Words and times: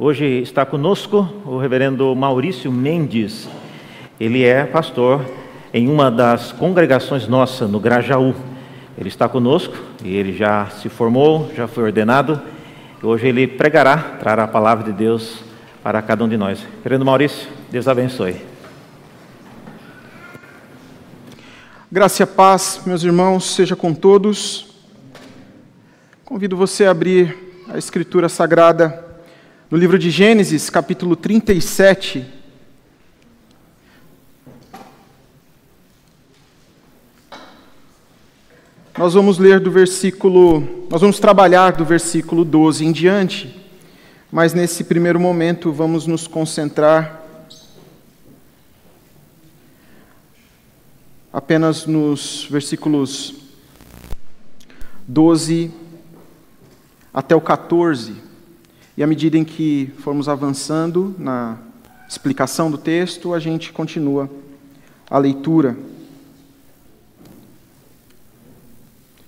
Hoje 0.00 0.24
está 0.24 0.64
conosco 0.64 1.28
o 1.44 1.58
reverendo 1.58 2.14
Maurício 2.14 2.70
Mendes. 2.70 3.48
Ele 4.20 4.44
é 4.44 4.62
pastor 4.64 5.24
em 5.74 5.88
uma 5.88 6.08
das 6.08 6.52
congregações 6.52 7.26
nossa, 7.26 7.66
no 7.66 7.80
Grajaú. 7.80 8.32
Ele 8.96 9.08
está 9.08 9.28
conosco 9.28 9.74
e 10.04 10.14
ele 10.14 10.32
já 10.32 10.66
se 10.66 10.88
formou, 10.88 11.50
já 11.52 11.66
foi 11.66 11.82
ordenado. 11.82 12.40
Hoje 13.02 13.26
ele 13.26 13.48
pregará, 13.48 13.96
trará 14.20 14.44
a 14.44 14.46
palavra 14.46 14.84
de 14.84 14.92
Deus 14.92 15.40
para 15.82 16.00
cada 16.00 16.22
um 16.22 16.28
de 16.28 16.36
nós. 16.36 16.64
Reverendo 16.76 17.04
Maurício, 17.04 17.48
Deus 17.68 17.88
abençoe. 17.88 18.36
Graça 21.90 22.22
e 22.22 22.26
paz, 22.26 22.82
meus 22.86 23.02
irmãos, 23.02 23.46
seja 23.46 23.74
com 23.74 23.92
todos. 23.92 24.72
Convido 26.24 26.56
você 26.56 26.84
a 26.84 26.92
abrir 26.92 27.36
a 27.68 27.76
Escritura 27.76 28.28
Sagrada 28.28 29.07
no 29.70 29.76
livro 29.76 29.98
de 29.98 30.10
Gênesis, 30.10 30.70
capítulo 30.70 31.14
37. 31.14 32.24
Nós 38.96 39.12
vamos 39.12 39.36
ler 39.36 39.60
do 39.60 39.70
versículo, 39.70 40.86
nós 40.88 41.02
vamos 41.02 41.20
trabalhar 41.20 41.72
do 41.72 41.84
versículo 41.84 42.46
12 42.46 42.86
em 42.86 42.92
diante, 42.92 43.62
mas 44.32 44.54
nesse 44.54 44.84
primeiro 44.84 45.20
momento 45.20 45.70
vamos 45.70 46.06
nos 46.06 46.26
concentrar 46.26 47.22
apenas 51.30 51.84
nos 51.84 52.48
versículos 52.50 53.34
12 55.06 55.70
até 57.12 57.36
o 57.36 57.40
14. 57.42 58.27
E 58.98 59.02
à 59.04 59.06
medida 59.06 59.38
em 59.38 59.44
que 59.44 59.92
formos 59.98 60.28
avançando 60.28 61.14
na 61.16 61.56
explicação 62.08 62.68
do 62.68 62.76
texto, 62.76 63.32
a 63.32 63.38
gente 63.38 63.72
continua 63.72 64.28
a 65.08 65.16
leitura. 65.18 65.78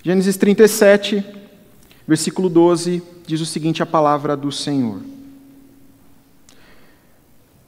Gênesis 0.03 0.35
37, 0.35 1.23
versículo 2.05 2.49
12, 2.49 3.01
diz 3.25 3.39
o 3.39 3.45
seguinte: 3.45 3.81
a 3.81 3.85
palavra 3.85 4.35
do 4.35 4.51
Senhor. 4.51 4.99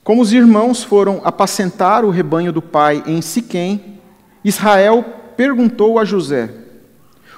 Como 0.04 0.22
os 0.22 0.34
irmãos 0.34 0.84
foram 0.84 1.22
apacentar 1.24 2.04
o 2.04 2.10
rebanho 2.10 2.52
do 2.52 2.62
pai 2.62 3.02
em 3.08 3.22
Siquém, 3.22 4.02
Israel 4.44 5.06
perguntou 5.38 5.98
a 5.98 6.04
José: 6.04 6.54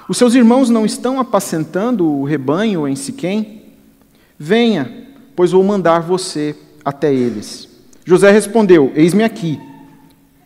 Os 0.08 0.18
seus 0.18 0.34
irmãos 0.34 0.68
não 0.68 0.84
estão 0.84 1.20
apacentando 1.20 2.04
o 2.04 2.24
rebanho 2.24 2.88
em 2.88 2.96
Siquém? 2.96 3.65
Venha, 4.38 5.06
pois 5.34 5.52
vou 5.52 5.62
mandar 5.62 6.00
você 6.00 6.54
até 6.84 7.12
eles. 7.12 7.68
José 8.04 8.30
respondeu: 8.30 8.92
Eis-me 8.94 9.24
aqui. 9.24 9.60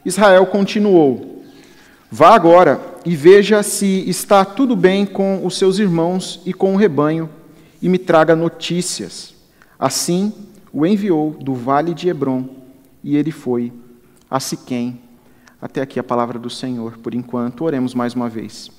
Israel 0.05 0.47
continuou: 0.47 1.45
Vá 2.11 2.35
agora 2.35 2.81
e 3.05 3.15
veja 3.15 3.63
se 3.63 4.09
está 4.09 4.45
tudo 4.45 4.75
bem 4.75 5.07
com 5.07 5.45
os 5.45 5.57
seus 5.57 5.79
irmãos 5.79 6.41
e 6.45 6.53
com 6.53 6.75
o 6.75 6.77
rebanho, 6.77 7.29
e 7.81 7.89
me 7.89 7.99
traga 7.99 8.35
notícias. 8.37 9.35
Assim 9.79 10.33
o 10.73 10.87
enviou 10.87 11.33
do 11.33 11.55
vale 11.55 11.95
de 11.95 12.09
Hebron, 12.09 12.49
e 13.03 13.17
ele 13.17 13.31
foi 13.31 13.73
a 14.31 14.39
Siquém. 14.39 15.01
Até 15.61 15.83
aqui 15.83 15.99
a 16.01 16.05
palavra 16.05 16.39
do 16.39 16.49
Senhor, 16.49 16.97
por 16.99 17.15
enquanto. 17.15 17.65
Oremos 17.65 17.95
mais 17.95 18.15
uma 18.15 18.29
vez. 18.29 18.71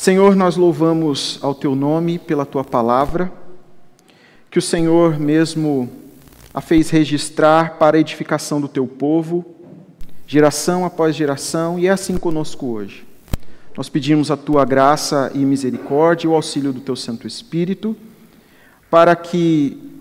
Senhor, 0.00 0.34
nós 0.34 0.56
louvamos 0.56 1.38
ao 1.42 1.54
teu 1.54 1.74
nome 1.74 2.18
pela 2.18 2.46
tua 2.46 2.64
palavra, 2.64 3.30
que 4.50 4.58
o 4.58 4.62
Senhor 4.62 5.20
mesmo 5.20 5.90
a 6.54 6.62
fez 6.62 6.88
registrar 6.88 7.74
para 7.74 7.98
a 7.98 8.00
edificação 8.00 8.62
do 8.62 8.66
teu 8.66 8.86
povo, 8.86 9.44
geração 10.26 10.86
após 10.86 11.14
geração, 11.14 11.78
e 11.78 11.86
é 11.86 11.90
assim 11.90 12.16
conosco 12.16 12.68
hoje. 12.68 13.06
Nós 13.76 13.90
pedimos 13.90 14.30
a 14.30 14.38
tua 14.38 14.64
graça 14.64 15.30
e 15.34 15.40
misericórdia 15.40 16.30
o 16.30 16.34
auxílio 16.34 16.72
do 16.72 16.80
teu 16.80 16.96
Santo 16.96 17.26
Espírito, 17.26 17.94
para 18.90 19.14
que 19.14 20.00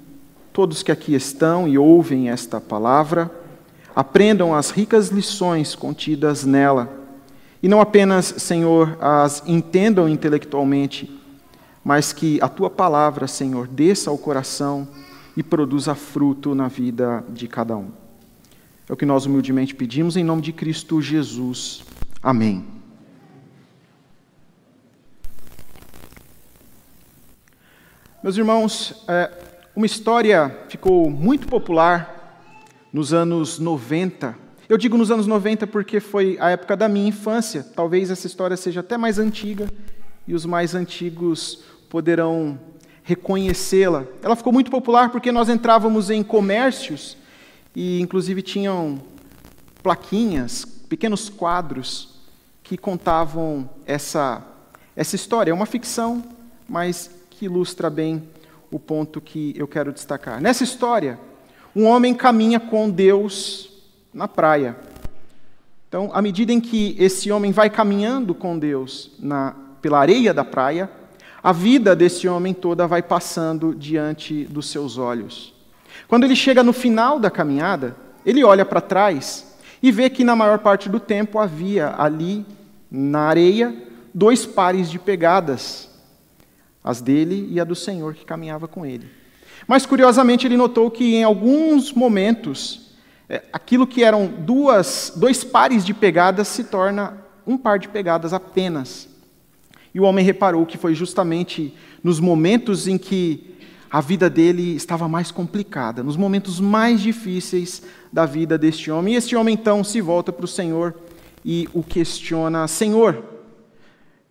todos 0.53 0.81
que 0.81 0.93
aqui 0.93 1.13
estão 1.13 1.67
e 1.67 1.77
ouvem 1.77 2.29
esta 2.29 2.61
palavra 2.61 3.29
aprendam 3.93 4.55
as 4.55 4.71
ricas 4.71 5.09
lições 5.09 5.75
contidas 5.75 6.45
nela 6.45 6.98
e 7.61 7.67
não 7.67 7.81
apenas, 7.81 8.25
Senhor, 8.25 8.97
as 9.01 9.43
entendam 9.45 10.07
intelectualmente, 10.07 11.09
mas 11.83 12.13
que 12.13 12.39
a 12.41 12.47
tua 12.47 12.69
palavra, 12.69 13.27
Senhor, 13.27 13.67
desça 13.67 14.09
ao 14.09 14.17
coração 14.17 14.87
e 15.35 15.43
produza 15.43 15.93
fruto 15.93 16.55
na 16.55 16.67
vida 16.67 17.23
de 17.29 17.47
cada 17.47 17.75
um. 17.75 17.91
É 18.87 18.93
o 18.93 18.97
que 18.97 19.05
nós 19.05 19.25
humildemente 19.25 19.75
pedimos 19.75 20.15
em 20.15 20.23
nome 20.23 20.41
de 20.41 20.53
Cristo 20.53 21.01
Jesus. 21.01 21.83
Amém. 22.23 22.65
Meus 28.23 28.35
irmãos, 28.35 29.03
é, 29.07 29.31
uma 29.75 29.85
história 29.85 30.65
ficou 30.67 31.09
muito 31.09 31.47
popular 31.47 32.47
nos 32.91 33.13
anos 33.13 33.59
90 33.59 34.48
eu 34.69 34.77
digo 34.77 34.95
nos 34.95 35.09
anos 35.09 35.25
90 35.25 35.65
porque 35.65 35.99
foi 35.99 36.37
a 36.39 36.51
época 36.51 36.77
da 36.77 36.87
minha 36.87 37.09
infância. 37.09 37.65
Talvez 37.75 38.11
essa 38.11 38.27
história 38.27 38.55
seja 38.55 38.81
até 38.81 38.97
mais 38.97 39.17
antiga 39.17 39.67
e 40.27 40.35
os 40.35 40.45
mais 40.45 40.75
antigos 40.75 41.63
poderão 41.89 42.59
reconhecê-la. 43.01 44.05
Ela 44.21 44.35
ficou 44.35 44.53
muito 44.53 44.69
popular 44.69 45.09
porque 45.09 45.31
nós 45.31 45.49
entrávamos 45.49 46.11
em 46.11 46.21
comércios 46.21 47.17
e, 47.75 47.99
inclusive, 47.99 48.43
tinham 48.43 49.01
plaquinhas, 49.81 50.65
pequenos 50.65 51.29
quadros 51.29 52.19
que 52.61 52.77
contavam 52.77 53.67
essa, 53.87 54.45
essa 54.95 55.15
história. 55.15 55.49
É 55.49 55.53
uma 55.53 55.65
ficção, 55.65 56.23
mas 56.67 57.09
que 57.31 57.45
ilustra 57.45 57.89
bem 57.89 58.21
o 58.69 58.77
ponto 58.77 59.19
que 59.19 59.55
eu 59.57 59.67
quero 59.67 59.91
destacar. 59.91 60.39
Nessa 60.39 60.63
história, 60.63 61.19
um 61.75 61.85
homem 61.85 62.13
caminha 62.13 62.59
com 62.59 62.87
Deus 62.87 63.68
na 64.13 64.27
praia. 64.27 64.75
Então, 65.87 66.11
à 66.13 66.21
medida 66.21 66.53
em 66.53 66.59
que 66.59 66.95
esse 66.99 67.31
homem 67.31 67.51
vai 67.51 67.69
caminhando 67.69 68.35
com 68.35 68.57
Deus 68.57 69.11
na, 69.19 69.55
pela 69.81 69.99
areia 69.99 70.33
da 70.33 70.43
praia, 70.43 70.89
a 71.41 71.51
vida 71.51 71.95
desse 71.95 72.27
homem 72.27 72.53
toda 72.53 72.85
vai 72.85 73.01
passando 73.01 73.73
diante 73.73 74.43
dos 74.45 74.69
seus 74.69 74.97
olhos. 74.97 75.53
Quando 76.07 76.25
ele 76.25 76.35
chega 76.35 76.63
no 76.63 76.73
final 76.73 77.19
da 77.19 77.31
caminhada, 77.31 77.95
ele 78.25 78.43
olha 78.43 78.65
para 78.65 78.81
trás 78.81 79.57
e 79.81 79.91
vê 79.91 80.09
que 80.09 80.23
na 80.23 80.35
maior 80.35 80.59
parte 80.59 80.89
do 80.89 80.99
tempo 80.99 81.39
havia 81.39 81.95
ali, 81.97 82.45
na 82.91 83.21
areia, 83.21 83.75
dois 84.13 84.45
pares 84.45 84.89
de 84.89 84.99
pegadas, 84.99 85.89
as 86.83 87.01
dele 87.01 87.47
e 87.51 87.59
a 87.59 87.63
do 87.63 87.75
Senhor 87.75 88.13
que 88.13 88.25
caminhava 88.25 88.67
com 88.67 88.85
ele. 88.85 89.07
Mas 89.67 89.85
curiosamente 89.85 90.47
ele 90.47 90.57
notou 90.57 90.89
que 90.91 91.15
em 91.15 91.23
alguns 91.23 91.93
momentos 91.93 92.88
aquilo 93.53 93.85
que 93.85 94.03
eram 94.03 94.27
duas, 94.27 95.13
dois 95.15 95.43
pares 95.43 95.85
de 95.85 95.93
pegadas 95.93 96.47
se 96.47 96.63
torna 96.63 97.17
um 97.45 97.57
par 97.57 97.77
de 97.77 97.87
pegadas 97.87 98.33
apenas. 98.33 99.07
E 99.93 99.99
o 99.99 100.03
homem 100.03 100.25
reparou 100.25 100.65
que 100.65 100.77
foi 100.77 100.95
justamente 100.95 101.73
nos 102.03 102.19
momentos 102.19 102.87
em 102.87 102.97
que 102.97 103.55
a 103.89 104.01
vida 104.01 104.29
dele 104.29 104.75
estava 104.75 105.07
mais 105.07 105.31
complicada, 105.31 106.03
nos 106.03 106.15
momentos 106.15 106.59
mais 106.59 107.01
difíceis 107.01 107.81
da 108.13 108.25
vida 108.25 108.57
deste 108.57 108.91
homem. 108.91 109.13
E 109.13 109.17
este 109.17 109.35
homem 109.35 109.53
então 109.53 109.83
se 109.83 109.99
volta 109.99 110.31
para 110.31 110.45
o 110.45 110.47
Senhor 110.47 110.95
e 111.43 111.67
o 111.73 111.81
questiona: 111.81 112.67
Senhor, 112.67 113.23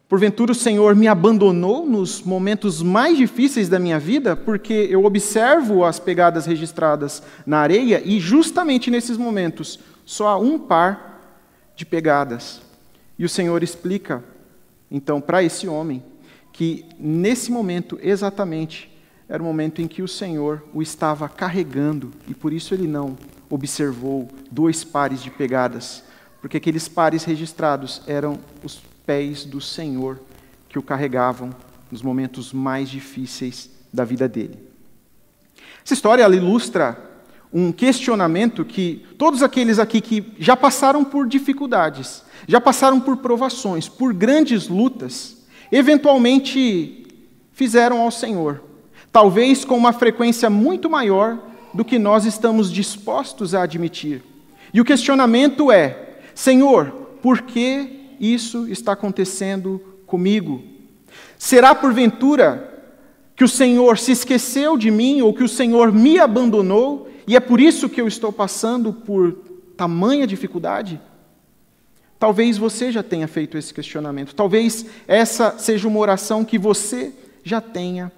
Porventura 0.09 0.53
o 0.53 0.55
Senhor 0.55 0.97
me 0.97 1.07
abandonou 1.07 1.85
nos 1.85 2.23
momentos 2.23 2.81
mais 2.81 3.19
difíceis 3.19 3.69
da 3.69 3.79
minha 3.79 3.99
vida, 3.99 4.35
porque 4.35 4.73
eu 4.73 5.05
observo 5.05 5.85
as 5.85 6.01
pegadas 6.01 6.47
registradas 6.47 7.22
na 7.45 7.59
areia 7.59 8.01
e 8.03 8.19
justamente 8.19 8.91
nesses 8.91 9.19
momentos 9.19 9.78
só 10.07 10.28
há 10.28 10.39
um 10.39 10.59
par 10.59 11.21
de 11.77 11.84
pegadas. 11.84 12.63
E 13.19 13.25
o 13.27 13.28
Senhor 13.28 13.63
explica, 13.63 14.25
então, 14.91 15.21
para 15.21 15.43
esse 15.43 15.69
homem, 15.69 16.03
que 16.54 16.87
nesse 16.99 17.53
momento 17.53 17.99
exatamente 18.03 18.91
era 19.28 19.43
o 19.43 19.45
momento 19.45 19.83
em 19.83 19.87
que 19.87 20.01
o 20.01 20.09
Senhor 20.09 20.65
o 20.72 20.81
estava 20.81 21.28
carregando 21.28 22.11
e 22.27 22.33
por 22.33 22.51
isso 22.51 22.72
ele 22.72 22.87
não 22.87 23.15
observou 23.51 24.27
dois 24.51 24.84
pares 24.84 25.22
de 25.22 25.31
pegadas, 25.31 26.03
porque 26.41 26.57
aqueles 26.57 26.89
pares 26.89 27.25
registrados 27.25 28.01
eram 28.07 28.39
os 28.65 28.81
pés 29.09 29.47
do 29.47 29.59
Senhor 29.59 30.21
que 30.69 30.78
o 30.78 30.83
carregavam 30.83 31.49
nos 31.91 32.03
momentos 32.03 32.53
mais 32.53 32.91
difíceis 32.91 33.71
da 33.91 34.05
vida 34.05 34.28
dele. 34.28 34.59
Essa 35.83 35.95
história 35.95 36.22
ela 36.22 36.37
ilustra 36.37 37.03
um 37.51 37.72
questionamento 37.72 38.66
que 38.66 39.07
todos 39.16 39.43
aqueles 39.43 39.78
aqui 39.78 40.03
que 40.03 40.34
já 40.39 40.55
passaram 40.55 41.03
por 41.03 41.27
dificuldades, 41.27 42.22
já 42.47 42.60
passaram 42.60 43.01
por 43.01 43.16
provações, 43.16 43.89
por 43.89 44.13
grandes 44.13 44.69
lutas, 44.69 45.39
eventualmente 45.72 47.07
fizeram 47.54 48.03
ao 48.03 48.11
Senhor. 48.11 48.63
talvez 49.11 49.65
com 49.65 49.75
uma 49.75 49.95
frequência 49.95 50.51
muito 50.51 50.91
maior 50.91 51.39
do 51.72 51.83
que 51.83 51.99
nós 51.99 52.27
estamos 52.27 52.71
dispostos 52.71 53.54
a 53.54 53.63
admitir. 53.63 54.22
E 54.75 54.83
o 54.83 54.84
questionamento 54.84 55.72
é: 55.72 56.19
Senhor, 56.34 56.91
por 57.22 57.41
que 57.41 57.97
isso 58.18 58.68
está 58.68 58.92
acontecendo 58.92 59.80
comigo? 60.06 60.62
Será 61.38 61.74
porventura 61.74 62.65
que 63.36 63.44
o 63.44 63.48
Senhor 63.48 63.98
se 63.98 64.12
esqueceu 64.12 64.76
de 64.76 64.91
mim 64.91 65.20
ou 65.20 65.32
que 65.32 65.44
o 65.44 65.48
Senhor 65.48 65.92
me 65.92 66.18
abandonou 66.18 67.09
e 67.26 67.36
é 67.36 67.41
por 67.41 67.60
isso 67.60 67.88
que 67.88 68.00
eu 68.00 68.09
estou 68.09 68.32
passando 68.32 68.92
por 68.92 69.32
tamanha 69.76 70.26
dificuldade? 70.26 71.00
Talvez 72.18 72.59
você 72.59 72.91
já 72.91 73.03
tenha 73.03 73.28
feito 73.28 73.56
esse 73.56 73.72
questionamento. 73.72 74.34
Talvez 74.34 74.86
essa 75.06 75.56
seja 75.59 75.86
uma 75.86 76.00
oração 76.00 76.44
que 76.44 76.59
você 76.59 77.12
já 77.44 77.60
tenha 77.60 78.10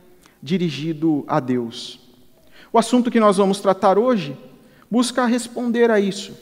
dirigido 0.42 1.22
a 1.28 1.38
Deus. 1.38 2.00
O 2.72 2.78
assunto 2.78 3.10
que 3.10 3.20
nós 3.20 3.36
vamos 3.36 3.60
tratar 3.60 3.98
hoje 3.98 4.36
busca 4.90 5.26
responder 5.26 5.90
a 5.90 6.00
isso. 6.00 6.32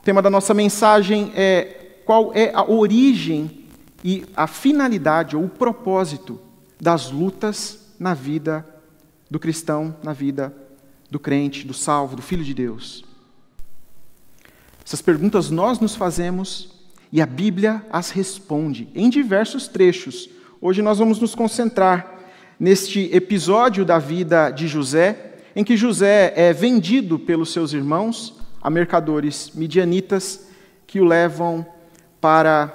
O 0.00 0.04
tema 0.04 0.22
da 0.22 0.30
nossa 0.30 0.54
mensagem 0.54 1.32
é 1.34 1.77
qual 2.08 2.32
é 2.34 2.50
a 2.54 2.64
origem 2.64 3.66
e 4.02 4.24
a 4.34 4.46
finalidade 4.46 5.36
ou 5.36 5.44
o 5.44 5.48
propósito 5.48 6.40
das 6.80 7.10
lutas 7.10 7.80
na 8.00 8.14
vida 8.14 8.64
do 9.30 9.38
cristão, 9.38 9.94
na 10.02 10.14
vida 10.14 10.50
do 11.10 11.20
crente, 11.20 11.66
do 11.66 11.74
salvo, 11.74 12.16
do 12.16 12.22
filho 12.22 12.42
de 12.42 12.54
Deus. 12.54 13.04
Essas 14.82 15.02
perguntas 15.02 15.50
nós 15.50 15.80
nos 15.80 15.94
fazemos 15.94 16.70
e 17.12 17.20
a 17.20 17.26
Bíblia 17.26 17.84
as 17.92 18.08
responde 18.08 18.88
em 18.94 19.10
diversos 19.10 19.68
trechos. 19.68 20.30
Hoje 20.62 20.80
nós 20.80 20.98
vamos 20.98 21.20
nos 21.20 21.34
concentrar 21.34 22.20
neste 22.58 23.14
episódio 23.14 23.84
da 23.84 23.98
vida 23.98 24.48
de 24.48 24.66
José, 24.66 25.40
em 25.54 25.62
que 25.62 25.76
José 25.76 26.32
é 26.34 26.54
vendido 26.54 27.18
pelos 27.18 27.52
seus 27.52 27.74
irmãos 27.74 28.40
a 28.62 28.70
mercadores 28.70 29.50
midianitas 29.54 30.48
que 30.86 31.00
o 31.02 31.04
levam 31.04 31.66
para 32.20 32.72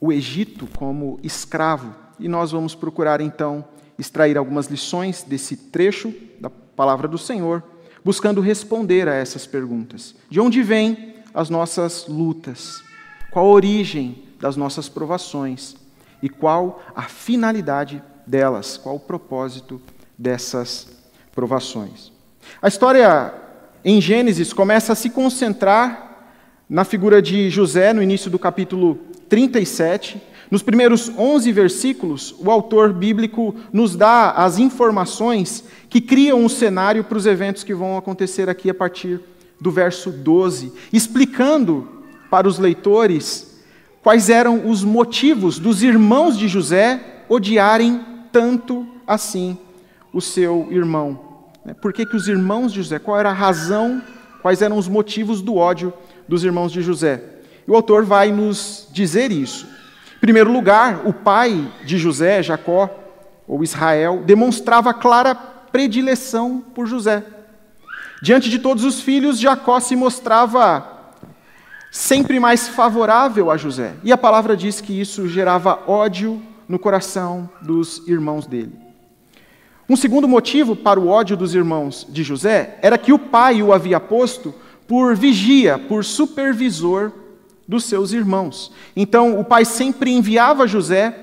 o 0.00 0.12
Egito 0.12 0.68
como 0.76 1.18
escravo. 1.22 1.94
E 2.18 2.28
nós 2.28 2.52
vamos 2.52 2.74
procurar 2.74 3.20
então 3.20 3.64
extrair 3.98 4.36
algumas 4.36 4.66
lições 4.66 5.22
desse 5.22 5.56
trecho 5.56 6.12
da 6.40 6.50
palavra 6.50 7.06
do 7.06 7.18
Senhor, 7.18 7.62
buscando 8.04 8.40
responder 8.40 9.08
a 9.08 9.14
essas 9.14 9.46
perguntas. 9.46 10.14
De 10.28 10.40
onde 10.40 10.62
vêm 10.62 11.16
as 11.32 11.48
nossas 11.48 12.06
lutas? 12.08 12.82
Qual 13.30 13.46
a 13.46 13.50
origem 13.50 14.24
das 14.40 14.56
nossas 14.56 14.88
provações? 14.88 15.76
E 16.22 16.28
qual 16.28 16.82
a 16.94 17.02
finalidade 17.02 18.02
delas, 18.26 18.76
qual 18.76 18.96
o 18.96 19.00
propósito 19.00 19.80
dessas 20.16 20.88
provações. 21.32 22.12
A 22.60 22.68
história 22.68 23.34
em 23.84 24.00
Gênesis 24.00 24.52
começa 24.52 24.92
a 24.92 24.96
se 24.96 25.10
concentrar 25.10 26.11
na 26.72 26.84
figura 26.84 27.20
de 27.20 27.50
José 27.50 27.92
no 27.92 28.02
início 28.02 28.30
do 28.30 28.38
capítulo 28.38 28.98
37. 29.28 30.18
Nos 30.50 30.62
primeiros 30.62 31.12
11 31.18 31.52
versículos, 31.52 32.34
o 32.38 32.50
autor 32.50 32.94
bíblico 32.94 33.54
nos 33.70 33.94
dá 33.94 34.30
as 34.30 34.58
informações 34.58 35.64
que 35.90 36.00
criam 36.00 36.40
um 36.40 36.48
cenário 36.48 37.04
para 37.04 37.18
os 37.18 37.26
eventos 37.26 37.62
que 37.62 37.74
vão 37.74 37.98
acontecer 37.98 38.48
aqui 38.48 38.70
a 38.70 38.74
partir 38.74 39.20
do 39.60 39.70
verso 39.70 40.10
12, 40.10 40.72
explicando 40.90 41.86
para 42.30 42.48
os 42.48 42.58
leitores 42.58 43.62
quais 44.02 44.30
eram 44.30 44.66
os 44.66 44.82
motivos 44.82 45.58
dos 45.58 45.82
irmãos 45.82 46.38
de 46.38 46.48
José 46.48 47.24
odiarem 47.28 48.00
tanto 48.32 48.86
assim 49.06 49.58
o 50.10 50.22
seu 50.22 50.68
irmão? 50.70 51.20
Né? 51.66 51.74
Por 51.74 51.92
que, 51.92 52.06
que 52.06 52.16
os 52.16 52.28
irmãos 52.28 52.72
de 52.72 52.78
José, 52.82 52.98
qual 52.98 53.18
era 53.18 53.28
a 53.28 53.34
razão, 53.34 54.00
quais 54.40 54.62
eram 54.62 54.78
os 54.78 54.88
motivos 54.88 55.42
do 55.42 55.56
ódio 55.56 55.92
dos 56.32 56.44
irmãos 56.44 56.72
de 56.72 56.80
José? 56.80 57.22
E 57.68 57.70
o 57.70 57.74
autor 57.76 58.06
vai 58.06 58.32
nos 58.32 58.88
dizer 58.90 59.30
isso. 59.30 59.66
Em 60.16 60.20
primeiro 60.20 60.50
lugar, 60.50 61.02
o 61.04 61.12
pai 61.12 61.70
de 61.84 61.98
José, 61.98 62.42
Jacó, 62.42 62.88
ou 63.46 63.62
Israel, 63.62 64.22
demonstrava 64.24 64.94
clara 64.94 65.34
predileção 65.34 66.64
por 66.74 66.86
José. 66.86 67.22
Diante 68.22 68.48
de 68.48 68.58
todos 68.58 68.82
os 68.82 69.02
filhos, 69.02 69.38
Jacó 69.38 69.78
se 69.78 69.94
mostrava 69.94 70.88
sempre 71.90 72.40
mais 72.40 72.66
favorável 72.66 73.50
a 73.50 73.58
José. 73.58 73.92
E 74.02 74.10
a 74.10 74.16
palavra 74.16 74.56
diz 74.56 74.80
que 74.80 74.98
isso 74.98 75.28
gerava 75.28 75.80
ódio 75.86 76.40
no 76.66 76.78
coração 76.78 77.50
dos 77.60 78.08
irmãos 78.08 78.46
dele. 78.46 78.72
Um 79.86 79.96
segundo 79.96 80.26
motivo 80.26 80.74
para 80.74 80.98
o 80.98 81.08
ódio 81.08 81.36
dos 81.36 81.54
irmãos 81.54 82.06
de 82.08 82.22
José 82.22 82.78
era 82.80 82.96
que 82.96 83.12
o 83.12 83.18
pai 83.18 83.62
o 83.62 83.70
havia 83.70 84.00
posto 84.00 84.54
por 84.86 85.14
vigia, 85.14 85.78
por 85.78 86.04
supervisor 86.04 87.12
dos 87.66 87.84
seus 87.84 88.12
irmãos. 88.12 88.72
Então, 88.94 89.38
o 89.38 89.44
pai 89.44 89.64
sempre 89.64 90.10
enviava 90.10 90.66
José 90.66 91.14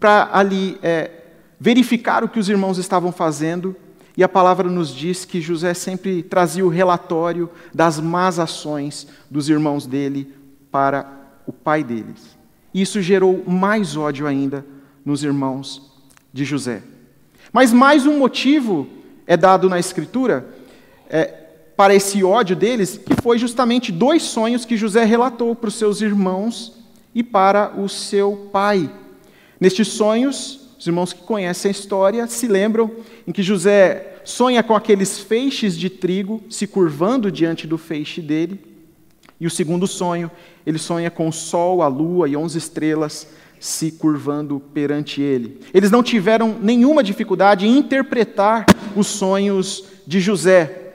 para 0.00 0.28
ali 0.32 0.78
é, 0.82 1.10
verificar 1.58 2.24
o 2.24 2.28
que 2.28 2.38
os 2.38 2.48
irmãos 2.48 2.78
estavam 2.78 3.12
fazendo, 3.12 3.74
e 4.16 4.24
a 4.24 4.28
palavra 4.28 4.68
nos 4.68 4.92
diz 4.92 5.24
que 5.24 5.40
José 5.40 5.74
sempre 5.74 6.22
trazia 6.22 6.66
o 6.66 6.68
relatório 6.68 7.48
das 7.72 8.00
más 8.00 8.38
ações 8.40 9.06
dos 9.30 9.48
irmãos 9.48 9.86
dele 9.86 10.34
para 10.72 11.06
o 11.46 11.52
pai 11.52 11.84
deles. 11.84 12.36
Isso 12.74 13.00
gerou 13.00 13.44
mais 13.46 13.96
ódio 13.96 14.26
ainda 14.26 14.66
nos 15.04 15.22
irmãos 15.22 15.92
de 16.32 16.44
José. 16.44 16.82
Mas 17.52 17.72
mais 17.72 18.06
um 18.06 18.18
motivo 18.18 18.88
é 19.26 19.36
dado 19.36 19.68
na 19.68 19.78
Escritura 19.78 20.48
é, 21.08 21.37
para 21.78 21.94
esse 21.94 22.24
ódio 22.24 22.56
deles, 22.56 22.98
que 22.98 23.22
foi 23.22 23.38
justamente 23.38 23.92
dois 23.92 24.24
sonhos 24.24 24.64
que 24.64 24.76
José 24.76 25.04
relatou 25.04 25.54
para 25.54 25.68
os 25.68 25.76
seus 25.76 26.00
irmãos 26.00 26.72
e 27.14 27.22
para 27.22 27.72
o 27.80 27.88
seu 27.88 28.48
pai. 28.52 28.90
Nestes 29.60 29.86
sonhos, 29.86 30.70
os 30.76 30.84
irmãos 30.84 31.12
que 31.12 31.22
conhecem 31.22 31.68
a 31.68 31.70
história 31.70 32.26
se 32.26 32.48
lembram 32.48 32.90
em 33.24 33.30
que 33.30 33.44
José 33.44 34.16
sonha 34.24 34.60
com 34.60 34.74
aqueles 34.74 35.20
feixes 35.20 35.78
de 35.78 35.88
trigo 35.88 36.42
se 36.50 36.66
curvando 36.66 37.30
diante 37.30 37.64
do 37.64 37.78
feixe 37.78 38.20
dele. 38.20 38.60
E 39.38 39.46
o 39.46 39.50
segundo 39.50 39.86
sonho, 39.86 40.28
ele 40.66 40.78
sonha 40.78 41.12
com 41.12 41.28
o 41.28 41.32
sol, 41.32 41.80
a 41.80 41.86
lua 41.86 42.28
e 42.28 42.36
onze 42.36 42.58
estrelas 42.58 43.28
se 43.60 43.92
curvando 43.92 44.60
perante 44.74 45.22
ele. 45.22 45.60
Eles 45.72 45.92
não 45.92 46.02
tiveram 46.02 46.56
nenhuma 46.60 47.04
dificuldade 47.04 47.68
em 47.68 47.78
interpretar 47.78 48.66
os 48.96 49.06
sonhos 49.06 49.84
de 50.04 50.18
José. 50.18 50.87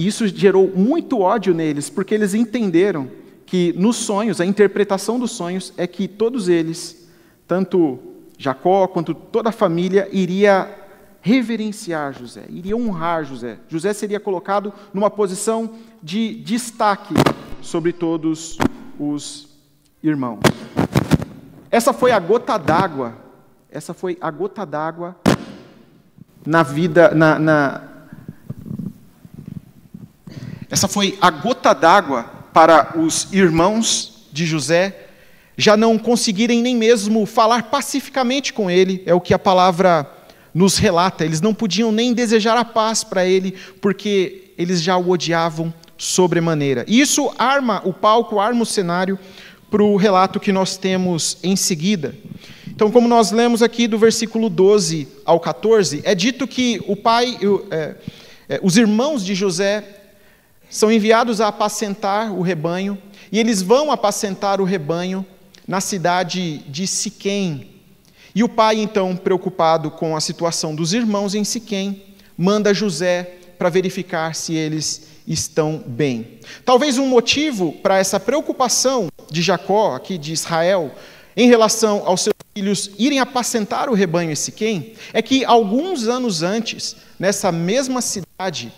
E 0.00 0.06
isso 0.06 0.26
gerou 0.26 0.72
muito 0.74 1.20
ódio 1.20 1.52
neles, 1.52 1.90
porque 1.90 2.14
eles 2.14 2.32
entenderam 2.32 3.10
que 3.44 3.74
nos 3.76 3.96
sonhos, 3.96 4.40
a 4.40 4.46
interpretação 4.46 5.18
dos 5.18 5.32
sonhos 5.32 5.74
é 5.76 5.86
que 5.86 6.08
todos 6.08 6.48
eles, 6.48 7.06
tanto 7.46 7.98
Jacó 8.38 8.88
quanto 8.88 9.12
toda 9.12 9.50
a 9.50 9.52
família, 9.52 10.08
iria 10.10 10.74
reverenciar 11.20 12.18
José, 12.18 12.46
iria 12.48 12.74
honrar 12.74 13.26
José. 13.26 13.58
José 13.68 13.92
seria 13.92 14.18
colocado 14.18 14.72
numa 14.94 15.10
posição 15.10 15.74
de 16.02 16.34
destaque 16.36 17.12
sobre 17.60 17.92
todos 17.92 18.56
os 18.98 19.50
irmãos. 20.02 20.40
Essa 21.70 21.92
foi 21.92 22.10
a 22.10 22.18
gota 22.18 22.56
d'água, 22.56 23.18
essa 23.70 23.92
foi 23.92 24.16
a 24.18 24.30
gota 24.30 24.64
d'água 24.64 25.14
na 26.46 26.62
vida, 26.62 27.14
na, 27.14 27.38
na, 27.38 27.89
essa 30.70 30.86
foi 30.86 31.18
a 31.20 31.30
gota 31.30 31.74
d'água 31.74 32.24
para 32.52 32.98
os 32.98 33.28
irmãos 33.32 34.26
de 34.32 34.46
José 34.46 35.08
já 35.56 35.76
não 35.76 35.98
conseguirem 35.98 36.62
nem 36.62 36.74
mesmo 36.74 37.26
falar 37.26 37.64
pacificamente 37.64 38.52
com 38.52 38.70
ele, 38.70 39.02
é 39.04 39.12
o 39.12 39.20
que 39.20 39.34
a 39.34 39.38
palavra 39.38 40.10
nos 40.54 40.78
relata. 40.78 41.24
Eles 41.24 41.40
não 41.40 41.52
podiam 41.52 41.92
nem 41.92 42.14
desejar 42.14 42.56
a 42.56 42.64
paz 42.64 43.04
para 43.04 43.26
ele, 43.26 43.54
porque 43.80 44.52
eles 44.56 44.80
já 44.80 44.96
o 44.96 45.10
odiavam 45.10 45.72
sobremaneira. 45.98 46.84
E 46.88 47.00
isso 47.00 47.30
arma 47.36 47.82
o 47.84 47.92
palco, 47.92 48.40
arma 48.40 48.62
o 48.62 48.66
cenário 48.66 49.18
para 49.70 49.82
o 49.82 49.96
relato 49.96 50.40
que 50.40 50.50
nós 50.50 50.76
temos 50.76 51.36
em 51.42 51.56
seguida. 51.56 52.14
Então, 52.66 52.90
como 52.90 53.06
nós 53.06 53.30
lemos 53.30 53.62
aqui 53.62 53.86
do 53.86 53.98
versículo 53.98 54.48
12 54.48 55.06
ao 55.26 55.38
14, 55.38 56.00
é 56.04 56.14
dito 56.14 56.46
que 56.46 56.82
o 56.86 56.96
pai, 56.96 57.38
é, 57.70 57.94
é, 58.48 58.60
os 58.62 58.78
irmãos 58.78 59.22
de 59.22 59.34
José 59.34 59.99
são 60.70 60.90
enviados 60.90 61.40
a 61.40 61.48
apacentar 61.48 62.32
o 62.32 62.40
rebanho, 62.40 62.96
e 63.30 63.38
eles 63.38 63.60
vão 63.60 63.90
apacentar 63.90 64.60
o 64.60 64.64
rebanho 64.64 65.26
na 65.66 65.80
cidade 65.80 66.58
de 66.68 66.86
Siquém. 66.86 67.70
E 68.34 68.42
o 68.42 68.48
pai, 68.48 68.78
então, 68.78 69.16
preocupado 69.16 69.90
com 69.90 70.16
a 70.16 70.20
situação 70.20 70.74
dos 70.74 70.94
irmãos 70.94 71.34
em 71.34 71.44
Siquém, 71.44 72.02
manda 72.38 72.72
José 72.72 73.38
para 73.58 73.68
verificar 73.68 74.34
se 74.34 74.54
eles 74.54 75.08
estão 75.26 75.82
bem. 75.86 76.38
Talvez 76.64 76.96
um 76.98 77.06
motivo 77.06 77.72
para 77.72 77.98
essa 77.98 78.18
preocupação 78.18 79.08
de 79.30 79.42
Jacó, 79.42 79.94
aqui 79.94 80.16
de 80.16 80.32
Israel, 80.32 80.92
em 81.36 81.48
relação 81.48 82.02
aos 82.04 82.22
seus 82.22 82.34
filhos 82.54 82.90
irem 82.98 83.20
apacentar 83.20 83.88
o 83.88 83.94
rebanho 83.94 84.32
em 84.32 84.34
Siquém 84.34 84.94
é 85.12 85.22
que 85.22 85.44
alguns 85.44 86.08
anos 86.08 86.42
antes, 86.42 86.96
nessa 87.18 87.52
mesma 87.52 88.00
cidade, 88.00 88.72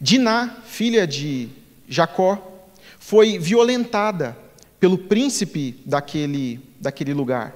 Diná, 0.00 0.56
filha 0.64 1.06
de 1.06 1.50
Jacó, 1.86 2.64
foi 2.98 3.38
violentada 3.38 4.34
pelo 4.78 4.96
príncipe 4.96 5.78
daquele, 5.84 6.58
daquele 6.80 7.12
lugar. 7.12 7.54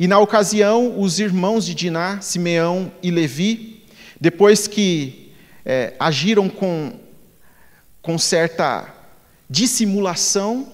E 0.00 0.08
na 0.08 0.18
ocasião, 0.18 0.98
os 0.98 1.20
irmãos 1.20 1.66
de 1.66 1.74
Diná, 1.74 2.22
Simeão 2.22 2.90
e 3.02 3.10
Levi, 3.10 3.84
depois 4.18 4.66
que 4.66 5.30
é, 5.62 5.94
agiram 6.00 6.48
com, 6.48 6.98
com 8.00 8.16
certa 8.16 8.92
dissimulação, 9.48 10.72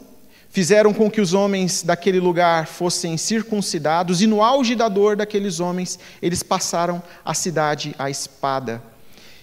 fizeram 0.48 0.94
com 0.94 1.10
que 1.10 1.20
os 1.20 1.34
homens 1.34 1.82
daquele 1.82 2.20
lugar 2.20 2.68
fossem 2.68 3.16
circuncidados, 3.16 4.22
e 4.22 4.28
no 4.28 4.42
auge 4.42 4.76
da 4.76 4.88
dor 4.88 5.16
daqueles 5.16 5.58
homens, 5.58 5.98
eles 6.22 6.42
passaram 6.42 7.02
a 7.24 7.34
cidade 7.34 7.96
à 7.98 8.08
espada. 8.08 8.80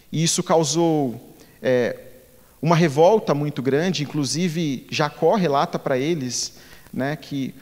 E 0.09 0.23
isso 0.23 0.41
causou 0.41 1.26
é, 1.61 1.95
uma 2.61 2.75
revolta 2.75 3.33
muito 3.33 3.61
grande, 3.61 4.03
inclusive 4.03 4.87
Jacó 4.89 5.35
relata 5.35 5.77
para 5.77 5.97
eles 5.97 6.55
né, 6.91 7.15
que 7.15 7.53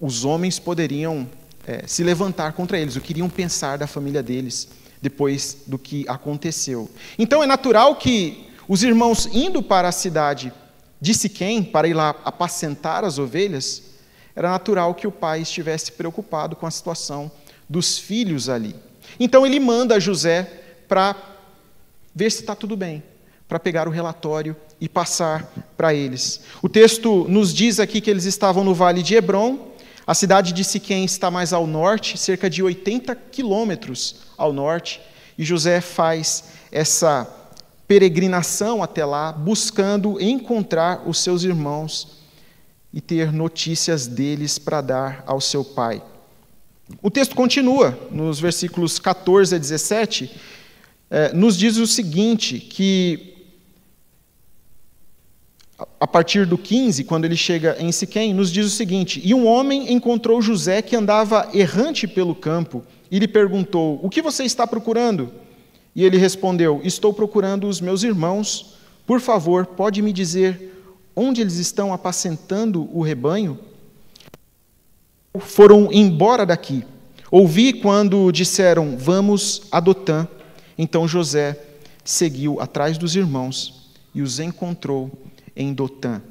os 0.00 0.24
homens 0.24 0.58
poderiam 0.58 1.28
é, 1.66 1.86
se 1.86 2.02
levantar 2.02 2.52
contra 2.52 2.78
eles, 2.78 2.96
o 2.96 3.00
que 3.00 3.12
iriam 3.12 3.28
pensar 3.28 3.78
da 3.78 3.86
família 3.86 4.22
deles 4.22 4.68
depois 5.00 5.58
do 5.66 5.78
que 5.78 6.04
aconteceu. 6.08 6.90
Então 7.18 7.42
é 7.42 7.46
natural 7.46 7.96
que 7.96 8.48
os 8.66 8.82
irmãos 8.82 9.26
indo 9.26 9.62
para 9.62 9.88
a 9.88 9.92
cidade 9.92 10.52
de 11.00 11.14
Siquém 11.14 11.62
para 11.62 11.86
ir 11.88 11.94
lá 11.94 12.10
apacentar 12.24 13.04
as 13.04 13.18
ovelhas, 13.18 13.82
era 14.34 14.50
natural 14.50 14.94
que 14.94 15.06
o 15.06 15.12
pai 15.12 15.42
estivesse 15.42 15.92
preocupado 15.92 16.56
com 16.56 16.66
a 16.66 16.70
situação 16.70 17.30
dos 17.68 17.98
filhos 17.98 18.48
ali. 18.48 18.74
Então 19.18 19.46
ele 19.46 19.60
manda 19.60 20.00
José 20.00 20.44
para 20.88 21.14
ver 22.14 22.30
se 22.30 22.40
está 22.40 22.54
tudo 22.54 22.76
bem, 22.76 23.02
para 23.48 23.58
pegar 23.58 23.88
o 23.88 23.90
relatório 23.90 24.54
e 24.78 24.88
passar 24.88 25.50
para 25.76 25.94
eles. 25.94 26.42
O 26.62 26.68
texto 26.68 27.26
nos 27.28 27.52
diz 27.52 27.80
aqui 27.80 28.00
que 28.00 28.10
eles 28.10 28.24
estavam 28.24 28.62
no 28.62 28.74
vale 28.74 29.02
de 29.02 29.14
Hebron, 29.14 29.68
a 30.06 30.14
cidade 30.14 30.52
de 30.52 30.64
Siquém 30.64 31.04
está 31.04 31.30
mais 31.30 31.52
ao 31.52 31.66
norte, 31.66 32.16
cerca 32.16 32.48
de 32.48 32.62
80 32.62 33.14
quilômetros 33.14 34.16
ao 34.36 34.52
norte, 34.52 35.00
e 35.36 35.44
José 35.44 35.80
faz 35.80 36.44
essa 36.70 37.26
peregrinação 37.86 38.82
até 38.82 39.04
lá, 39.04 39.32
buscando 39.32 40.20
encontrar 40.20 41.08
os 41.08 41.18
seus 41.18 41.42
irmãos 41.42 42.18
e 42.92 43.00
ter 43.00 43.32
notícias 43.32 44.06
deles 44.06 44.58
para 44.58 44.80
dar 44.80 45.24
ao 45.26 45.40
seu 45.40 45.64
pai. 45.64 46.02
O 47.02 47.10
texto 47.10 47.34
continua, 47.34 47.98
nos 48.10 48.40
versículos 48.40 48.98
14 48.98 49.54
a 49.54 49.58
17, 49.58 50.30
eh, 51.10 51.32
nos 51.34 51.56
diz 51.56 51.76
o 51.76 51.86
seguinte: 51.86 52.58
que 52.58 53.27
a 56.00 56.06
partir 56.06 56.44
do 56.44 56.58
15, 56.58 57.04
quando 57.04 57.24
ele 57.24 57.36
chega 57.36 57.76
em 57.78 57.92
Siquém, 57.92 58.34
nos 58.34 58.50
diz 58.50 58.66
o 58.66 58.70
seguinte: 58.70 59.20
E 59.24 59.32
um 59.32 59.46
homem 59.46 59.92
encontrou 59.92 60.42
José 60.42 60.82
que 60.82 60.96
andava 60.96 61.48
errante 61.54 62.06
pelo 62.08 62.34
campo 62.34 62.82
e 63.10 63.18
lhe 63.18 63.28
perguntou: 63.28 64.00
O 64.02 64.10
que 64.10 64.20
você 64.20 64.42
está 64.42 64.66
procurando? 64.66 65.30
E 65.94 66.04
ele 66.04 66.16
respondeu: 66.16 66.80
Estou 66.82 67.12
procurando 67.12 67.68
os 67.68 67.80
meus 67.80 68.02
irmãos. 68.02 68.74
Por 69.06 69.20
favor, 69.20 69.66
pode 69.66 70.02
me 70.02 70.12
dizer 70.12 70.74
onde 71.14 71.40
eles 71.40 71.56
estão 71.56 71.92
apacentando 71.92 72.88
o 72.92 73.00
rebanho? 73.00 73.58
Foram 75.38 75.92
embora 75.92 76.44
daqui. 76.44 76.84
Ouvi 77.30 77.72
quando 77.72 78.32
disseram: 78.32 78.96
Vamos 78.96 79.62
a 79.70 79.78
Dotã. 79.78 80.26
Então 80.76 81.06
José 81.06 81.56
seguiu 82.04 82.60
atrás 82.60 82.98
dos 82.98 83.14
irmãos 83.14 83.92
e 84.14 84.22
os 84.22 84.40
encontrou 84.40 85.10
em 85.58 85.74
Dotã. 85.74 86.22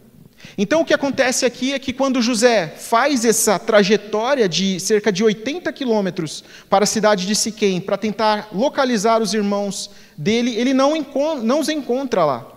Então 0.57 0.81
o 0.81 0.85
que 0.85 0.93
acontece 0.93 1.45
aqui 1.45 1.73
é 1.73 1.79
que 1.79 1.91
quando 1.91 2.21
José 2.21 2.67
faz 2.67 3.25
essa 3.25 3.59
trajetória 3.59 4.47
de 4.47 4.79
cerca 4.79 5.11
de 5.11 5.23
80 5.23 5.71
quilômetros 5.73 6.43
para 6.69 6.83
a 6.83 6.87
cidade 6.87 7.27
de 7.27 7.35
Siquém, 7.35 7.81
para 7.81 7.97
tentar 7.97 8.49
localizar 8.53 9.21
os 9.21 9.33
irmãos 9.33 9.89
dele, 10.17 10.55
ele 10.55 10.73
não, 10.73 10.93
não 11.43 11.59
os 11.59 11.69
encontra 11.69 12.23
lá. 12.23 12.53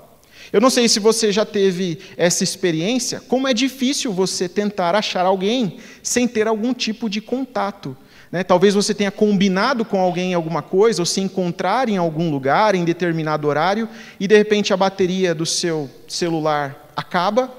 Eu 0.53 0.61
não 0.61 0.71
sei 0.71 0.89
se 0.89 0.99
você 0.99 1.31
já 1.31 1.45
teve 1.45 1.99
essa 2.17 2.43
experiência, 2.43 3.21
como 3.29 3.47
é 3.47 3.55
difícil 3.55 4.13
você 4.13 4.49
tentar 4.49 4.95
achar 4.95 5.25
alguém 5.25 5.79
sem 6.03 6.27
ter 6.27 6.49
algum 6.49 6.75
tipo 6.75 7.09
de 7.09 7.21
contato. 7.21 7.97
Né? 8.31 8.45
Talvez 8.45 8.75
você 8.75 8.95
tenha 8.95 9.11
combinado 9.11 9.85
com 9.85 10.01
alguém 10.01 10.35
alguma 10.35 10.63
coisa, 10.63 11.03
ou 11.03 11.07
se 11.07 11.21
encontrar 11.21 11.89
em 11.89 11.97
algum 11.97 12.31
lugar, 12.31 12.75
em 12.75 12.85
determinado 12.85 13.49
horário, 13.49 13.89
e 14.19 14.29
de 14.29 14.37
repente 14.37 14.73
a 14.73 14.77
bateria 14.77 15.35
do 15.35 15.45
seu 15.45 15.91
celular 16.07 16.93
acaba, 16.97 17.53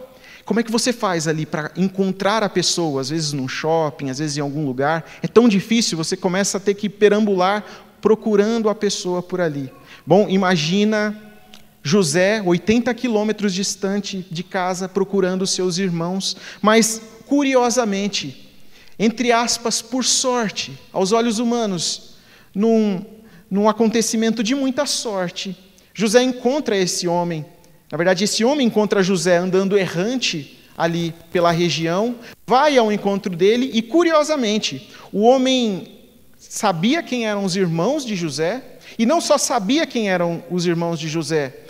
como 0.46 0.60
é 0.60 0.64
que 0.64 0.72
você 0.72 0.92
faz 0.92 1.28
ali 1.28 1.46
para 1.46 1.72
encontrar 1.78 2.44
a 2.44 2.50
pessoa, 2.50 3.02
às 3.02 3.10
vezes 3.10 3.32
num 3.32 3.48
shopping, 3.48 4.10
às 4.10 4.20
vezes 4.20 4.38
em 4.38 4.42
algum 4.42 4.66
lugar? 4.66 5.06
É 5.22 5.28
tão 5.28 5.48
difícil, 5.48 5.98
você 5.98 6.18
começa 6.18 6.58
a 6.58 6.60
ter 6.60 6.74
que 6.74 6.90
perambular 6.90 7.64
procurando 8.02 8.68
a 8.68 8.76
pessoa 8.76 9.22
por 9.22 9.40
ali. 9.40 9.72
Bom, 10.06 10.28
imagina 10.28 11.16
José, 11.84 12.42
80 12.42 12.94
quilômetros 12.94 13.54
distante 13.54 14.26
de 14.30 14.44
casa, 14.44 14.90
procurando 14.90 15.48
seus 15.48 15.78
irmãos, 15.78 16.36
mas 16.62 17.02
curiosamente, 17.26 18.51
entre 19.04 19.32
aspas, 19.32 19.82
por 19.82 20.06
sorte, 20.06 20.80
aos 20.94 21.12
olhos 21.12 21.40
humanos, 21.40 22.16
num, 22.56 23.04
num 23.50 23.68
acontecimento 23.68 24.44
de 24.44 24.56
muita 24.56 24.86
sorte, 24.86 25.58
José 25.94 26.22
encontra 26.22 26.78
esse 26.78 27.08
homem 27.08 27.46
na 27.92 27.98
verdade, 27.98 28.24
esse 28.24 28.46
homem 28.46 28.68
encontra 28.68 29.04
José 29.04 29.36
andando 29.36 29.78
errante 29.78 30.58
ali 30.78 31.14
pela 31.32 31.52
região, 31.52 32.16
vai 32.48 32.78
ao 32.78 32.90
encontro 32.90 33.36
dele 33.36 33.70
e, 33.74 33.82
curiosamente, 33.82 34.90
o 35.12 35.24
homem 35.24 36.00
sabia 36.38 37.04
quem 37.04 37.28
eram 37.28 37.44
os 37.44 37.58
irmãos 37.58 38.06
de 38.06 38.16
José, 38.16 38.78
e 38.98 39.06
não 39.06 39.20
só 39.20 39.38
sabia 39.38 39.86
quem 39.86 40.10
eram 40.10 40.42
os 40.50 40.66
irmãos 40.66 40.98
de 41.00 41.10
José, 41.10 41.66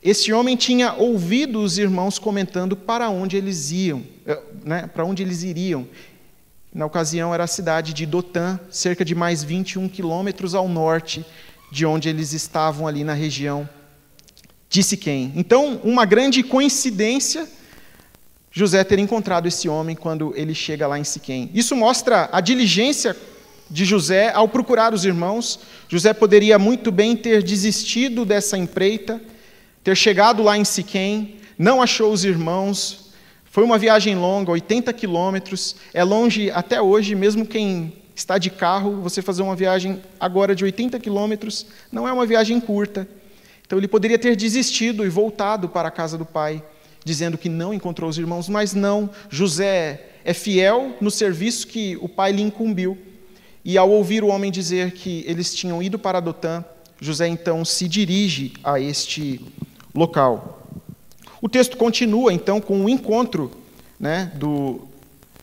esse 0.00 0.32
homem 0.32 0.54
tinha 0.54 0.92
ouvido 0.92 1.60
os 1.60 1.76
irmãos 1.76 2.18
comentando 2.18 2.76
para 2.76 3.08
onde 3.08 3.36
eles 3.36 3.72
iam, 3.72 4.04
eh, 4.26 4.40
né, 4.64 4.86
para 4.86 5.04
onde 5.04 5.22
eles 5.22 5.42
iriam. 5.42 5.88
Na 6.74 6.84
ocasião 6.84 7.32
era 7.32 7.44
a 7.44 7.46
cidade 7.46 7.94
de 7.94 8.04
Dotã, 8.04 8.58
cerca 8.68 9.04
de 9.04 9.14
mais 9.14 9.44
21 9.44 9.88
quilômetros 9.88 10.54
ao 10.54 10.68
norte 10.68 11.24
de 11.70 11.86
onde 11.86 12.08
eles 12.08 12.32
estavam 12.32 12.86
ali 12.86 13.04
na 13.04 13.14
região 13.14 13.68
disse 14.74 14.96
quem. 14.96 15.32
Então, 15.36 15.80
uma 15.84 16.04
grande 16.04 16.42
coincidência 16.42 17.48
José 18.50 18.82
ter 18.82 18.98
encontrado 18.98 19.46
esse 19.46 19.68
homem 19.68 19.94
quando 19.94 20.32
ele 20.36 20.54
chega 20.54 20.86
lá 20.86 20.98
em 20.98 21.04
Siquém. 21.04 21.50
Isso 21.54 21.76
mostra 21.76 22.28
a 22.32 22.40
diligência 22.40 23.16
de 23.70 23.84
José 23.84 24.32
ao 24.32 24.48
procurar 24.48 24.92
os 24.92 25.04
irmãos. 25.04 25.60
José 25.88 26.12
poderia 26.12 26.58
muito 26.58 26.92
bem 26.92 27.16
ter 27.16 27.42
desistido 27.42 28.24
dessa 28.24 28.56
empreita, 28.58 29.20
ter 29.82 29.96
chegado 29.96 30.42
lá 30.42 30.56
em 30.56 30.64
Siquém, 30.64 31.36
não 31.58 31.82
achou 31.82 32.12
os 32.12 32.24
irmãos. 32.24 33.03
Foi 33.54 33.62
uma 33.62 33.78
viagem 33.78 34.16
longa, 34.16 34.50
80 34.50 34.92
quilômetros. 34.92 35.76
É 35.94 36.02
longe 36.02 36.50
até 36.50 36.82
hoje, 36.82 37.14
mesmo 37.14 37.46
quem 37.46 37.92
está 38.12 38.36
de 38.36 38.50
carro, 38.50 39.00
você 39.00 39.22
fazer 39.22 39.42
uma 39.42 39.54
viagem 39.54 40.02
agora 40.18 40.56
de 40.56 40.64
80 40.64 40.98
quilômetros, 40.98 41.64
não 41.92 42.08
é 42.08 42.12
uma 42.12 42.26
viagem 42.26 42.58
curta. 42.58 43.06
Então 43.64 43.78
ele 43.78 43.86
poderia 43.86 44.18
ter 44.18 44.34
desistido 44.34 45.06
e 45.06 45.08
voltado 45.08 45.68
para 45.68 45.86
a 45.86 45.90
casa 45.92 46.18
do 46.18 46.24
pai, 46.24 46.64
dizendo 47.04 47.38
que 47.38 47.48
não 47.48 47.72
encontrou 47.72 48.10
os 48.10 48.18
irmãos, 48.18 48.48
mas 48.48 48.74
não. 48.74 49.08
José 49.30 50.04
é 50.24 50.34
fiel 50.34 50.96
no 51.00 51.08
serviço 51.08 51.68
que 51.68 51.96
o 52.00 52.08
pai 52.08 52.32
lhe 52.32 52.42
incumbiu. 52.42 52.98
E 53.64 53.78
ao 53.78 53.88
ouvir 53.88 54.24
o 54.24 54.30
homem 54.30 54.50
dizer 54.50 54.90
que 54.90 55.24
eles 55.28 55.54
tinham 55.54 55.80
ido 55.80 55.96
para 55.96 56.18
Dotã, 56.18 56.64
José 57.00 57.28
então 57.28 57.64
se 57.64 57.86
dirige 57.86 58.54
a 58.64 58.80
este 58.80 59.40
local. 59.94 60.63
O 61.44 61.48
texto 61.50 61.76
continua 61.76 62.32
então 62.32 62.58
com 62.58 62.82
o 62.82 62.88
encontro 62.88 63.50
né, 64.00 64.32
do, 64.36 64.80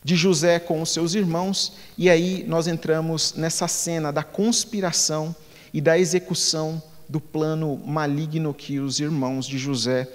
de 0.02 0.16
José 0.16 0.58
com 0.58 0.82
os 0.82 0.90
seus 0.90 1.14
irmãos, 1.14 1.74
e 1.96 2.10
aí 2.10 2.44
nós 2.48 2.66
entramos 2.66 3.34
nessa 3.36 3.68
cena 3.68 4.12
da 4.12 4.24
conspiração 4.24 5.32
e 5.72 5.80
da 5.80 5.96
execução 5.96 6.82
do 7.08 7.20
plano 7.20 7.80
maligno 7.86 8.52
que 8.52 8.80
os 8.80 8.98
irmãos 8.98 9.46
de 9.46 9.58
José 9.58 10.08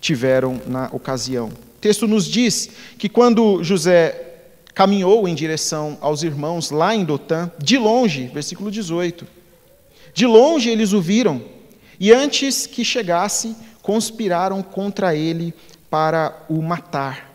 tiveram 0.00 0.62
na 0.66 0.88
ocasião. 0.92 1.48
O 1.48 1.78
texto 1.78 2.08
nos 2.08 2.24
diz 2.24 2.70
que 2.96 3.10
quando 3.10 3.62
José 3.62 4.36
caminhou 4.74 5.28
em 5.28 5.34
direção 5.34 5.98
aos 6.00 6.22
irmãos 6.22 6.70
lá 6.70 6.94
em 6.94 7.04
Dotã, 7.04 7.50
de 7.58 7.76
longe, 7.76 8.30
versículo 8.32 8.70
18, 8.70 9.26
de 10.14 10.24
longe 10.24 10.70
eles 10.70 10.94
o 10.94 11.02
viram, 11.02 11.42
e 12.00 12.12
antes 12.12 12.66
que 12.66 12.82
chegasse, 12.82 13.54
conspiraram 13.84 14.62
contra 14.62 15.14
ele 15.14 15.52
para 15.90 16.34
o 16.48 16.62
matar. 16.62 17.30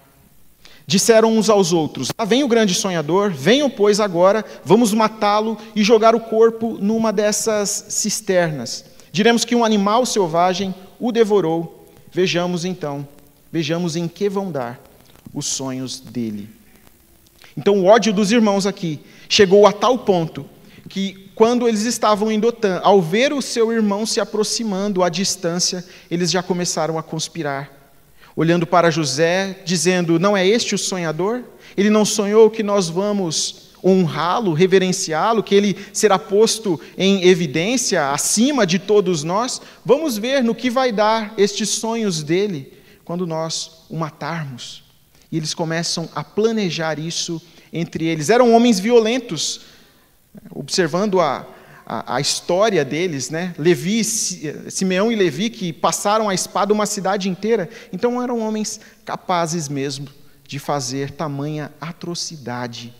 disseram 0.88 1.38
uns 1.38 1.48
aos 1.48 1.72
outros: 1.72 2.10
Lá 2.18 2.26
vem 2.26 2.44
o 2.44 2.48
grande 2.48 2.74
sonhador, 2.74 3.30
venham, 3.32 3.70
pois, 3.70 4.00
agora, 4.00 4.44
vamos 4.66 4.92
matá-lo 4.92 5.58
e 5.76 5.84
jogar 5.84 6.16
o 6.16 6.20
corpo 6.20 6.76
numa 6.82 7.14
dessas 7.14 7.86
cisternas. 7.90 8.84
Diremos 9.12 9.46
que 9.46 9.56
um 9.56 9.64
animal 9.64 10.06
selvagem 10.08 10.74
o 11.00 11.12
devorou. 11.12 11.88
Vejamos 12.12 12.66
então, 12.66 13.08
vejamos 13.52 13.96
em 13.96 14.08
que 14.08 14.28
vão 14.28 14.52
dar 14.52 14.82
os 15.32 15.46
sonhos 15.46 16.00
dele. 16.00 16.50
Então, 17.56 17.78
o 17.78 17.86
ódio 17.86 18.12
dos 18.12 18.32
irmãos 18.32 18.66
aqui 18.66 19.00
chegou 19.30 19.68
a 19.68 19.72
tal 19.72 20.00
ponto 20.00 20.48
que, 20.90 21.29
quando 21.40 21.68
eles 21.68 21.86
estavam 21.86 22.30
em 22.30 22.40
Dotã, 22.40 22.82
ao 22.84 23.02
ver 23.02 23.34
o 23.34 23.42
seu 23.42 23.72
irmão 23.72 24.06
se 24.06 24.20
aproximando 24.20 25.02
à 25.02 25.08
distância, 25.10 25.84
eles 26.12 26.30
já 26.30 26.44
começaram 26.44 27.00
a 27.00 27.02
conspirar 27.02 27.80
olhando 28.36 28.68
para 28.68 28.92
José, 28.92 29.62
dizendo: 29.66 30.20
Não 30.20 30.36
é 30.36 30.46
este 30.46 30.76
o 30.76 30.78
sonhador? 30.78 31.44
Ele 31.78 31.90
não 31.90 32.04
sonhou 32.04 32.50
que 32.50 32.62
nós 32.62 32.90
vamos 32.90 33.70
honrá-lo, 33.82 34.54
reverenciá-lo, 34.54 35.42
que 35.42 35.56
ele 35.56 35.78
será 35.94 36.20
posto 36.20 36.80
em 36.98 37.26
evidência 37.26 38.12
acima 38.12 38.68
de 38.68 38.78
todos 38.78 39.24
nós? 39.24 39.62
Vamos 39.86 40.18
ver 40.18 40.44
no 40.44 40.54
que 40.54 40.70
vai 40.70 40.92
dar 40.92 41.34
estes 41.38 41.70
sonhos 41.70 42.22
dele 42.22 42.74
quando 43.06 43.26
nós 43.26 43.86
o 43.90 43.96
matarmos. 43.96 44.84
E 45.32 45.38
eles 45.38 45.54
começam 45.54 46.10
a 46.14 46.22
planejar 46.22 47.00
isso 47.00 47.42
entre 47.72 48.06
eles. 48.06 48.30
Eram 48.30 48.54
homens 48.54 48.80
violentos, 48.80 49.62
observando 50.52 51.20
a, 51.20 51.46
a, 51.86 52.16
a, 52.16 52.22
história 52.22 52.86
deles, 52.86 53.30
né? 53.30 53.54
Levi, 53.58 54.04
Simeão 54.04 55.12
e 55.12 55.16
Levi, 55.16 55.50
que 55.50 55.74
passaram 55.74 56.30
a 56.30 56.34
espada 56.34 56.74
uma 56.74 56.86
cidade 56.86 57.30
inteira. 57.30 57.70
Então 57.92 58.22
eram 58.22 58.40
homens 58.40 58.80
capazes 59.04 59.68
mesmo 59.68 60.08
de 60.48 60.60
fazer 60.60 61.12
tamanha 61.12 61.72
atrocidade. 61.80 62.94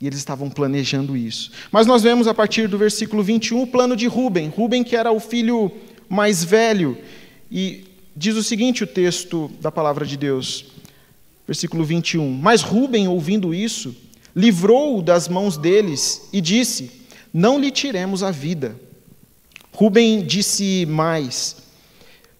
E 0.00 0.06
eles 0.06 0.18
estavam 0.18 0.50
planejando 0.50 1.16
isso. 1.16 1.50
Mas 1.70 1.86
nós 1.86 2.02
vemos 2.02 2.26
a 2.28 2.34
partir 2.34 2.68
do 2.68 2.76
versículo 2.76 3.22
21 3.22 3.62
o 3.62 3.66
plano 3.66 3.96
de 3.96 4.06
Ruben. 4.06 4.48
Ruben, 4.48 4.84
que 4.84 4.94
era 4.94 5.10
o 5.10 5.18
filho 5.18 5.72
mais 6.08 6.44
velho. 6.44 6.98
E 7.50 7.84
diz 8.14 8.36
o 8.36 8.42
seguinte: 8.42 8.84
o 8.84 8.86
texto 8.86 9.50
da 9.60 9.72
palavra 9.72 10.04
de 10.04 10.16
Deus, 10.16 10.66
versículo 11.46 11.84
21. 11.84 12.30
Mas 12.30 12.60
Ruben, 12.62 13.08
ouvindo 13.08 13.54
isso, 13.54 13.94
livrou-o 14.36 15.02
das 15.02 15.26
mãos 15.26 15.56
deles 15.56 16.28
e 16.32 16.40
disse: 16.40 17.06
não 17.38 17.58
lhe 17.58 17.70
tiremos 17.70 18.22
a 18.22 18.30
vida. 18.30 18.80
Rubem 19.70 20.24
disse 20.24 20.86
mais: 20.86 21.56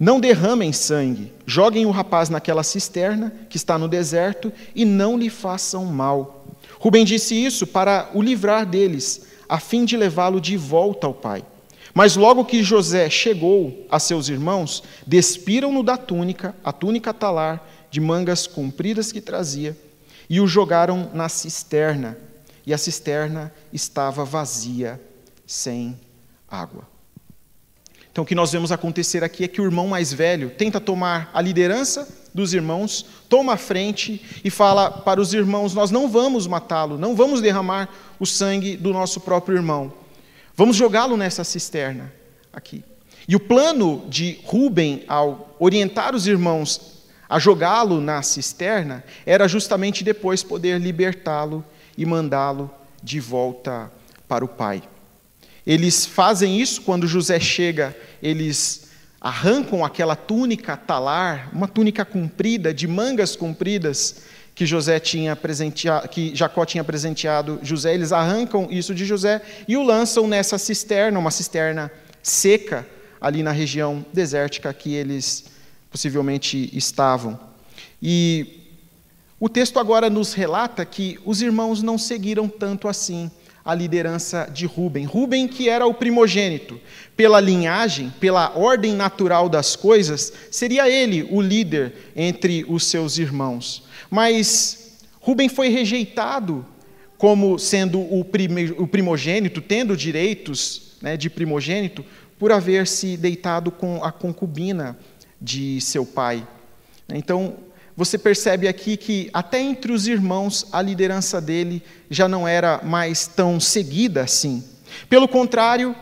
Não 0.01 0.19
derramem 0.19 0.73
sangue, 0.73 1.35
joguem 1.45 1.85
o 1.85 1.91
rapaz 1.91 2.31
naquela 2.31 2.63
cisterna 2.63 3.31
que 3.51 3.59
está 3.59 3.77
no 3.77 3.89
deserto 3.89 4.51
e 4.75 4.87
não 4.87 5.19
lhe 5.19 5.29
façam 5.29 5.85
mal. 5.85 6.47
Rubem 6.81 7.05
disse 7.05 7.35
isso 7.35 7.67
para 7.67 8.09
o 8.15 8.23
livrar 8.23 8.65
deles, 8.65 9.27
a 9.47 9.61
fim 9.61 9.85
de 9.85 9.99
levá-lo 9.99 10.41
de 10.41 10.57
volta 10.57 11.07
ao 11.07 11.13
pai. 11.13 11.45
Mas 11.93 12.17
logo 12.17 12.47
que 12.47 12.63
José 12.63 13.11
chegou 13.11 13.87
a 13.91 13.99
seus 13.99 14.31
irmãos, 14.31 14.83
despiram-no 15.07 15.83
da 15.83 15.99
túnica, 15.99 16.57
a 16.65 16.73
túnica 16.73 17.13
talar, 17.13 17.69
de 17.91 18.01
mangas 18.01 18.47
compridas 18.47 19.13
que 19.13 19.21
trazia, 19.21 19.77
e 20.29 20.41
o 20.41 20.47
jogaram 20.47 21.11
na 21.15 21.29
cisterna 21.29 22.19
e 22.67 22.75
a 22.75 22.79
cisterna 22.79 23.53
estava 23.73 24.25
vazia, 24.25 25.01
sem 25.47 25.99
água. 26.49 26.89
Então, 28.11 28.25
o 28.25 28.27
que 28.27 28.35
nós 28.35 28.51
vemos 28.51 28.73
acontecer 28.73 29.23
aqui 29.23 29.45
é 29.45 29.49
que 29.49 29.61
o 29.61 29.65
irmão 29.65 29.87
mais 29.87 30.13
velho 30.13 30.51
tenta 30.51 30.81
tomar 30.81 31.31
a 31.33 31.41
liderança 31.41 32.09
dos 32.35 32.53
irmãos, 32.53 33.07
toma 33.29 33.53
a 33.53 33.57
frente 33.57 34.21
e 34.43 34.51
fala 34.51 34.91
para 34.91 35.21
os 35.21 35.33
irmãos: 35.33 35.75
Nós 35.75 35.91
não 35.91 36.09
vamos 36.09 36.47
matá-lo, 36.47 36.99
não 36.99 37.15
vamos 37.15 37.41
derramar 37.41 37.89
o 38.19 38.27
sangue 38.27 38.77
do 38.77 38.93
nosso 38.93 39.21
próprio 39.21 39.57
irmão, 39.57 39.93
vamos 40.57 40.77
jogá-lo 40.77 41.17
nessa 41.17 41.45
cisterna 41.45 42.13
aqui. 42.53 42.83
E 43.29 43.37
o 43.37 43.41
plano 43.41 44.05
de 44.09 44.41
Ruben, 44.45 45.05
ao 45.07 45.55
orientar 45.59 46.15
os 46.15 46.27
irmãos 46.27 46.96
a 47.29 47.39
jogá-lo 47.39 48.01
na 48.01 48.23
cisterna, 48.23 49.05
era 49.25 49.49
justamente 49.49 50.05
depois 50.05 50.43
poder 50.43 50.81
libertá-lo 50.81 51.65
e 51.97 52.07
mandá-lo 52.07 52.71
de 53.03 53.21
volta 53.21 53.91
para 54.29 54.45
o 54.45 54.49
pai. 54.49 54.83
Eles 55.67 56.07
fazem 56.07 56.61
isso 56.61 56.83
quando 56.83 57.07
José 57.07 57.41
chega, 57.41 57.97
eles 58.23 58.89
arrancam 59.21 59.85
aquela 59.85 60.15
túnica 60.15 60.77
talar, 60.77 61.51
uma 61.53 61.67
túnica 61.67 62.05
comprida, 62.05 62.73
de 62.73 62.87
mangas 62.87 63.35
compridas, 63.35 64.23
que 64.55 64.65
José 64.65 64.99
tinha 64.99 65.37
presenteado, 65.37 66.09
que 66.09 66.35
Jacó 66.35 66.65
tinha 66.65 66.83
presenteado 66.83 67.61
José, 67.63 67.93
eles 67.93 68.11
arrancam 68.11 68.69
isso 68.71 68.95
de 68.95 69.05
José 69.05 69.43
e 69.69 69.77
o 69.77 69.83
lançam 69.83 70.27
nessa 70.27 70.57
cisterna, 70.57 71.19
uma 71.19 71.31
cisterna 71.31 71.93
seca 72.23 72.87
ali 73.21 73.43
na 73.43 73.51
região 73.51 74.05
desértica 74.15 74.73
que 74.73 74.95
eles 74.95 75.45
possivelmente 75.97 76.69
estavam. 76.77 77.41
E 78.03 78.61
o 79.41 79.49
texto 79.49 79.79
agora 79.79 80.11
nos 80.11 80.35
relata 80.35 80.85
que 80.85 81.19
os 81.25 81.41
irmãos 81.41 81.83
não 81.83 81.97
seguiram 81.97 82.51
tanto 82.51 82.87
assim 82.87 83.31
a 83.65 83.75
liderança 83.75 84.47
de 84.53 84.67
Ruben. 84.67 85.07
Ruben, 85.07 85.49
que 85.49 85.71
era 85.71 85.87
o 85.87 85.95
primogênito, 85.95 86.79
pela 87.17 87.41
linhagem, 87.41 88.13
pela 88.21 88.55
ordem 88.55 88.93
natural 88.93 89.49
das 89.49 89.75
coisas, 89.75 90.31
seria 90.51 90.87
ele 90.87 91.27
o 91.31 91.41
líder 91.41 91.95
entre 92.15 92.67
os 92.69 92.85
seus 92.85 93.17
irmãos. 93.17 93.83
Mas 94.11 94.99
Ruben 95.19 95.49
foi 95.49 95.69
rejeitado 95.69 96.65
como 97.17 97.59
sendo 97.59 97.99
o 97.99 98.87
primogênito, 98.87 99.63
tendo 99.63 99.97
direitos 99.97 100.93
né, 101.01 101.17
de 101.17 101.31
primogênito, 101.31 102.05
por 102.39 102.53
haver 102.53 102.87
se 102.87 103.17
deitado 103.17 103.71
com 103.71 104.05
a 104.05 104.13
concubina 104.13 104.95
de 105.41 105.81
seu 105.81 106.05
pai. 106.05 106.47
Então, 107.09 107.57
você 107.97 108.19
percebe 108.19 108.69
aqui 108.69 108.97
que 108.97 109.31
até 109.33 109.61
entre 109.61 109.93
os 109.93 110.07
irmãos 110.07 110.67
a 110.71 110.83
liderança 110.83 111.41
dele 111.41 111.83
já 112.11 112.29
não 112.29 112.47
era 112.47 112.81
mais 112.83 113.27
tão 113.27 113.59
seguida 113.59 114.23
assim. 114.23 114.63
Pelo 115.09 115.27
contrário, 115.27 115.97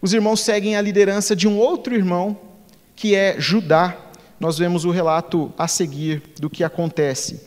os 0.00 0.12
irmãos 0.12 0.40
seguem 0.40 0.76
a 0.76 0.80
liderança 0.80 1.34
de 1.34 1.48
um 1.48 1.58
outro 1.58 1.94
irmão, 1.94 2.38
que 2.94 3.14
é 3.14 3.36
Judá. 3.40 3.96
Nós 4.38 4.58
vemos 4.58 4.84
o 4.84 4.90
relato 4.90 5.52
a 5.58 5.66
seguir 5.66 6.22
do 6.38 6.50
que 6.50 6.62
acontece. 6.62 7.40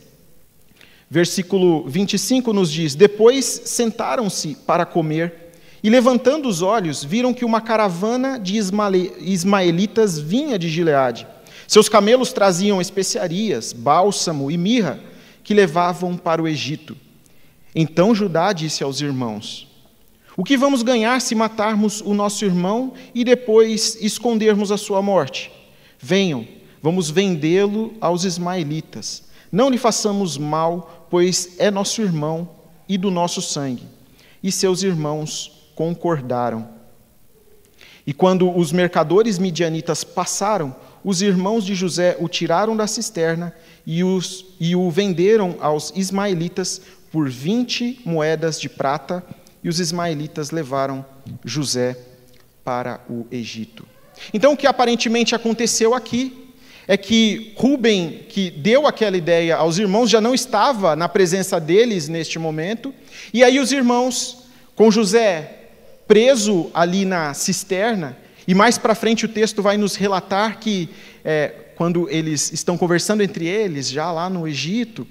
Versículo 1.10 1.88
25 1.88 2.52
nos 2.52 2.72
diz: 2.72 2.96
Depois 2.96 3.46
sentaram-se 3.46 4.56
para 4.66 4.86
comer, 4.86 5.47
e 5.84 5.90
levantando 5.90 6.50
os 6.50 6.62
olhos, 6.62 7.04
viram 7.04 7.34
que 7.34 7.46
uma 7.46 7.62
caravana 7.62 8.40
de 8.40 8.58
ismaelitas 8.58 10.18
vinha 10.18 10.58
de 10.58 10.70
Gileade. 10.70 11.28
Seus 11.68 11.88
camelos 11.88 12.34
traziam 12.34 12.82
especiarias, 12.82 13.74
bálsamo 13.74 14.50
e 14.50 14.58
mirra 14.58 15.00
que 15.44 15.54
levavam 15.54 16.18
para 16.18 16.42
o 16.42 16.48
Egito. 16.48 16.98
Então 17.76 18.16
Judá 18.16 18.54
disse 18.54 18.84
aos 18.84 19.02
irmãos: 19.02 19.68
O 20.36 20.44
que 20.44 20.58
vamos 20.58 20.82
ganhar 20.82 21.22
se 21.22 21.36
matarmos 21.36 22.02
o 22.02 22.14
nosso 22.14 22.44
irmão 22.44 22.94
e 23.14 23.24
depois 23.24 23.98
escondermos 24.02 24.72
a 24.72 24.78
sua 24.78 25.02
morte? 25.02 25.52
Venham, 26.00 26.48
vamos 26.82 27.10
vendê-lo 27.10 27.94
aos 28.02 28.24
ismaelitas. 28.24 29.24
Não 29.52 29.70
lhe 29.70 29.78
façamos 29.78 30.38
mal, 30.38 31.08
pois 31.10 31.56
é 31.60 31.70
nosso 31.70 32.02
irmão 32.02 32.50
e 32.90 32.98
do 32.98 33.12
nosso 33.12 33.42
sangue. 33.42 33.84
E 34.42 34.52
seus 34.52 34.84
irmãos 34.84 35.57
concordaram. 35.78 36.68
E 38.06 38.12
quando 38.12 38.50
os 38.58 38.72
mercadores 38.72 39.38
midianitas 39.38 40.04
passaram, 40.04 40.76
os 41.04 41.22
irmãos 41.22 41.64
de 41.64 41.76
José 41.76 42.18
o 42.20 42.28
tiraram 42.28 42.76
da 42.76 42.88
cisterna 42.88 43.54
e, 43.86 44.04
os, 44.04 44.44
e 44.60 44.76
o 44.76 44.90
venderam 44.90 45.56
aos 45.60 45.94
ismaelitas 45.96 46.82
por 47.12 47.30
vinte 47.30 48.02
moedas 48.04 48.60
de 48.60 48.68
prata, 48.68 49.24
e 49.64 49.70
os 49.70 49.80
ismaelitas 49.80 50.50
levaram 50.50 51.06
José 51.46 51.96
para 52.64 53.00
o 53.08 53.28
Egito. 53.32 53.86
Então, 54.34 54.54
o 54.54 54.58
que 54.58 54.66
aparentemente 54.66 55.36
aconteceu 55.36 55.94
aqui 55.94 56.54
é 56.88 56.98
que 56.98 57.54
Ruben, 57.56 58.26
que 58.30 58.50
deu 58.50 58.88
aquela 58.88 59.16
ideia 59.16 59.58
aos 59.58 59.78
irmãos, 59.78 60.10
já 60.10 60.20
não 60.20 60.34
estava 60.34 60.96
na 60.96 61.08
presença 61.08 61.60
deles 61.60 62.08
neste 62.08 62.40
momento, 62.40 62.94
e 63.32 63.44
aí 63.44 63.60
os 63.60 63.72
irmãos, 63.72 64.44
com 64.76 64.90
José 64.90 65.57
preso 66.08 66.70
ali 66.74 67.06
na 67.06 67.34
cisterna, 67.34 68.18
e 68.48 68.56
mais 68.56 68.78
para 68.78 68.96
frente 68.96 69.26
o 69.26 69.30
texto 69.30 69.62
vai 69.62 69.78
nos 69.78 69.96
relatar 69.96 70.60
que, 70.60 70.90
é, 71.24 71.50
quando 71.76 72.10
eles 72.10 72.52
estão 72.54 72.78
conversando 72.78 73.22
entre 73.22 73.46
eles, 73.46 73.90
já 73.90 74.12
lá 74.12 74.30
no 74.30 74.48
Egito, 74.48 75.06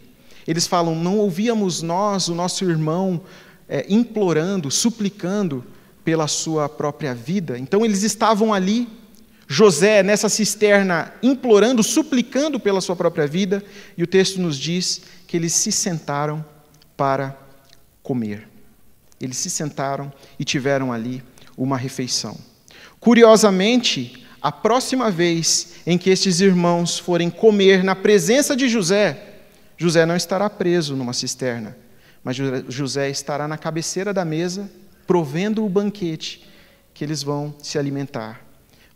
eles 0.47 0.67
falam: 0.67 0.95
Não 0.95 1.19
ouvíamos 1.19 1.83
nós, 1.83 2.29
o 2.29 2.35
nosso 2.35 2.65
irmão, 2.65 3.21
é, 3.69 3.85
implorando, 3.89 4.71
suplicando 4.71 5.65
pela 6.05 6.27
sua 6.27 6.69
própria 6.69 7.15
vida. 7.15 7.59
Então 7.59 7.85
eles 7.85 8.03
estavam 8.03 8.55
ali 8.55 8.89
José 9.49 10.03
nessa 10.03 10.29
cisterna 10.29 11.13
implorando, 11.23 11.83
suplicando 11.83 12.59
pela 12.59 12.81
sua 12.81 12.97
própria 12.97 13.27
vida, 13.27 13.63
e 13.99 14.03
o 14.03 14.07
texto 14.07 14.41
nos 14.41 14.57
diz 14.57 15.03
que 15.27 15.37
eles 15.37 15.53
se 15.53 15.71
sentaram 15.71 16.45
para 16.97 17.37
comer. 18.03 18.56
Eles 19.21 19.37
se 19.37 19.51
sentaram 19.51 20.13
e 20.39 20.45
tiveram 20.45 20.93
ali 20.93 21.23
uma 21.57 21.77
refeição. 21.77 22.37
Curiosamente, 23.01 24.27
a 24.41 24.53
próxima 24.53 25.11
vez 25.11 25.75
em 25.87 25.97
que 25.97 26.11
estes 26.11 26.41
irmãos 26.41 26.99
forem 26.99 27.31
comer 27.31 27.83
na 27.83 27.95
presença 27.95 28.55
de 28.55 28.69
José, 28.69 29.35
José 29.77 30.07
não 30.07 30.17
estará 30.17 30.49
preso 30.49 30.97
numa 30.97 31.13
cisterna, 31.13 31.77
mas 32.23 32.37
José 32.69 33.11
estará 33.11 33.47
na 33.47 33.59
cabeceira 33.59 34.13
da 34.13 34.25
mesa, 34.25 34.71
provendo 35.07 35.65
o 35.65 35.69
banquete 35.69 36.47
que 36.93 37.05
eles 37.05 37.23
vão 37.23 37.55
se 37.63 37.79
alimentar. 37.79 38.41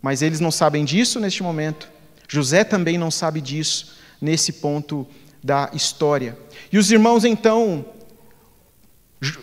Mas 0.02 0.22
eles 0.22 0.40
não 0.40 0.50
sabem 0.50 0.85
disso 0.85 1.20
neste 1.20 1.42
momento. 1.42 1.88
José 2.26 2.64
também 2.64 2.96
não 2.96 3.11
sabe 3.11 3.40
disso 3.40 3.96
nesse 4.20 4.54
ponto 4.54 5.06
da 5.42 5.70
história. 5.72 6.37
E 6.72 6.78
os 6.78 6.90
irmãos 6.90 7.24
então 7.24 7.85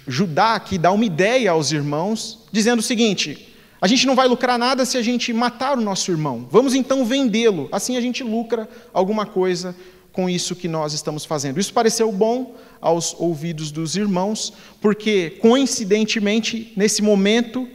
Judá 0.07 0.55
aqui 0.55 0.77
dá 0.77 0.91
uma 0.91 1.05
ideia 1.05 1.51
aos 1.51 1.71
irmãos, 1.71 2.39
dizendo 2.51 2.79
o 2.79 2.83
seguinte: 2.83 3.55
a 3.79 3.87
gente 3.87 4.07
não 4.07 4.15
vai 4.15 4.27
lucrar 4.27 4.57
nada 4.57 4.85
se 4.85 4.97
a 4.97 5.01
gente 5.01 5.31
matar 5.31 5.77
o 5.77 5.81
nosso 5.81 6.11
irmão. 6.11 6.47
Vamos 6.49 6.73
então 6.73 7.05
vendê-lo. 7.05 7.69
Assim 7.71 7.95
a 7.95 8.01
gente 8.01 8.23
lucra 8.23 8.67
alguma 8.91 9.25
coisa 9.25 9.75
com 10.11 10.27
isso 10.27 10.55
que 10.55 10.67
nós 10.67 10.93
estamos 10.93 11.25
fazendo. 11.25 11.59
Isso 11.59 11.71
pareceu 11.71 12.11
bom 12.11 12.55
aos 12.81 13.13
ouvidos 13.19 13.71
dos 13.71 13.95
irmãos, 13.95 14.51
porque 14.81 15.37
coincidentemente, 15.41 16.73
nesse 16.75 17.03
momento, 17.03 17.67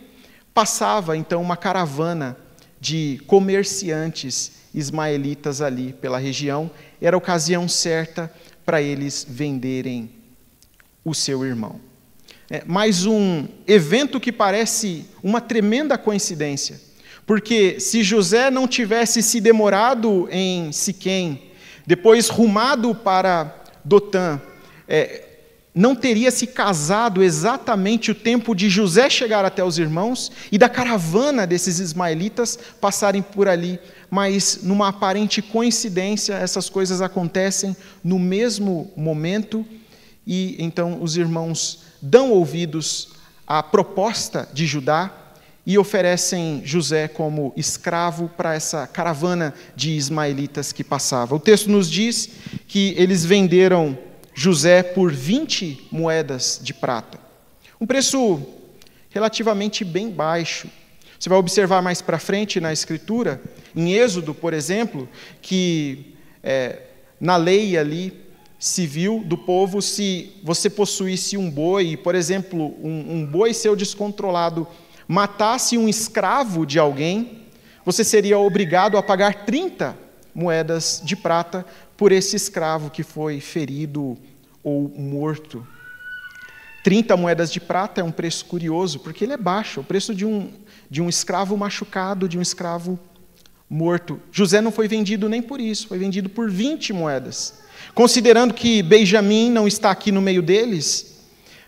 passava 0.53 1.17
então 1.17 1.41
uma 1.41 1.57
caravana 1.57 2.37
de 2.81 3.21
comerciantes 3.29 4.55
ismaelitas 4.75 5.61
ali 5.61 5.93
pela 5.93 6.19
região. 6.19 6.69
Era 7.01 7.15
a 7.15 7.19
ocasião 7.19 7.69
certa 7.69 8.33
para 8.67 8.83
eles 8.83 9.25
venderem 9.29 10.11
o 11.05 11.15
seu 11.15 11.45
irmão. 11.45 11.92
É, 12.55 12.63
mais 12.67 13.07
um 13.07 13.49
evento 13.67 14.21
que 14.21 14.31
parece 14.31 15.07
uma 15.23 15.41
tremenda 15.41 15.97
coincidência, 15.97 16.79
porque 17.25 17.81
se 17.81 18.03
José 18.03 18.51
não 18.51 18.69
tivesse 18.69 19.23
se 19.23 19.41
demorado 19.41 20.29
em 20.31 20.71
Siquém, 20.71 21.45
depois 21.87 22.29
rumado 22.29 22.95
para 22.95 23.65
Dotã, 23.83 24.39
é, 24.87 25.23
não 25.75 25.97
teria 25.97 26.31
se 26.31 26.47
casado 26.47 27.23
exatamente 27.23 28.11
o 28.11 28.15
tempo 28.15 28.55
de 28.55 28.69
José 28.69 29.09
chegar 29.09 29.47
até 29.47 29.65
os 29.65 29.79
irmãos 29.79 30.31
e 30.53 30.59
da 30.59 30.69
caravana 30.69 31.47
desses 31.47 31.79
ismaelitas 31.79 32.59
passarem 32.79 33.23
por 33.23 33.49
ali. 33.49 33.81
Mas, 34.11 34.61
numa 34.63 34.89
aparente 34.89 35.41
coincidência, 35.41 36.35
essas 36.35 36.69
coisas 36.69 37.01
acontecem 37.01 37.75
no 38.05 38.19
mesmo 38.19 38.93
momento 38.95 39.65
e 40.27 40.55
então 40.59 41.03
os 41.03 41.17
irmãos 41.17 41.91
dão 42.03 42.33
ouvidos 42.33 43.11
à 43.47 43.63
proposta 43.63 44.49
de 44.53 44.67
Judá 44.67 45.11
e 45.65 45.79
oferecem 45.79 46.61
José 46.65 47.07
como 47.07 47.53
escravo 47.57 48.29
para 48.37 48.55
essa 48.55 48.87
caravana 48.87 49.55
de 49.77 49.93
ismaelitas 49.93 50.73
que 50.73 50.83
passava. 50.83 51.37
O 51.37 51.41
texto 51.41 51.71
nos 51.71 51.89
diz 51.89 52.29
que 52.67 52.95
eles 52.99 53.25
venderam 53.25 53.97
José 54.35 54.83
por 54.83 55.13
20 55.13 55.89
moedas 55.93 56.61
de 56.61 56.75
prata. 56.75 57.21
Um 57.81 57.87
preço 57.87 58.43
relativamente 59.11 59.85
bem 59.85 60.11
baixo. 60.11 60.69
Você 61.19 61.29
vai 61.29 61.39
observar 61.39 61.81
mais 61.81 62.03
para 62.03 62.19
frente 62.19 62.61
na 62.61 62.73
Escritura, 62.73 63.41
em 63.77 63.93
Êxodo, 63.93 64.35
por 64.35 64.53
exemplo, 64.53 65.09
que 65.41 66.17
é, 66.43 66.81
na 67.21 67.37
lei 67.37 67.79
ali 67.79 68.22
civil 68.63 69.25
do 69.27 69.37
povo, 69.37 69.83
se 69.83 70.35
você 70.41 70.71
possuísse 70.71 71.37
um 71.37 71.51
boi, 71.51 71.97
por 71.97 72.15
exemplo, 72.15 72.77
um, 72.81 73.17
um 73.17 73.27
boi 73.27 73.53
seu 73.53 73.75
descontrolado 73.75 74.69
matasse 75.09 75.77
um 75.77 75.89
escravo 75.89 76.65
de 76.65 76.79
alguém, 76.79 77.43
você 77.85 78.05
seria 78.05 78.39
obrigado 78.39 78.97
a 78.97 79.03
pagar 79.03 79.45
30 79.45 79.99
moedas 80.33 81.03
de 81.05 81.17
prata 81.17 81.67
por 81.97 82.13
esse 82.13 82.37
escravo 82.37 82.89
que 82.89 83.03
foi 83.03 83.41
ferido 83.41 84.17
ou 84.63 84.89
morto. 84.97 85.67
30 86.85 87.17
moedas 87.17 87.53
de 87.53 87.59
prata 87.59 88.01
é 88.01 88.05
um 88.05 88.13
preço 88.13 88.45
curioso, 88.45 89.01
porque 89.01 89.25
ele 89.25 89.33
é 89.33 89.37
baixo, 89.37 89.81
o 89.81 89.85
preço 89.85 90.15
de 90.15 90.25
um, 90.25 90.53
de 90.89 91.03
um 91.03 91.09
escravo 91.09 91.57
machucado, 91.57 92.29
de 92.29 92.39
um 92.39 92.43
escravo 92.43 92.97
morto. 93.73 94.21
José 94.31 94.61
não 94.61 94.71
foi 94.71 94.87
vendido 94.87 95.31
nem 95.31 95.41
por 95.41 95.59
isso, 95.59 95.89
foi 95.89 95.97
vendido 95.97 96.29
por 96.29 96.51
20 96.51 96.93
moedas. 96.93 97.55
Considerando 97.95 98.53
que 98.53 98.83
Benjamim 98.83 99.51
não 99.51 99.67
está 99.67 99.91
aqui 99.91 100.13
no 100.13 100.21
meio 100.21 100.43
deles, 100.43 101.23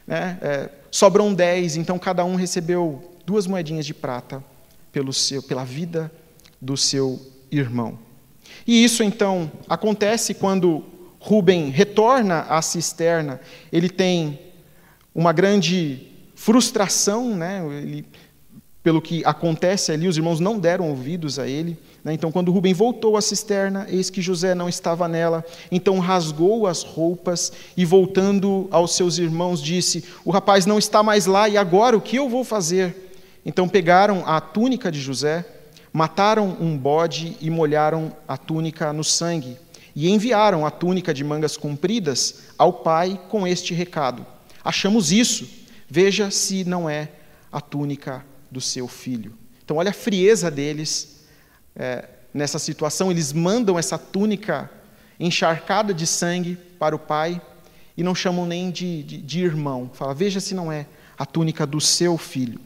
né, 0.06 0.38
é, 0.42 0.70
sobram 0.90 1.32
10, 1.32 1.76
então 1.78 1.98
cada 1.98 2.22
um 2.22 2.34
recebeu 2.34 3.02
duas 3.24 3.46
moedinhas 3.46 3.86
de 3.86 3.94
prata 3.94 4.44
pelo 4.92 5.14
seu, 5.14 5.42
pela 5.42 5.64
vida 5.64 6.12
do 6.60 6.76
seu 6.76 7.18
irmão. 7.50 7.98
E 8.66 8.84
isso 8.84 9.02
então 9.02 9.50
acontece 9.66 10.34
quando 10.34 10.84
Rubem 11.18 11.70
retorna 11.70 12.40
à 12.42 12.60
cisterna, 12.60 13.40
ele 13.72 13.88
tem 13.88 14.38
uma 15.14 15.32
grande 15.32 16.06
frustração, 16.34 17.34
né? 17.34 17.64
Ele, 17.66 18.04
pelo 18.84 19.00
que 19.00 19.24
acontece 19.24 19.92
ali, 19.92 20.06
os 20.06 20.18
irmãos 20.18 20.40
não 20.40 20.58
deram 20.58 20.90
ouvidos 20.90 21.38
a 21.38 21.48
ele. 21.48 21.78
Né? 22.04 22.12
Então, 22.12 22.30
quando 22.30 22.52
Rubem 22.52 22.74
voltou 22.74 23.16
à 23.16 23.22
cisterna, 23.22 23.86
eis 23.88 24.10
que 24.10 24.20
José 24.20 24.54
não 24.54 24.68
estava 24.68 25.08
nela. 25.08 25.42
Então, 25.72 25.98
rasgou 25.98 26.66
as 26.66 26.82
roupas 26.82 27.50
e, 27.74 27.82
voltando 27.82 28.68
aos 28.70 28.94
seus 28.94 29.16
irmãos, 29.16 29.62
disse: 29.62 30.04
O 30.22 30.30
rapaz 30.30 30.66
não 30.66 30.78
está 30.78 31.02
mais 31.02 31.24
lá, 31.24 31.48
e 31.48 31.56
agora 31.56 31.96
o 31.96 32.00
que 32.00 32.16
eu 32.16 32.28
vou 32.28 32.44
fazer? 32.44 33.16
Então, 33.42 33.66
pegaram 33.66 34.22
a 34.26 34.38
túnica 34.38 34.92
de 34.92 35.00
José, 35.00 35.46
mataram 35.90 36.54
um 36.60 36.76
bode 36.76 37.38
e 37.40 37.48
molharam 37.48 38.14
a 38.28 38.36
túnica 38.36 38.92
no 38.92 39.02
sangue, 39.02 39.56
e 39.96 40.10
enviaram 40.10 40.66
a 40.66 40.70
túnica 40.70 41.14
de 41.14 41.24
mangas 41.24 41.56
compridas 41.56 42.50
ao 42.58 42.70
pai 42.70 43.18
com 43.30 43.46
este 43.46 43.72
recado: 43.72 44.26
Achamos 44.62 45.10
isso, 45.10 45.48
veja 45.88 46.30
se 46.30 46.64
não 46.66 46.86
é 46.86 47.08
a 47.50 47.62
túnica 47.62 48.33
do 48.54 48.60
seu 48.60 48.86
filho. 48.86 49.34
Então, 49.64 49.78
olha 49.78 49.90
a 49.90 49.94
frieza 49.94 50.48
deles 50.48 51.24
é, 51.74 52.08
nessa 52.32 52.58
situação. 52.58 53.10
Eles 53.10 53.32
mandam 53.32 53.76
essa 53.76 53.98
túnica 53.98 54.70
encharcada 55.18 55.92
de 55.92 56.06
sangue 56.06 56.56
para 56.78 56.94
o 56.94 56.98
pai 56.98 57.42
e 57.96 58.02
não 58.02 58.14
chamam 58.14 58.46
nem 58.46 58.70
de, 58.70 59.02
de, 59.02 59.18
de 59.18 59.44
irmão. 59.44 59.90
Fala, 59.92 60.14
veja 60.14 60.38
se 60.38 60.54
não 60.54 60.70
é 60.70 60.86
a 61.18 61.26
túnica 61.26 61.66
do 61.66 61.80
seu 61.80 62.16
filho. 62.16 62.60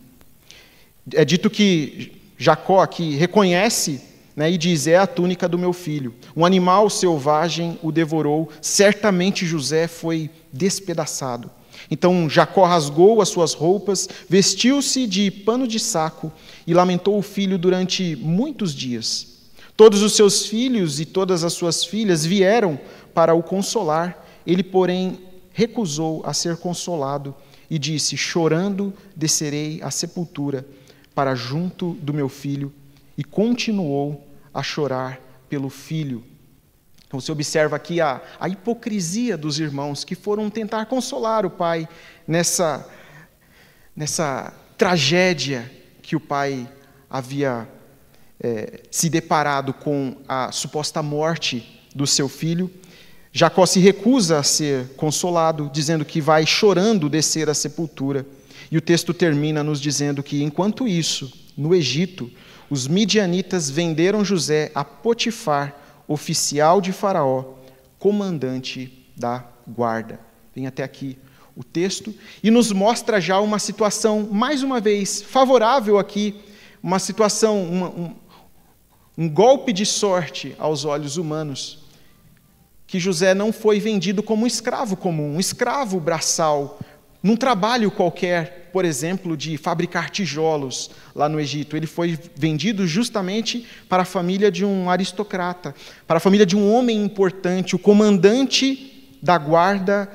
É 1.15 1.25
dito 1.25 1.49
que 1.49 2.21
Jacó 2.37 2.83
aqui 2.83 3.17
reconhece 3.17 4.03
né, 4.37 4.51
e 4.51 4.59
diz: 4.59 4.87
É 4.87 4.99
a 4.99 5.07
túnica 5.07 5.49
do 5.49 5.59
meu 5.59 5.73
filho. 5.73 6.15
Um 6.37 6.45
animal 6.45 6.91
selvagem 6.91 7.79
o 7.83 7.91
devorou, 7.91 8.51
certamente 8.61 9.47
José 9.47 9.89
foi 9.89 10.31
despedaçado. 10.53 11.51
Então 11.91 12.29
Jacó 12.29 12.65
rasgou 12.65 13.21
as 13.21 13.29
suas 13.29 13.55
roupas, 13.55 14.09
vestiu-se 14.29 15.07
de 15.07 15.31
pano 15.31 15.67
de 15.67 15.79
saco 15.79 16.33
e 16.67 16.75
lamentou 16.75 17.19
o 17.19 17.23
filho 17.23 17.59
durante 17.59 18.17
muitos 18.17 18.75
dias. 18.75 19.39
Todos 19.77 20.03
os 20.03 20.15
seus 20.15 20.47
filhos 20.47 20.99
e 20.99 21.05
todas 21.05 21.45
as 21.45 21.53
suas 21.53 21.85
filhas 21.85 22.25
vieram 22.27 22.79
para 23.15 23.35
o 23.35 23.43
consolar, 23.43 24.27
ele, 24.47 24.63
porém, 24.63 25.21
recusou 25.53 26.23
a 26.25 26.33
ser 26.33 26.57
consolado 26.57 27.35
e 27.71 27.79
disse: 27.79 28.17
Chorando 28.17 28.93
descerei 29.15 29.81
à 29.83 29.91
sepultura 29.91 30.67
para 31.15 31.35
junto 31.35 31.95
do 32.03 32.15
meu 32.15 32.29
filho, 32.29 32.73
e 33.17 33.25
continuou 33.25 34.27
a 34.53 34.63
chorar 34.63 35.21
pelo 35.49 35.69
filho 35.69 36.23
então 37.09 37.19
você 37.19 37.33
observa 37.33 37.75
aqui 37.75 38.03
a, 38.03 38.21
a 38.39 38.51
hipocrisia 38.51 39.37
dos 39.37 39.59
irmãos 39.59 40.05
que 40.05 40.15
foram 40.15 40.51
tentar 40.51 40.85
consolar 40.85 41.47
o 41.47 41.51
pai 41.51 41.89
nessa, 42.27 42.87
nessa 43.97 44.53
tragédia 44.77 45.73
que 46.03 46.15
o 46.15 46.21
pai 46.21 46.69
havia 47.09 47.67
é, 48.39 48.83
se 48.91 49.09
deparado 49.09 49.73
com 49.73 50.19
a 50.29 50.53
suposta 50.53 51.03
morte 51.03 51.89
do 51.95 52.07
seu 52.07 52.29
filho. 52.29 52.71
Jacó 53.33 53.65
se 53.65 53.81
recusa 53.81 54.39
a 54.39 54.43
ser 54.43 54.89
consolado, 54.95 55.71
dizendo 55.73 56.05
que 56.05 56.21
vai 56.21 56.45
chorando 56.45 57.09
descer 57.09 57.49
à 57.49 57.55
sepultura. 57.55 58.27
E 58.71 58.77
o 58.77 58.83
texto 58.83 59.15
termina 59.15 59.65
nos 59.65 59.81
dizendo 59.81 60.23
que, 60.23 60.43
enquanto 60.43 60.87
isso, 60.87 61.33
no 61.57 61.75
Egito, 61.75 62.31
os 62.69 62.87
midianitas 62.87 63.71
venderam 63.71 64.25
José 64.25 64.71
a 64.75 64.85
Potifar, 64.85 65.75
oficial 66.09 66.81
de 66.81 66.93
Faraó, 66.93 67.45
comandante 67.99 69.07
da 69.15 69.45
guarda. 69.67 70.19
Vem 70.55 70.67
até 70.67 70.83
aqui 70.83 71.19
o 71.55 71.63
texto 71.63 72.15
e 72.43 72.51
nos 72.51 72.73
mostra 72.73 73.21
já 73.21 73.39
uma 73.41 73.59
situação, 73.59 74.27
mais 74.31 74.63
uma 74.63 74.81
vez, 74.81 75.21
favorável 75.21 75.99
aqui, 75.99 76.35
uma 76.83 76.99
situação, 76.99 77.63
uma, 77.63 77.89
um, 77.89 78.15
um 79.19 79.29
golpe 79.29 79.73
de 79.73 79.85
sorte 79.85 80.57
aos 80.59 80.85
olhos 80.85 81.17
humanos, 81.17 81.81
que 82.87 82.99
José 82.99 83.35
não 83.35 83.53
foi 83.53 83.79
vendido 83.79 84.23
como 84.23 84.45
um 84.45 84.47
escravo 84.47 84.97
comum, 84.97 85.35
um 85.35 85.41
escravo 85.41 86.01
braçal, 86.01 86.79
num 87.23 87.37
trabalho 87.37 87.91
qualquer, 87.91 88.71
por 88.73 88.85
exemplo, 88.85 89.37
de 89.37 89.57
fabricar 89.57 90.11
tijolos 90.11 90.91
lá 91.15 91.29
no 91.29 91.41
Egito. 91.41 91.77
Ele 91.77 91.87
foi 91.87 92.19
vendido 92.37 92.87
justamente 92.87 93.67
para 93.89 94.03
a 94.03 94.07
família 94.07 94.51
de 94.51 94.65
um 94.65 94.89
aristocrata, 94.89 95.75
para 96.07 96.19
a 96.19 96.21
família 96.21 96.47
de 96.47 96.57
um 96.57 96.73
homem 96.73 97.03
importante, 97.03 97.75
o 97.75 97.79
comandante 97.79 99.19
da 99.21 99.37
guarda 99.37 100.09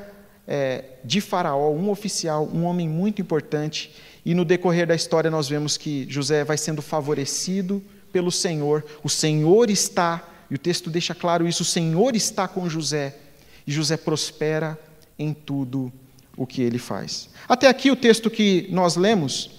é, 0.47 0.85
de 1.03 1.19
Faraó, 1.19 1.71
um 1.71 1.89
oficial, 1.89 2.49
um 2.53 2.63
homem 2.63 2.87
muito 2.87 3.21
importante. 3.21 3.91
E 4.25 4.33
no 4.33 4.45
decorrer 4.45 4.87
da 4.87 4.95
história 4.95 5.29
nós 5.29 5.49
vemos 5.49 5.75
que 5.75 6.07
José 6.09 6.45
vai 6.45 6.57
sendo 6.57 6.81
favorecido 6.81 7.83
pelo 8.13 8.31
Senhor, 8.31 8.85
o 9.03 9.09
Senhor 9.09 9.69
está, 9.71 10.29
e 10.49 10.55
o 10.55 10.57
texto 10.57 10.89
deixa 10.89 11.15
claro 11.15 11.47
isso: 11.47 11.63
o 11.63 11.65
Senhor 11.65 12.15
está 12.15 12.47
com 12.47 12.69
José, 12.69 13.17
e 13.65 13.71
José 13.71 13.97
prospera 13.97 14.79
em 15.17 15.33
tudo 15.33 15.91
o 16.35 16.45
que 16.45 16.61
ele 16.61 16.79
faz. 16.79 17.29
Até 17.47 17.67
aqui 17.67 17.91
o 17.91 17.95
texto 17.95 18.29
que 18.29 18.67
nós 18.71 18.95
lemos, 18.95 19.51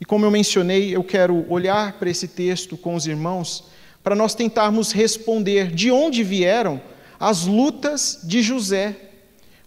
e 0.00 0.04
como 0.04 0.24
eu 0.24 0.30
mencionei, 0.30 0.94
eu 0.94 1.04
quero 1.04 1.46
olhar 1.50 1.98
para 1.98 2.10
esse 2.10 2.28
texto 2.28 2.76
com 2.76 2.94
os 2.94 3.06
irmãos 3.06 3.64
para 4.02 4.16
nós 4.16 4.34
tentarmos 4.34 4.90
responder 4.92 5.70
de 5.70 5.90
onde 5.90 6.24
vieram 6.24 6.80
as 7.20 7.46
lutas 7.46 8.18
de 8.24 8.42
José, 8.42 8.96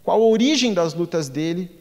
qual 0.03 0.21
a 0.21 0.25
origem 0.25 0.73
das 0.73 0.93
lutas 0.93 1.29
dele 1.29 1.71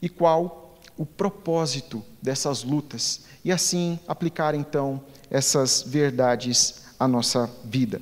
e 0.00 0.08
qual 0.08 0.76
o 0.96 1.06
propósito 1.06 2.04
dessas 2.20 2.62
lutas, 2.62 3.22
e 3.44 3.50
assim 3.50 3.98
aplicar 4.06 4.54
então 4.54 5.02
essas 5.30 5.82
verdades 5.86 6.82
à 7.00 7.08
nossa 7.08 7.50
vida. 7.64 8.00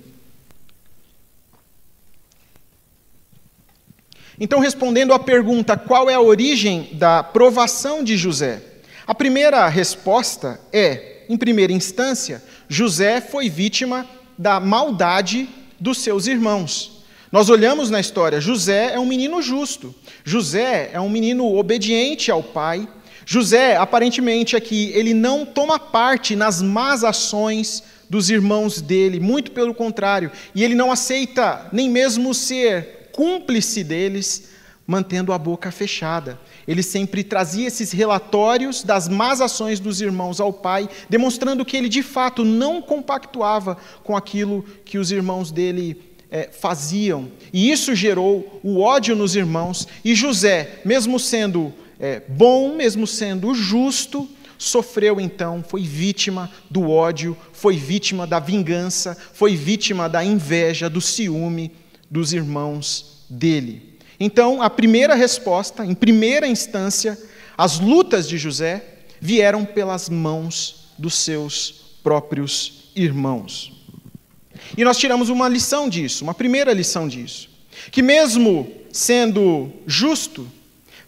Então, 4.43 4.59
respondendo 4.59 5.13
à 5.13 5.19
pergunta 5.19 5.77
qual 5.77 6.09
é 6.09 6.15
a 6.15 6.21
origem 6.21 6.89
da 6.95 7.23
provação 7.23 8.03
de 8.03 8.17
José, 8.17 8.63
a 9.07 9.15
primeira 9.15 9.69
resposta 9.69 10.59
é, 10.73 11.25
em 11.29 11.37
primeira 11.37 11.75
instância, 11.75 12.43
José 12.67 13.21
foi 13.21 13.51
vítima 13.51 14.09
da 14.39 14.59
maldade 14.59 15.47
dos 15.79 15.99
seus 15.99 16.27
irmãos. 16.27 17.03
Nós 17.31 17.51
olhamos 17.51 17.91
na 17.91 18.01
história, 18.01 18.41
José 18.41 18.95
é 18.95 18.99
um 18.99 19.05
menino 19.05 19.43
justo, 19.43 19.95
José 20.25 20.89
é 20.91 20.99
um 20.99 21.11
menino 21.11 21.55
obediente 21.55 22.31
ao 22.31 22.43
pai. 22.43 22.89
José, 23.27 23.77
aparentemente, 23.77 24.57
aqui, 24.57 24.91
ele 24.95 25.13
não 25.13 25.45
toma 25.45 25.79
parte 25.79 26.35
nas 26.35 26.63
más 26.63 27.05
ações 27.05 27.83
dos 28.09 28.31
irmãos 28.31 28.81
dele, 28.81 29.21
muito 29.21 29.53
pelo 29.53 29.75
contrário, 29.75 30.33
e 30.55 30.65
ele 30.65 30.75
não 30.75 30.91
aceita 30.91 31.69
nem 31.73 31.91
mesmo 31.91 32.33
ser 32.33 33.00
cúmplice 33.21 33.85
deles, 33.85 34.45
mantendo 34.87 35.31
a 35.31 35.37
boca 35.37 35.71
fechada. 35.71 36.41
Ele 36.67 36.83
sempre 36.83 37.23
trazia 37.23 37.67
esses 37.67 37.93
relatórios 37.93 38.83
das 38.83 39.11
más 39.11 39.43
ações 39.43 39.79
dos 39.79 40.01
irmãos 40.01 40.41
ao 40.41 40.55
pai, 40.55 40.89
demonstrando 41.07 41.63
que 41.63 41.77
ele 41.77 41.91
de 41.91 42.03
fato 42.03 42.47
não 42.47 42.81
compactuava 42.81 43.77
com 44.03 44.17
aquilo 44.17 44.65
que 44.87 44.97
os 44.97 45.13
irmãos 45.13 45.53
dele 45.53 46.01
é, 46.31 46.49
faziam. 46.51 47.31
E 47.53 47.71
isso 47.71 47.95
gerou 47.95 48.59
o 48.63 48.81
ódio 48.81 49.15
nos 49.15 49.37
irmãos. 49.37 49.87
E 50.03 50.15
José, 50.15 50.81
mesmo 50.83 51.21
sendo 51.21 51.75
é, 51.99 52.23
bom, 52.27 52.75
mesmo 52.75 53.07
sendo 53.07 53.55
justo, 53.55 54.27
sofreu 54.57 55.21
então, 55.21 55.63
foi 55.63 55.83
vítima 55.83 56.51
do 56.71 56.89
ódio, 56.89 57.37
foi 57.53 57.77
vítima 57.77 58.27
da 58.27 58.41
vingança, 58.41 59.15
foi 59.35 59.57
vítima 59.57 60.09
da 60.09 60.25
inveja, 60.25 60.89
do 60.89 61.03
ciúme 61.03 61.71
dos 62.11 62.33
irmãos 62.33 63.25
dele. 63.29 63.99
Então, 64.19 64.61
a 64.61 64.69
primeira 64.69 65.15
resposta, 65.15 65.87
em 65.87 65.95
primeira 65.95 66.47
instância, 66.47 67.19
as 67.57 67.79
lutas 67.79 68.29
de 68.29 68.37
José 68.37 68.85
vieram 69.21 69.65
pelas 69.65 70.09
mãos 70.09 70.87
dos 70.99 71.15
seus 71.15 71.97
próprios 72.03 72.91
irmãos. 72.97 73.73
E 74.77 74.85
nós 74.85 74.99
tiramos 74.99 75.29
uma 75.29 75.49
lição 75.49 75.89
disso, 75.89 76.25
uma 76.25 76.35
primeira 76.35 76.73
lição 76.73 77.09
disso, 77.09 77.49
que 77.91 78.03
mesmo 78.03 78.71
sendo 78.93 79.73
justo, 79.87 80.47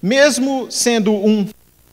mesmo 0.01 0.71
sendo 0.71 1.13
um 1.13 1.47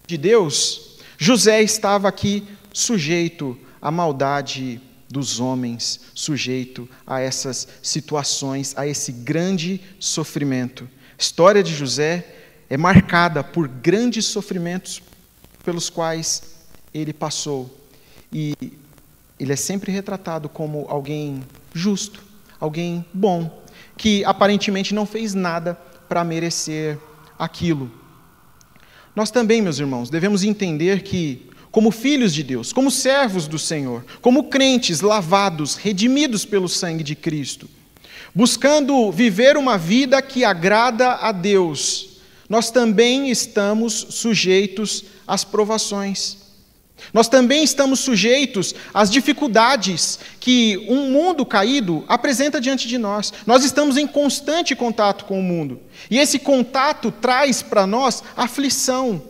de 0.07 0.17
Deus, 0.17 0.97
José 1.17 1.61
estava 1.61 2.07
aqui 2.07 2.43
sujeito 2.71 3.57
à 3.81 3.91
maldade 3.91 4.81
dos 5.09 5.39
homens, 5.39 5.99
sujeito 6.13 6.87
a 7.05 7.19
essas 7.19 7.67
situações, 7.81 8.73
a 8.77 8.85
esse 8.85 9.11
grande 9.11 9.81
sofrimento. 9.99 10.87
A 11.17 11.21
história 11.21 11.63
de 11.63 11.73
José 11.73 12.35
é 12.69 12.77
marcada 12.77 13.43
por 13.43 13.67
grandes 13.67 14.25
sofrimentos 14.25 15.01
pelos 15.63 15.89
quais 15.89 16.43
ele 16.93 17.11
passou. 17.11 17.75
E 18.31 18.53
ele 19.39 19.53
é 19.53 19.55
sempre 19.55 19.91
retratado 19.91 20.47
como 20.47 20.85
alguém 20.87 21.43
justo, 21.73 22.23
alguém 22.59 23.03
bom, 23.11 23.63
que 23.97 24.23
aparentemente 24.25 24.93
não 24.93 25.05
fez 25.05 25.33
nada 25.33 25.73
para 26.07 26.23
merecer 26.23 26.99
aquilo. 27.37 27.91
Nós 29.15 29.31
também, 29.31 29.61
meus 29.61 29.79
irmãos, 29.79 30.09
devemos 30.09 30.43
entender 30.43 31.01
que 31.03 31.48
como 31.71 31.91
filhos 31.91 32.33
de 32.33 32.43
Deus, 32.43 32.73
como 32.73 32.89
servos 32.89 33.47
do 33.47 33.59
Senhor, 33.59 34.05
como 34.21 34.45
crentes 34.45 35.01
lavados, 35.01 35.75
redimidos 35.75 36.45
pelo 36.45 36.67
sangue 36.67 37.03
de 37.03 37.15
Cristo, 37.15 37.69
buscando 38.33 39.11
viver 39.11 39.57
uma 39.57 39.77
vida 39.77 40.21
que 40.21 40.43
agrada 40.43 41.13
a 41.15 41.31
Deus, 41.31 42.09
nós 42.47 42.71
também 42.71 43.29
estamos 43.29 43.93
sujeitos 44.09 45.05
às 45.27 45.43
provações. 45.43 46.39
Nós 47.13 47.27
também 47.27 47.63
estamos 47.63 48.01
sujeitos 48.01 48.75
às 48.93 49.09
dificuldades 49.09 50.19
que 50.39 50.85
um 50.89 51.11
mundo 51.11 51.45
caído 51.45 52.03
apresenta 52.07 52.59
diante 52.59 52.87
de 52.87 52.97
nós. 52.97 53.33
Nós 53.45 53.63
estamos 53.63 53.97
em 53.97 54.05
constante 54.05 54.75
contato 54.75 55.25
com 55.25 55.39
o 55.39 55.43
mundo. 55.43 55.79
E 56.09 56.17
esse 56.17 56.37
contato 56.39 57.11
traz 57.11 57.61
para 57.61 57.87
nós 57.87 58.23
aflição, 58.35 59.21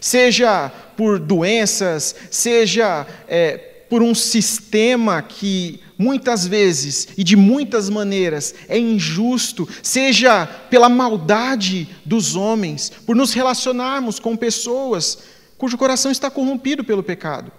seja 0.00 0.70
por 0.96 1.18
doenças, 1.18 2.14
seja 2.30 3.06
é, 3.28 3.56
por 3.88 4.02
um 4.02 4.14
sistema 4.14 5.22
que 5.22 5.80
muitas 5.98 6.46
vezes 6.46 7.08
e 7.16 7.22
de 7.22 7.36
muitas 7.36 7.88
maneiras 7.88 8.54
é 8.68 8.78
injusto, 8.78 9.68
seja 9.82 10.46
pela 10.46 10.88
maldade 10.88 11.88
dos 12.04 12.34
homens, 12.34 12.90
por 13.06 13.14
nos 13.14 13.32
relacionarmos 13.32 14.18
com 14.18 14.36
pessoas 14.36 15.18
cujo 15.56 15.78
coração 15.78 16.10
está 16.10 16.30
corrompido 16.30 16.84
pelo 16.84 17.02
pecado. 17.02 17.52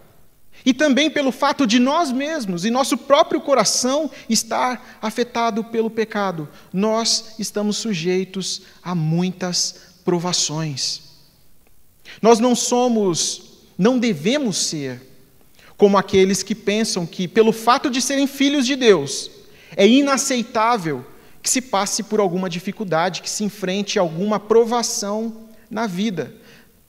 E 0.65 0.73
também 0.73 1.09
pelo 1.09 1.31
fato 1.31 1.67
de 1.67 1.79
nós 1.79 2.11
mesmos 2.11 2.65
e 2.65 2.71
nosso 2.71 2.97
próprio 2.97 3.39
coração 3.39 4.09
estar 4.27 4.97
afetado 5.01 5.63
pelo 5.63 5.89
pecado, 5.89 6.49
nós 6.73 7.35
estamos 7.37 7.77
sujeitos 7.77 8.63
a 8.81 8.95
muitas 8.95 9.75
provações. 10.03 11.04
Nós 12.21 12.39
não 12.39 12.55
somos, 12.55 13.65
não 13.77 13.99
devemos 13.99 14.57
ser, 14.57 15.01
como 15.77 15.97
aqueles 15.97 16.41
que 16.41 16.55
pensam 16.55 17.05
que, 17.05 17.27
pelo 17.27 17.51
fato 17.51 17.89
de 17.89 18.01
serem 18.01 18.27
filhos 18.27 18.65
de 18.65 18.75
Deus, 18.75 19.29
é 19.75 19.87
inaceitável 19.87 21.05
que 21.41 21.49
se 21.49 21.61
passe 21.61 22.03
por 22.03 22.19
alguma 22.19 22.49
dificuldade, 22.49 23.21
que 23.21 23.29
se 23.29 23.43
enfrente 23.43 23.99
alguma 23.99 24.39
provação 24.39 25.47
na 25.69 25.85
vida. 25.85 26.33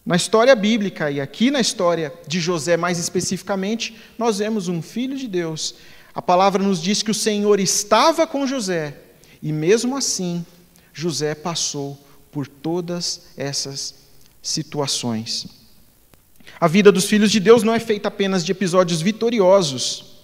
Na 0.05 0.15
história 0.15 0.55
bíblica, 0.55 1.11
e 1.11 1.21
aqui 1.21 1.51
na 1.51 1.61
história 1.61 2.13
de 2.29 2.39
José 2.39 2.77
mais 2.77 2.99
especificamente, 2.99 3.97
nós 4.17 4.39
vemos 4.39 4.69
um 4.69 4.81
filho 4.81 5.17
de 5.17 5.27
Deus. 5.27 5.75
A 6.15 6.23
palavra 6.23 6.63
nos 6.63 6.81
diz 6.81 7.03
que 7.03 7.11
o 7.11 7.15
Senhor 7.15 7.59
estava 7.59 8.27
com 8.27 8.47
José, 8.47 8.97
e 9.43 9.53
mesmo 9.53 9.97
assim, 9.97 10.47
José 10.93 11.35
passou 11.35 11.99
por 12.31 12.47
todas 12.47 13.23
essas 13.37 14.06
situações. 14.47 15.49
A 16.61 16.69
vida 16.69 16.93
dos 16.93 17.07
filhos 17.07 17.33
de 17.33 17.41
Deus 17.41 17.65
não 17.65 17.75
é 17.75 17.81
feita 17.81 18.09
apenas 18.09 18.45
de 18.45 18.53
episódios 18.53 19.03
vitoriosos. 19.03 20.17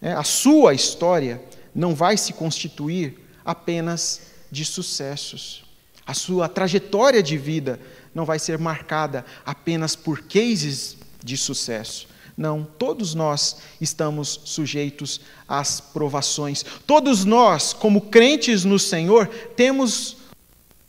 É, 0.00 0.12
a 0.12 0.24
sua 0.24 0.72
história 0.72 1.42
não 1.74 1.94
vai 1.94 2.16
se 2.16 2.32
constituir 2.32 3.18
apenas 3.44 4.22
de 4.50 4.64
sucessos. 4.64 5.64
A 6.06 6.14
sua 6.14 6.48
trajetória 6.48 7.22
de 7.22 7.36
vida 7.36 7.78
não 8.14 8.24
vai 8.24 8.38
ser 8.38 8.58
marcada 8.58 9.24
apenas 9.44 9.94
por 9.94 10.22
cases 10.22 10.96
de 11.22 11.36
sucesso. 11.36 12.08
Não, 12.34 12.64
todos 12.78 13.14
nós 13.14 13.58
estamos 13.80 14.40
sujeitos 14.44 15.20
às 15.46 15.80
provações. 15.80 16.64
Todos 16.86 17.24
nós, 17.24 17.72
como 17.72 18.00
crentes 18.00 18.64
no 18.64 18.78
Senhor, 18.78 19.26
temos 19.54 20.16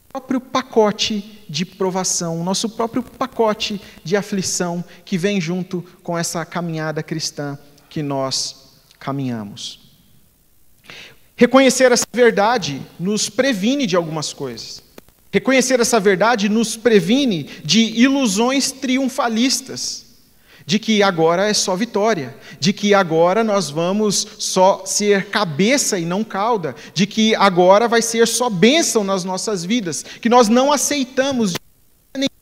próprio 0.10 0.42
pacote 0.42 1.37
de 1.50 1.66
provação, 1.66 2.40
o 2.40 2.44
nosso 2.44 2.70
próprio 2.70 3.04
pacote 3.04 3.82
de 4.04 4.16
aflição 4.16 4.84
que 5.06 5.18
vem 5.18 5.40
junto 5.40 5.84
com 6.04 6.18
essa 6.18 6.46
caminhada 6.46 7.02
cristã 7.04 7.58
que 7.90 8.02
nós 8.02 8.74
caminhamos. 9.00 9.80
Reconhecer 11.36 11.92
essa 11.92 12.08
verdade 12.12 12.82
nos 13.00 13.30
previne 13.30 13.86
de 13.86 13.96
algumas 13.96 14.34
coisas. 14.34 14.84
Reconhecer 15.32 15.80
essa 15.80 16.00
verdade 16.00 16.50
nos 16.50 16.76
previne 16.76 17.44
de 17.64 17.80
ilusões 17.80 18.72
triunfalistas, 18.72 20.07
de 20.68 20.78
que 20.80 21.02
agora 21.02 21.48
é 21.48 21.54
só 21.54 21.78
vitória, 21.78 22.36
de 22.60 22.74
que 22.74 22.94
agora 22.94 23.42
nós 23.42 23.70
vamos 23.70 24.28
só 24.38 24.84
ser 24.86 25.28
cabeça 25.28 25.98
e 25.98 26.04
não 26.04 26.26
cauda, 26.26 26.76
de 26.94 27.08
que 27.08 27.34
agora 27.36 27.88
vai 27.88 28.02
ser 28.02 28.28
só 28.28 28.50
bênção 28.50 29.02
nas 29.02 29.24
nossas 29.24 29.64
vidas, 29.64 30.04
que 30.04 30.28
nós 30.28 30.50
não 30.50 30.70
aceitamos 30.74 31.54
de 31.54 31.60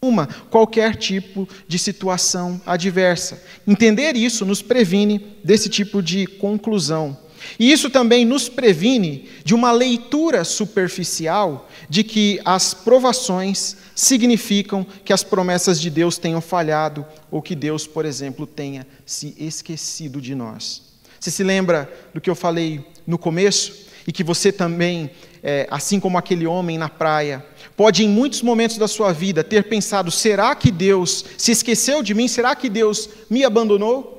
nenhuma 0.04 0.28
qualquer 0.50 0.96
tipo 0.96 1.48
de 1.68 1.78
situação 1.78 2.60
adversa. 2.66 3.44
Entender 3.68 4.16
isso 4.16 4.44
nos 4.44 4.60
previne 4.60 5.38
desse 5.44 5.70
tipo 5.70 6.02
de 6.02 6.26
conclusão. 6.26 7.16
E 7.60 7.72
isso 7.72 7.90
também 7.90 8.26
nos 8.26 8.50
previne 8.50 9.30
de 9.44 9.54
uma 9.54 9.72
leitura 9.72 10.44
superficial 10.44 11.70
de 11.90 12.04
que 12.04 12.40
as 12.44 12.74
provações 12.74 13.78
significam 13.96 14.86
que 15.04 15.14
as 15.14 15.24
promessas 15.24 15.80
de 15.80 15.90
Deus 15.90 16.18
tenham 16.18 16.42
falhado 16.42 17.06
ou 17.32 17.42
que 17.42 17.56
Deus, 17.56 17.88
por 17.88 18.06
exemplo, 18.06 18.46
tenha 18.46 18.86
se 19.06 19.36
esquecido 19.38 20.20
de 20.20 20.36
nós. 20.36 20.82
Você 21.20 21.32
se 21.32 21.44
lembra 21.44 21.92
do 22.14 22.22
que 22.22 22.30
eu 22.30 22.36
falei 22.36 22.86
no 23.08 23.18
começo? 23.18 23.86
E 24.08 24.12
que 24.12 24.24
você 24.24 24.52
também, 24.52 25.10
é, 25.42 25.68
assim 25.72 26.00
como 26.00 26.18
aquele 26.18 26.46
homem 26.46 26.78
na 26.78 26.88
praia, 26.88 27.44
pode 27.76 28.04
em 28.04 28.08
muitos 28.08 28.44
momentos 28.44 28.78
da 28.78 28.88
sua 28.88 29.12
vida 29.12 29.44
ter 29.44 29.64
pensado: 29.64 30.12
será 30.12 30.54
que 30.54 30.70
Deus 30.70 31.26
se 31.38 31.52
esqueceu 31.52 32.04
de 32.04 32.14
mim? 32.14 32.28
Será 32.28 32.56
que 32.56 32.70
Deus 32.70 33.10
me 33.30 33.44
abandonou? 33.44 34.15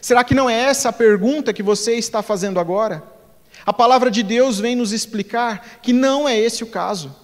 Será 0.00 0.22
que 0.24 0.34
não 0.34 0.48
é 0.48 0.54
essa 0.54 0.90
a 0.90 0.92
pergunta 0.92 1.52
que 1.52 1.62
você 1.62 1.94
está 1.94 2.22
fazendo 2.22 2.60
agora? 2.60 3.02
A 3.66 3.72
palavra 3.72 4.10
de 4.10 4.22
Deus 4.22 4.58
vem 4.58 4.76
nos 4.76 4.92
explicar 4.92 5.80
que 5.82 5.92
não 5.92 6.28
é 6.28 6.38
esse 6.38 6.62
o 6.62 6.68
caso. 6.68 7.14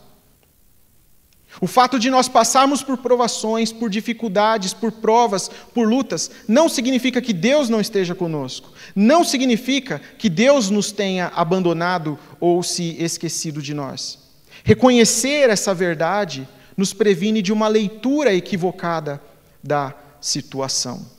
O 1.60 1.66
fato 1.66 1.98
de 1.98 2.10
nós 2.10 2.28
passarmos 2.28 2.82
por 2.82 2.98
provações, 2.98 3.72
por 3.72 3.88
dificuldades, 3.88 4.74
por 4.74 4.90
provas, 4.90 5.48
por 5.72 5.88
lutas, 5.88 6.30
não 6.48 6.68
significa 6.68 7.22
que 7.22 7.32
Deus 7.32 7.68
não 7.68 7.80
esteja 7.80 8.14
conosco. 8.14 8.72
Não 8.94 9.22
significa 9.22 10.00
que 10.18 10.28
Deus 10.28 10.68
nos 10.68 10.90
tenha 10.90 11.28
abandonado 11.34 12.18
ou 12.40 12.62
se 12.62 12.96
esquecido 13.00 13.62
de 13.62 13.72
nós. 13.72 14.18
Reconhecer 14.64 15.48
essa 15.48 15.72
verdade 15.72 16.48
nos 16.76 16.92
previne 16.92 17.40
de 17.40 17.52
uma 17.52 17.68
leitura 17.68 18.34
equivocada 18.34 19.22
da 19.62 19.94
situação. 20.20 21.13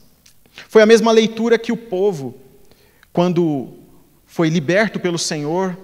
Foi 0.68 0.82
a 0.82 0.86
mesma 0.86 1.12
leitura 1.12 1.58
que 1.58 1.72
o 1.72 1.78
povo, 1.78 2.36
quando 3.12 3.74
foi 4.26 4.50
liberto 4.50 5.00
pelo 5.00 5.18
Senhor, 5.18 5.78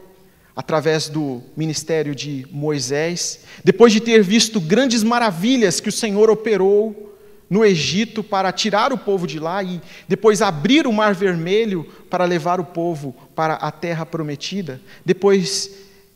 através 0.56 1.08
do 1.08 1.42
ministério 1.56 2.14
de 2.14 2.46
Moisés, 2.52 3.42
depois 3.64 3.94
de 3.94 4.00
ter 4.00 4.22
visto 4.22 4.60
grandes 4.60 5.04
maravilhas 5.04 5.80
que 5.80 5.90
o 5.90 5.92
Senhor 5.92 6.30
operou 6.30 7.18
no 7.50 7.66
Egito 7.66 8.24
para 8.24 8.52
tirar 8.52 8.94
o 8.94 8.98
povo 8.98 9.28
de 9.28 9.40
lá 9.40 9.62
e 9.62 9.82
depois 10.08 10.42
abrir 10.42 10.88
o 10.88 10.94
Mar 10.94 11.14
Vermelho 11.14 11.84
para 12.10 12.24
levar 12.24 12.60
o 12.62 12.66
povo 12.66 13.14
para 13.36 13.56
a 13.56 13.72
terra 13.72 14.06
prometida, 14.06 14.80
depois 15.06 15.70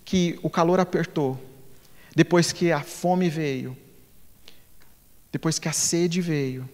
que 0.06 0.40
o 0.42 0.50
calor 0.50 0.80
apertou, 0.80 1.38
depois 2.16 2.52
que 2.54 2.72
a 2.72 2.82
fome 2.82 3.30
veio, 3.30 3.76
depois 5.32 5.60
que 5.60 5.68
a 5.68 5.74
sede 5.74 6.22
veio, 6.22 6.70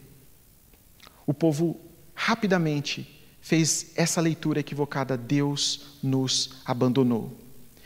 o 1.32 1.34
povo 1.34 1.80
rapidamente 2.14 3.08
fez 3.40 3.94
essa 3.96 4.20
leitura 4.20 4.60
equivocada: 4.60 5.16
Deus 5.16 5.98
nos 6.04 6.58
abandonou. 6.66 7.32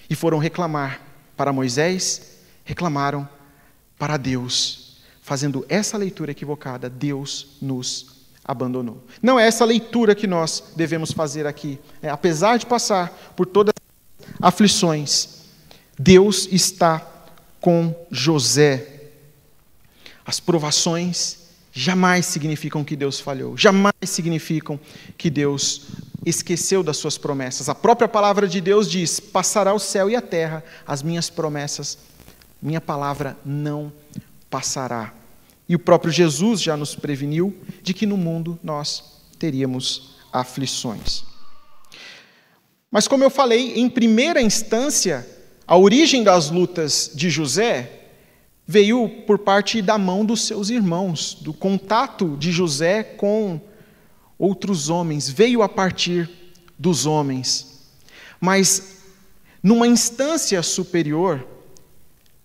E 0.10 0.16
foram 0.16 0.40
reclamar 0.40 1.00
para 1.38 1.54
Moisés, 1.54 2.40
reclamaram 2.64 3.30
para 4.00 4.18
Deus, 4.18 4.98
fazendo 5.22 5.64
essa 5.70 5.96
leitura 5.96 6.32
equivocada: 6.32 6.90
Deus 6.90 7.58
nos 7.62 8.26
abandonou. 8.44 9.04
Não 9.22 9.40
é 9.40 9.46
essa 9.46 9.64
leitura 9.64 10.16
que 10.16 10.26
nós 10.26 10.74
devemos 10.76 11.12
fazer 11.12 11.46
aqui. 11.46 11.80
É, 12.02 12.10
apesar 12.10 12.58
de 12.58 12.66
passar 12.66 13.12
por 13.36 13.46
todas 13.46 13.76
as 14.42 14.48
aflições, 14.48 15.44
Deus 16.00 16.48
está 16.52 17.00
com 17.62 17.94
José. 18.10 19.12
As 20.26 20.40
provações 20.40 21.45
jamais 21.78 22.26
significam 22.26 22.86
que 22.86 22.96
Deus 22.96 23.20
falhou, 23.20 23.58
jamais 23.58 23.94
significam 24.06 24.80
que 25.18 25.30
Deus 25.30 25.88
esqueceu 26.26 26.82
das 26.82 26.96
suas 26.96 27.18
promessas. 27.18 27.68
A 27.68 27.76
própria 27.76 28.08
palavra 28.08 28.48
de 28.48 28.62
Deus 28.62 28.90
diz: 28.90 29.20
passará 29.20 29.74
o 29.74 29.80
céu 29.80 30.10
e 30.10 30.16
a 30.16 30.22
terra, 30.22 30.64
as 30.88 31.04
minhas 31.04 31.30
promessas, 31.30 31.98
minha 32.62 32.80
palavra 32.80 33.38
não 33.46 33.92
passará. 34.50 35.14
E 35.68 35.76
o 35.76 35.80
próprio 35.80 36.14
Jesus 36.14 36.62
já 36.62 36.78
nos 36.78 36.96
preveniu 36.96 37.54
de 37.84 37.94
que 37.94 38.06
no 38.06 38.16
mundo 38.16 38.58
nós 38.64 39.22
teríamos 39.38 40.16
aflições. 40.32 41.24
Mas, 42.90 43.08
como 43.08 43.24
eu 43.24 43.30
falei, 43.30 43.74
em 43.76 43.90
primeira 43.90 44.42
instância, 44.42 45.28
a 45.68 45.76
origem 45.76 46.24
das 46.24 46.50
lutas 46.50 47.12
de 47.14 47.30
José 47.30 48.05
veio 48.68 49.08
por 49.28 49.40
parte 49.40 49.82
da 49.82 49.98
mão 49.98 50.26
dos 50.26 50.42
seus 50.42 50.70
irmãos, 50.70 51.38
do 51.40 51.54
contato 51.54 52.36
de 52.38 52.52
José 52.52 53.04
com 53.04 53.60
outros 54.38 54.90
homens, 54.90 55.30
veio 55.30 55.62
a 55.62 55.70
partir 55.70 56.30
dos 56.78 57.06
homens. 57.06 57.90
Mas, 58.40 58.98
numa 59.62 59.88
instância 59.88 60.62
superior, 60.62 61.46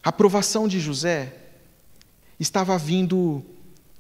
a 0.03 0.11
aprovação 0.11 0.69
de 0.69 0.79
José 0.79 1.35
estava 2.39 2.79
vindo 2.79 3.45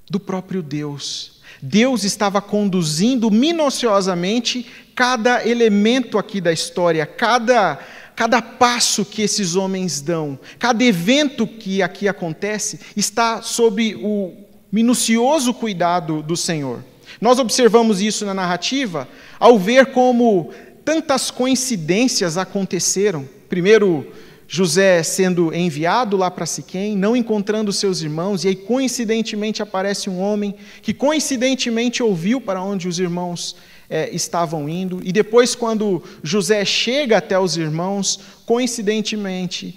do 0.09 0.19
próprio 0.19 0.63
Deus. 0.63 1.41
Deus 1.63 2.05
estava 2.05 2.41
conduzindo 2.41 3.31
minuciosamente 3.31 4.67
cada 4.95 5.47
elemento 5.47 6.19
aqui 6.19 6.41
da 6.41 6.53
história, 6.53 7.05
cada 7.05 7.79
cada 8.21 8.43
passo 8.43 9.03
que 9.03 9.23
esses 9.23 9.57
homens 9.57 10.03
dão, 10.03 10.39
cada 10.59 10.85
evento 10.85 11.47
que 11.47 11.81
aqui 11.81 12.07
acontece, 12.07 12.79
está 12.95 13.41
sob 13.41 13.95
o 13.95 14.35
minucioso 14.71 15.55
cuidado 15.55 16.23
do 16.23 16.37
Senhor. 16.37 16.85
Nós 17.19 17.39
observamos 17.39 18.03
isso 18.03 18.27
na 18.27 18.35
narrativa 18.35 19.09
ao 19.39 19.59
ver 19.59 19.87
como 19.87 20.53
tantas 20.85 21.31
coincidências 21.31 22.37
aconteceram. 22.37 23.27
Primeiro, 23.49 24.07
José 24.47 25.03
sendo 25.03 25.55
enviado 25.55 26.19
lá 26.19 26.31
para 26.31 26.45
Siquém, 26.45 26.95
não 26.95 27.17
encontrando 27.17 27.73
seus 27.73 28.03
irmãos, 28.03 28.45
e 28.45 28.49
aí 28.49 28.55
coincidentemente 28.55 29.63
aparece 29.63 30.11
um 30.11 30.21
homem 30.21 30.55
que 30.83 30.93
coincidentemente 30.93 32.03
ouviu 32.03 32.39
para 32.39 32.63
onde 32.63 32.87
os 32.87 32.99
irmãos 32.99 33.57
é, 33.91 34.09
estavam 34.15 34.69
indo. 34.69 35.01
E 35.03 35.13
depois, 35.13 35.57
quando 35.57 36.03
José 36.23 36.65
chega 36.65 37.19
até 37.19 37.37
os 37.37 37.57
irmãos, 37.57 38.21
coincidentemente, 38.47 39.77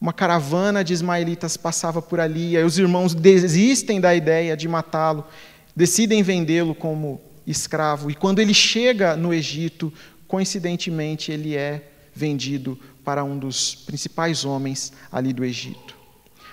uma 0.00 0.12
caravana 0.12 0.84
de 0.84 0.92
ismaelitas 0.92 1.56
passava 1.56 2.00
por 2.00 2.20
ali, 2.20 2.54
e 2.54 2.62
os 2.62 2.78
irmãos 2.78 3.14
desistem 3.14 4.00
da 4.00 4.14
ideia 4.14 4.56
de 4.56 4.68
matá-lo, 4.68 5.26
decidem 5.74 6.22
vendê-lo 6.22 6.72
como 6.72 7.20
escravo. 7.44 8.08
E 8.08 8.14
quando 8.14 8.38
ele 8.38 8.54
chega 8.54 9.16
no 9.16 9.34
Egito, 9.34 9.92
coincidentemente, 10.28 11.32
ele 11.32 11.56
é 11.56 11.90
vendido 12.14 12.78
para 13.04 13.24
um 13.24 13.36
dos 13.36 13.74
principais 13.74 14.44
homens 14.44 14.92
ali 15.10 15.32
do 15.32 15.44
Egito. 15.44 15.97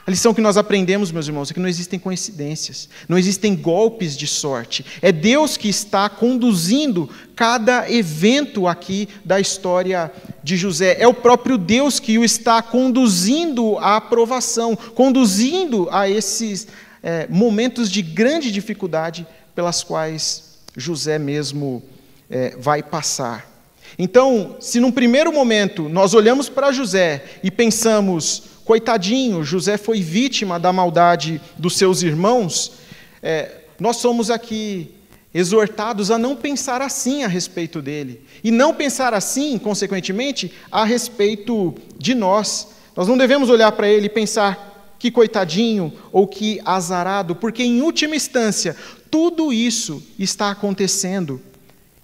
A 0.07 0.11
lição 0.11 0.35
que 0.35 0.41
nós 0.41 0.55
aprendemos, 0.55 1.11
meus 1.11 1.25
irmãos, 1.25 1.49
é 1.49 1.53
que 1.55 1.59
não 1.59 1.67
existem 1.67 1.97
coincidências, 1.97 2.87
não 3.09 3.17
existem 3.17 3.55
golpes 3.55 4.15
de 4.15 4.27
sorte. 4.27 4.85
É 5.01 5.11
Deus 5.11 5.57
que 5.57 5.67
está 5.67 6.07
conduzindo 6.07 7.09
cada 7.35 7.91
evento 7.91 8.67
aqui 8.67 9.09
da 9.23 9.39
história 9.39 10.11
de 10.43 10.57
José. 10.57 10.97
É 10.99 11.07
o 11.07 11.13
próprio 11.13 11.57
Deus 11.57 11.99
que 11.99 12.19
o 12.19 12.23
está 12.23 12.61
conduzindo 12.61 13.79
à 13.79 13.95
aprovação, 13.95 14.75
conduzindo 14.75 15.89
a 15.91 16.07
esses 16.07 16.67
é, 17.01 17.25
momentos 17.27 17.89
de 17.89 18.03
grande 18.03 18.51
dificuldade 18.51 19.25
pelas 19.55 19.81
quais 19.81 20.59
José 20.77 21.17
mesmo 21.17 21.81
é, 22.29 22.55
vai 22.59 22.83
passar. 22.83 23.51
Então, 23.97 24.57
se 24.59 24.79
num 24.79 24.91
primeiro 24.91 25.33
momento 25.33 25.89
nós 25.89 26.13
olhamos 26.13 26.47
para 26.47 26.71
José 26.71 27.23
e 27.41 27.49
pensamos, 27.49 28.54
coitadinho, 28.65 29.43
José 29.43 29.77
foi 29.77 30.01
vítima 30.01 30.59
da 30.59 30.73
maldade 30.73 31.39
dos 31.57 31.77
seus 31.77 32.01
irmãos, 32.01 32.73
é, 33.21 33.61
nós 33.79 33.97
somos 33.97 34.31
aqui 34.31 34.91
exortados 35.33 36.09
a 36.09 36.17
não 36.17 36.35
pensar 36.35 36.81
assim 36.81 37.23
a 37.23 37.27
respeito 37.27 37.81
dele. 37.81 38.21
E 38.43 38.49
não 38.49 38.73
pensar 38.73 39.13
assim, 39.13 39.57
consequentemente, 39.59 40.51
a 40.71 40.83
respeito 40.83 41.75
de 41.97 42.15
nós. 42.15 42.69
Nós 42.95 43.07
não 43.07 43.17
devemos 43.17 43.49
olhar 43.49 43.71
para 43.73 43.87
ele 43.87 44.07
e 44.07 44.09
pensar 44.09 44.95
que 44.97 45.11
coitadinho 45.11 45.93
ou 46.11 46.25
que 46.25 46.61
azarado, 46.63 47.35
porque 47.35 47.63
em 47.63 47.81
última 47.81 48.15
instância, 48.15 48.75
tudo 49.11 49.51
isso 49.51 50.01
está 50.17 50.49
acontecendo 50.51 51.41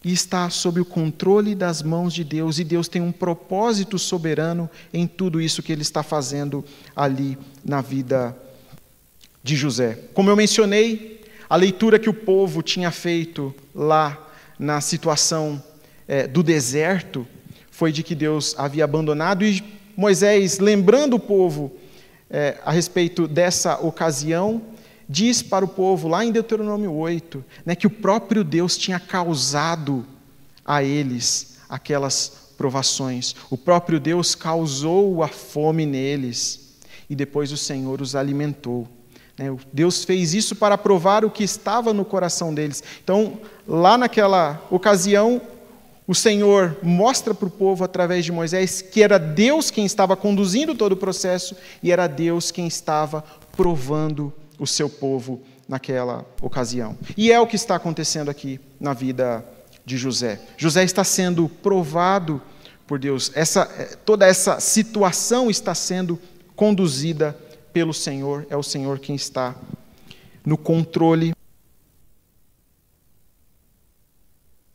e 0.04 0.12
está 0.12 0.49
sob 0.49 0.82
o 0.82 0.86
controle 0.86 1.54
das 1.54 1.84
mãos 1.84 2.14
de 2.14 2.24
Deus, 2.24 2.58
e 2.58 2.64
Deus 2.64 2.88
tem 2.88 3.02
um 3.02 3.12
propósito 3.12 3.99
soberano 3.99 4.70
em 4.91 5.06
tudo 5.06 5.39
isso 5.39 5.62
que 5.62 5.72
ele 5.72 5.84
está 5.84 6.02
fazendo 6.02 6.66
ali 6.95 7.38
na 7.64 7.82
vida 7.82 8.36
de 9.43 9.56
José. 9.56 9.99
Como 10.14 10.30
eu 10.30 10.36
mencionei, 10.36 11.22
a 11.49 11.56
leitura 11.56 11.99
que 11.99 12.10
o 12.10 12.14
povo 12.14 12.62
tinha 12.62 12.91
feito 12.91 13.54
lá 13.76 14.18
na 14.58 14.82
situação 14.82 15.62
é, 16.08 16.28
do 16.28 16.41
deserto 16.41 17.28
foi 17.70 17.91
de 17.91 18.04
que 18.04 18.16
Deus 18.16 18.56
havia 18.58 18.84
abandonado, 18.84 19.45
e 19.45 19.64
Moisés, 19.95 20.60
lembrando 20.60 21.16
o 21.16 21.20
povo 21.20 21.72
é, 22.30 22.58
a 22.64 22.72
respeito 22.72 23.28
dessa 23.28 23.80
ocasião, 23.80 24.62
diz 25.12 25.41
para 25.41 25.66
o 25.66 25.68
povo, 25.68 26.07
lá 26.07 26.24
em 26.24 26.32
Deuteronômio 26.32 26.93
8, 26.93 27.43
né, 27.66 27.76
que 27.76 27.86
o 27.86 27.89
próprio 27.89 28.45
Deus 28.45 28.78
tinha 28.78 28.97
causado 28.97 30.05
a 30.66 30.82
eles 30.82 31.57
aquelas 31.68 32.53
provações. 32.57 33.36
O 33.49 33.57
próprio 33.57 33.99
Deus 33.99 34.36
causou 34.36 35.22
a 35.22 35.28
fome 35.28 35.86
neles 35.86 36.78
e 37.09 37.16
depois 37.16 37.51
o 37.51 37.57
Senhor 37.57 38.01
os 38.01 38.16
alimentou. 38.16 38.88
Né. 39.38 39.53
Deus 39.74 40.05
fez 40.05 40.34
isso 40.34 40.55
para 40.55 40.78
provar 40.78 41.26
o 41.26 41.30
que 41.30 41.43
estava 41.43 41.93
no 41.93 42.05
coração 42.05 42.53
deles. 42.53 42.82
Então, 43.03 43.38
lá 43.68 43.97
naquela 43.97 44.66
ocasião, 44.72 45.41
o 46.07 46.16
Senhor 46.16 46.78
mostra 46.82 47.34
para 47.34 47.47
o 47.47 47.51
povo, 47.51 47.84
através 47.84 48.24
de 48.24 48.32
Moisés, 48.32 48.82
que 48.82 49.03
era 49.03 49.18
Deus 49.18 49.70
quem 49.70 49.86
estava 49.86 50.16
conduzindo 50.16 50.74
todo 50.74 50.93
o 50.93 50.97
processo 50.97 51.55
e 51.84 51.91
era 51.91 52.07
Deus 52.07 52.49
quem 52.49 52.66
estava 52.66 53.24
provando 53.57 54.34
o 54.62 54.68
seu 54.68 54.88
povo 54.88 55.41
naquela 55.68 56.24
ocasião. 56.39 56.95
E 57.18 57.32
é 57.32 57.39
o 57.39 57.47
que 57.47 57.55
está 57.55 57.76
acontecendo 57.76 58.30
aqui 58.30 58.59
na 58.80 58.93
vida 58.93 59.43
de 59.84 59.97
José. 59.97 60.39
José 60.55 60.84
está 60.84 61.03
sendo 61.03 61.49
provado 61.49 62.39
por 62.86 62.99
Deus. 62.99 63.32
Essa, 63.34 63.64
eh, 63.76 63.97
toda 64.05 64.28
essa 64.28 64.59
situação 64.59 65.49
está 65.49 65.74
sendo 65.74 66.20
conduzida 66.55 67.36
pelo 67.74 67.91
Senhor. 67.91 68.45
É 68.51 68.55
o 68.55 68.62
Senhor 68.62 68.99
quem 68.99 69.16
está 69.16 69.55
no 70.45 70.59
controle. 70.59 71.34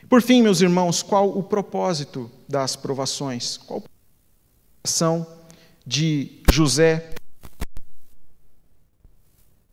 Por 0.09 0.21
fim, 0.21 0.43
meus 0.43 0.61
irmãos, 0.61 1.01
qual 1.01 1.29
o 1.29 1.45
propósito 1.45 2.29
das 2.49 2.75
provações? 2.75 3.57
Qual 3.57 3.85
a 3.85 4.89
ação 4.89 5.25
de 5.87 6.43
José 6.51 7.15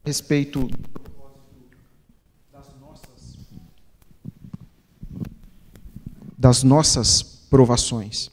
respeito 0.04 0.70
das 6.38 6.62
nossas, 6.62 7.24
provações. 7.49 8.30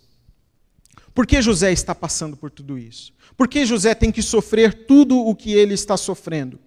Por 1.15 1.27
que 1.27 1.41
José 1.41 1.71
está 1.71 1.95
passando 1.95 2.37
por 2.37 2.51
tudo 2.51 2.77
isso? 2.77 3.13
Por 3.37 3.47
que 3.47 3.65
José 3.65 3.95
tem 3.95 4.11
que 4.11 4.23
sofrer 4.23 4.87
tudo 4.87 5.17
o 5.19 5.35
que 5.35 5.53
ele 5.53 5.75
está 5.75 5.97
sofrendo? 5.97 6.59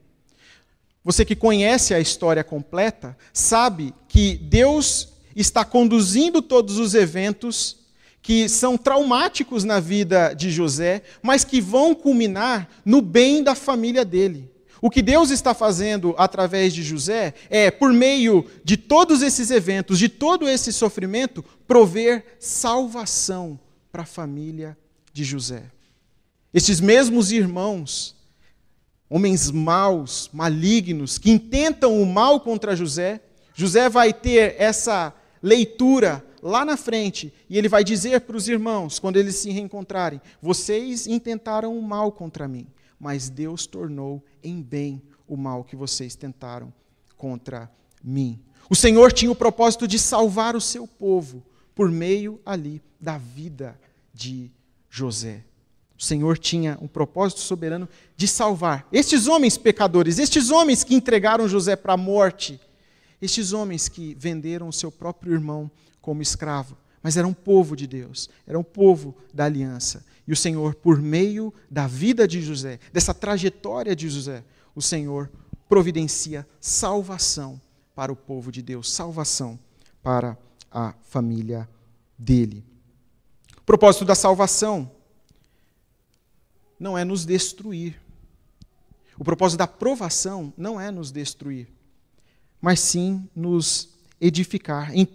Você 1.04 1.26
que 1.26 1.36
conhece 1.36 1.93
a 1.93 1.99
história 1.99 2.43
completa, 2.43 3.18
sabe 3.34 3.93
que 4.08 4.38
Deus 4.38 5.10
está 5.36 5.66
conduzindo 5.66 6.41
todos 6.41 6.78
os 6.78 6.93
eventos 6.93 7.80
que 8.22 8.47
são 8.47 8.78
traumáticos 8.78 9.66
na 9.66 9.82
vida 9.82 10.34
de 10.34 10.49
José, 10.49 11.04
mas 11.22 11.43
que 11.43 11.60
vão 11.60 11.93
culminar 11.93 12.70
no 12.86 13.01
bem 13.01 13.43
da 13.43 13.54
família 13.54 14.06
dele. 14.06 14.53
O 14.84 14.89
que 14.89 15.01
Deus 15.01 15.29
está 15.29 15.53
fazendo 15.53 16.13
através 16.17 16.73
de 16.73 16.84
José 16.84 17.34
é, 17.49 17.71
por 17.71 17.93
meio 17.93 18.45
de 18.65 18.75
todos 18.75 19.21
esses 19.21 19.49
eventos, 19.49 19.97
de 19.97 20.09
todo 20.09 20.45
esse 20.45 20.73
sofrimento, 20.73 21.41
prover 21.65 22.36
salvação 22.38 23.57
para 23.93 24.01
a 24.01 24.05
família 24.05 24.77
de 25.13 25.23
José. 25.23 25.63
Esses 26.53 26.81
mesmos 26.81 27.31
irmãos, 27.31 28.13
homens 29.09 29.49
maus, 29.49 30.29
malignos, 30.34 31.17
que 31.17 31.31
intentam 31.31 32.01
o 32.01 32.05
mal 32.05 32.41
contra 32.41 32.75
José, 32.75 33.21
José 33.53 33.88
vai 33.88 34.11
ter 34.11 34.57
essa 34.59 35.13
leitura 35.41 36.21
lá 36.41 36.65
na 36.65 36.75
frente 36.75 37.34
e 37.49 37.57
ele 37.57 37.69
vai 37.69 37.86
dizer 37.86 38.19
para 38.19 38.36
os 38.36 38.49
irmãos, 38.49 38.99
quando 38.99 39.15
eles 39.15 39.36
se 39.38 39.49
reencontrarem: 39.49 40.19
Vocês 40.41 41.07
intentaram 41.07 41.73
o 41.73 41.81
mal 41.81 42.11
contra 42.11 42.49
mim, 42.49 42.67
mas 43.00 43.30
Deus 43.30 43.66
tornou 43.66 44.24
em 44.44 44.62
bem 44.62 45.02
o 45.28 45.36
mal 45.36 45.64
que 45.64 45.76
vocês 45.76 46.16
tentaram 46.16 46.74
contra 47.18 47.72
mim. 48.04 48.39
O 48.70 48.76
Senhor 48.76 49.12
tinha 49.12 49.32
o 49.32 49.36
propósito 49.36 49.88
de 49.88 50.00
salvar 50.00 50.56
o 50.56 50.62
seu 50.62 50.88
povo 50.88 51.44
por 51.76 51.89
meio 51.89 52.39
ali 52.46 52.82
da 53.00 53.18
vida 53.18 53.80
de 54.14 54.52
José. 54.89 55.44
O 55.98 56.04
Senhor 56.04 56.38
tinha 56.38 56.78
um 56.82 56.88
propósito 56.88 57.41
soberano 57.41 57.88
de 58.16 58.28
salvar 58.28 58.88
estes 58.91 59.28
homens 59.28 59.58
pecadores, 59.58 60.20
estes 60.20 60.50
homens 60.50 60.84
que 60.84 60.96
entregaram 60.96 61.48
José 61.48 61.76
para 61.76 61.94
a 61.94 61.98
morte, 61.98 62.60
estes 63.22 63.54
homens 63.54 63.88
que 63.88 64.16
venderam 64.16 64.68
o 64.68 64.74
seu 64.74 64.91
próprio 64.91 65.34
irmão 65.34 65.72
como 66.02 66.22
escravo, 66.22 66.78
mas 67.04 67.18
eram 67.18 67.30
um 67.30 67.34
povo 67.34 67.76
de 67.76 67.86
Deus, 67.86 68.30
eram 68.47 68.62
um 68.62 68.64
povo 68.64 69.14
da 69.34 69.43
aliança. 69.43 70.06
E 70.26 70.32
o 70.32 70.38
Senhor, 70.38 70.74
por 70.74 71.01
meio 71.01 71.54
da 71.70 71.86
vida 71.86 72.26
de 72.26 72.41
José, 72.41 72.80
dessa 72.93 73.14
trajetória 73.14 73.93
de 73.93 74.10
José, 74.10 74.41
o 74.74 74.82
Senhor 74.82 75.30
providencia 75.68 76.47
salvação 76.62 77.60
para 77.93 78.12
o 78.12 78.16
povo 78.16 78.51
de 78.51 78.62
Deus, 78.62 78.91
salvação 78.91 79.60
para 80.01 80.38
a 80.72 80.93
família 81.04 81.70
dele. 82.18 82.64
O 83.58 83.66
propósito 83.66 84.06
da 84.06 84.16
salvação 84.16 84.89
não 86.80 86.97
é 86.97 87.04
nos 87.04 87.26
destruir. 87.26 88.01
O 89.18 89.24
propósito 89.24 89.60
da 89.60 89.68
provação 89.68 90.54
não 90.58 90.80
é 90.80 90.89
nos 90.89 91.12
destruir, 91.12 91.68
mas 92.62 92.80
sim 92.80 93.30
nos 93.36 93.89
edificar. 94.20 94.95
Em 94.95 95.06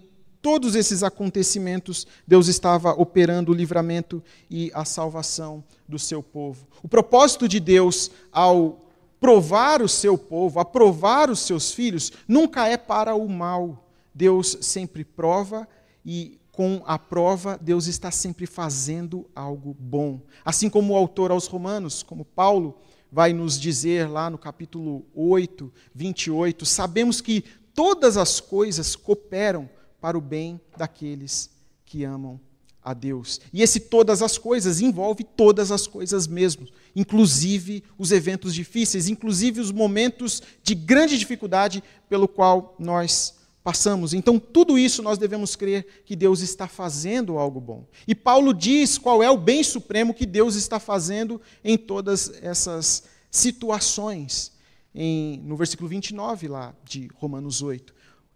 todos 0.41 0.75
esses 0.75 1.03
acontecimentos, 1.03 2.07
Deus 2.25 2.47
estava 2.47 2.91
operando 2.91 3.51
o 3.51 3.55
livramento 3.55 4.23
e 4.49 4.71
a 4.73 4.85
salvação 4.85 5.63
do 5.87 5.99
seu 5.99 6.23
povo. 6.23 6.67
O 6.81 6.87
propósito 6.87 7.47
de 7.47 7.59
Deus 7.59 8.11
ao 8.31 8.85
provar 9.19 9.81
o 9.81 9.89
seu 9.89 10.17
povo, 10.17 10.59
aprovar 10.59 11.29
os 11.29 11.39
seus 11.39 11.73
filhos, 11.73 12.11
nunca 12.27 12.67
é 12.67 12.77
para 12.77 13.15
o 13.15 13.27
mal. 13.27 13.85
Deus 14.13 14.57
sempre 14.61 15.03
prova 15.03 15.67
e 16.05 16.39
com 16.51 16.81
a 16.85 16.99
prova, 16.99 17.57
Deus 17.61 17.87
está 17.87 18.11
sempre 18.11 18.45
fazendo 18.45 19.29
algo 19.35 19.75
bom. 19.79 20.21
Assim 20.43 20.69
como 20.69 20.93
o 20.93 20.97
autor 20.97 21.31
aos 21.31 21.47
Romanos, 21.47 22.03
como 22.03 22.25
Paulo 22.25 22.77
vai 23.11 23.33
nos 23.33 23.59
dizer 23.59 24.09
lá 24.09 24.29
no 24.29 24.37
capítulo 24.37 25.05
8, 25.15 25.71
28, 25.93 26.65
sabemos 26.65 27.21
que 27.21 27.43
todas 27.73 28.17
as 28.17 28.39
coisas 28.39 28.95
cooperam 28.95 29.69
para 30.01 30.17
o 30.17 30.21
bem 30.21 30.59
daqueles 30.77 31.49
que 31.85 32.03
amam 32.03 32.39
a 32.83 32.93
Deus. 32.93 33.41
E 33.51 33.61
esse 33.61 33.79
todas 33.79 34.21
as 34.21 34.37
coisas 34.37 34.81
envolve 34.81 35.23
todas 35.23 35.71
as 35.71 35.85
coisas 35.85 36.27
mesmo, 36.27 36.67
inclusive 36.95 37.83
os 37.97 38.11
eventos 38.11 38.53
difíceis, 38.53 39.07
inclusive 39.07 39.59
os 39.59 39.71
momentos 39.71 40.41
de 40.63 40.73
grande 40.73 41.17
dificuldade 41.17 41.83
pelo 42.07 42.27
qual 42.27 42.75
nós 42.79 43.35
passamos. 43.63 44.13
Então, 44.13 44.39
tudo 44.39 44.79
isso 44.79 45.03
nós 45.03 45.17
devemos 45.17 45.55
crer 45.55 46.03
que 46.05 46.15
Deus 46.15 46.41
está 46.41 46.67
fazendo 46.67 47.37
algo 47.37 47.59
bom. 47.59 47.85
E 48.07 48.15
Paulo 48.15 48.53
diz 48.53 48.97
qual 48.97 49.21
é 49.21 49.29
o 49.29 49.37
bem 49.37 49.63
supremo 49.63 50.13
que 50.13 50.25
Deus 50.25 50.55
está 50.55 50.79
fazendo 50.79 51.41
em 51.63 51.77
todas 51.77 52.31
essas 52.41 53.03
situações. 53.29 54.57
Em, 54.95 55.37
no 55.45 55.55
versículo 55.55 55.87
29 55.87 56.47
lá 56.47 56.73
de 56.83 57.09
Romanos 57.13 57.61
8, 57.61 57.93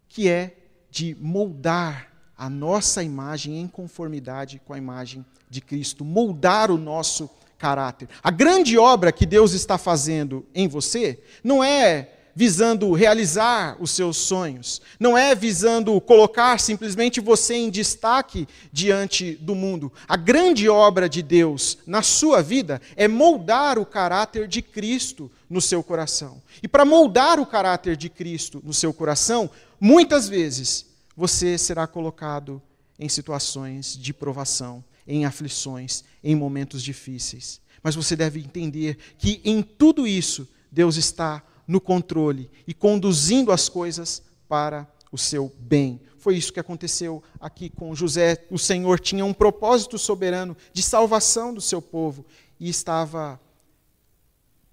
que 0.08 0.30
é 0.30 0.63
de 0.94 1.18
moldar 1.20 2.14
a 2.38 2.48
nossa 2.48 3.02
imagem 3.02 3.60
em 3.60 3.68
conformidade 3.68 4.62
com 4.64 4.74
a 4.74 4.78
imagem 4.78 5.26
de 5.50 5.60
Cristo, 5.60 6.06
moldar 6.06 6.70
o 6.70 6.78
nosso 6.78 7.28
caráter. 7.58 8.08
A 8.22 8.30
grande 8.30 8.78
obra 8.78 9.12
que 9.12 9.26
Deus 9.26 9.54
está 9.54 9.80
fazendo 9.80 10.46
em 10.54 10.68
você 10.68 11.20
não 11.44 11.64
é 11.64 12.10
visando 12.36 12.92
realizar 12.94 13.76
os 13.80 13.92
seus 13.92 14.18
sonhos, 14.18 14.82
não 15.00 15.18
é 15.18 15.36
visando 15.36 16.00
colocar 16.02 16.60
simplesmente 16.60 17.20
você 17.20 17.56
em 17.56 17.70
destaque 17.70 18.48
diante 18.72 19.34
do 19.34 19.56
mundo. 19.56 19.92
A 20.08 20.16
grande 20.16 20.70
obra 20.70 21.08
de 21.08 21.22
Deus 21.22 21.80
na 21.88 22.02
sua 22.02 22.42
vida 22.42 22.82
é 22.96 23.08
moldar 23.08 23.80
o 23.80 23.86
caráter 23.86 24.48
de 24.48 24.62
Cristo 24.62 25.32
no 25.50 25.62
seu 25.62 25.84
coração. 25.84 26.42
E 26.62 26.68
para 26.68 26.86
moldar 26.86 27.40
o 27.40 27.46
caráter 27.46 27.96
de 27.96 28.10
Cristo 28.10 28.62
no 28.64 28.74
seu 28.74 28.94
coração, 28.94 29.50
muitas 29.84 30.30
vezes 30.30 30.86
você 31.14 31.58
será 31.58 31.86
colocado 31.86 32.62
em 32.98 33.10
situações 33.10 33.98
de 33.98 34.14
provação, 34.14 34.82
em 35.06 35.26
aflições, 35.26 36.06
em 36.24 36.38
momentos 36.38 36.82
difíceis. 36.82 37.60
Mas 37.84 37.94
você 37.94 38.16
deve 38.16 38.40
entender 38.40 38.98
que 39.18 39.42
em 39.44 39.62
tudo 39.62 40.08
isso, 40.08 40.48
Deus 40.72 40.96
está 40.96 41.44
no 41.68 41.82
controle 41.82 42.50
e 42.66 42.74
conduzindo 42.74 43.52
as 43.52 43.68
coisas 43.68 44.24
para 44.48 44.90
o 45.12 45.18
seu 45.18 45.54
bem. 45.60 46.00
Foi 46.18 46.38
isso 46.38 46.54
que 46.54 46.62
aconteceu 46.62 47.22
aqui 47.38 47.70
com 47.70 47.94
José. 47.94 48.48
O 48.50 48.58
Senhor 48.58 49.02
tinha 49.02 49.26
um 49.26 49.34
propósito 49.34 49.98
soberano 49.98 50.56
de 50.72 50.82
salvação 50.82 51.54
do 51.54 51.60
seu 51.60 51.82
povo 51.82 52.26
e 52.58 52.70
estava 52.70 53.38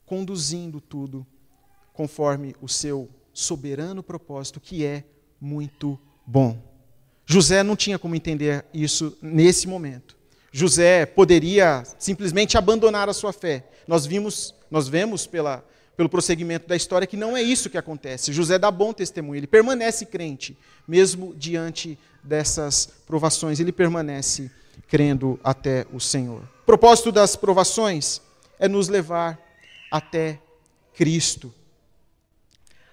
conduzindo 0.07 0.81
tudo 0.81 1.27
conforme 1.93 2.55
o 2.63 2.69
seu 2.69 3.11
soberano 3.41 4.03
propósito, 4.03 4.61
que 4.61 4.85
é 4.85 5.05
muito 5.41 5.99
bom. 6.27 6.59
José 7.27 7.63
não 7.63 7.77
tinha 7.77 7.99
como 7.99 8.15
entender 8.15 8.65
isso 8.73 9.17
nesse 9.23 9.67
momento. 9.67 10.17
José 10.53 11.07
poderia 11.07 11.85
simplesmente 11.99 12.59
abandonar 12.59 13.09
a 13.09 13.13
sua 13.13 13.33
fé. 13.33 13.65
Nós 13.87 14.05
vimos, 14.05 14.55
nós 14.71 14.89
vemos 14.89 15.27
pela, 15.27 15.65
pelo 15.97 16.09
prosseguimento 16.09 16.69
da 16.69 16.77
história 16.77 17.07
que 17.07 17.17
não 17.17 17.37
é 17.37 17.43
isso 17.43 17.71
que 17.71 17.79
acontece. 17.79 18.33
José 18.33 18.59
dá 18.59 18.71
bom 18.71 18.93
testemunho, 18.93 19.39
ele 19.39 19.47
permanece 19.47 20.05
crente, 20.07 20.57
mesmo 20.87 21.35
diante 21.37 21.99
dessas 22.23 22.91
provações, 23.07 23.61
ele 23.61 23.73
permanece 23.73 24.51
crendo 24.89 25.39
até 25.43 25.87
o 25.93 26.01
Senhor. 26.01 26.43
O 26.63 26.67
propósito 26.67 27.13
das 27.13 27.37
provações 27.37 28.21
é 28.59 28.67
nos 28.67 28.89
levar 28.89 29.39
até 29.91 30.41
Cristo. 30.95 31.55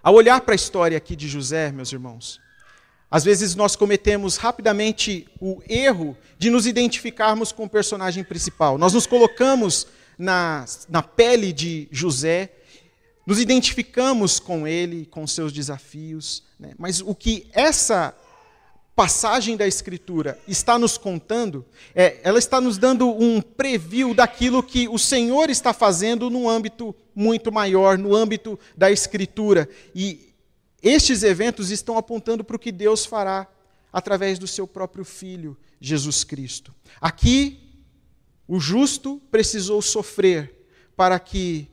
Ao 0.07 0.13
olhar 0.13 0.39
para 0.39 0.53
a 0.53 0.55
história 0.55 0.97
aqui 0.97 1.17
de 1.17 1.27
José, 1.27 1.69
meus 1.69 1.91
irmãos, 1.91 2.39
às 3.11 3.25
vezes 3.25 3.55
nós 3.55 3.75
cometemos 3.75 4.37
rapidamente 4.37 5.27
o 5.37 5.61
erro 5.67 6.17
de 6.39 6.49
nos 6.49 6.65
identificarmos 6.65 7.51
com 7.51 7.65
o 7.65 7.69
personagem 7.69 8.23
principal. 8.23 8.77
Nós 8.77 8.93
nos 8.93 9.05
colocamos 9.05 9.85
na, 10.17 10.63
na 10.87 11.03
pele 11.03 11.51
de 11.51 11.89
José, 11.91 12.53
nos 13.25 13.37
identificamos 13.37 14.39
com 14.39 14.65
ele, 14.65 15.05
com 15.07 15.27
seus 15.27 15.51
desafios. 15.51 16.41
Né? 16.57 16.71
Mas 16.77 17.01
o 17.01 17.13
que 17.13 17.45
essa 17.51 18.15
passagem 18.97 19.55
da 19.55 19.67
Escritura 19.67 20.39
está 20.47 20.79
nos 20.79 20.97
contando, 20.97 21.63
é, 21.93 22.19
ela 22.23 22.39
está 22.39 22.59
nos 22.59 22.79
dando 22.79 23.07
um 23.07 23.39
preview 23.39 24.11
daquilo 24.11 24.63
que 24.63 24.89
o 24.89 24.97
Senhor 24.97 25.51
está 25.51 25.71
fazendo 25.71 26.31
no 26.31 26.49
âmbito 26.49 26.95
muito 27.13 27.51
maior, 27.51 27.95
no 27.95 28.15
âmbito 28.15 28.59
da 28.75 28.89
Escritura. 28.89 29.69
E 29.93 30.33
estes 30.81 31.21
eventos 31.21 31.69
estão 31.69 31.95
apontando 31.95 32.43
para 32.43 32.55
o 32.55 32.59
que 32.59 32.71
Deus 32.71 33.05
fará 33.05 33.47
através 33.93 34.39
do 34.39 34.47
seu 34.47 34.65
próprio 34.65 35.05
Filho, 35.05 35.55
Jesus 35.79 36.23
Cristo. 36.23 36.73
Aqui, 36.99 37.59
o 38.47 38.59
justo 38.59 39.21
precisou 39.29 39.79
sofrer 39.79 40.67
para 40.95 41.19
que 41.19 41.67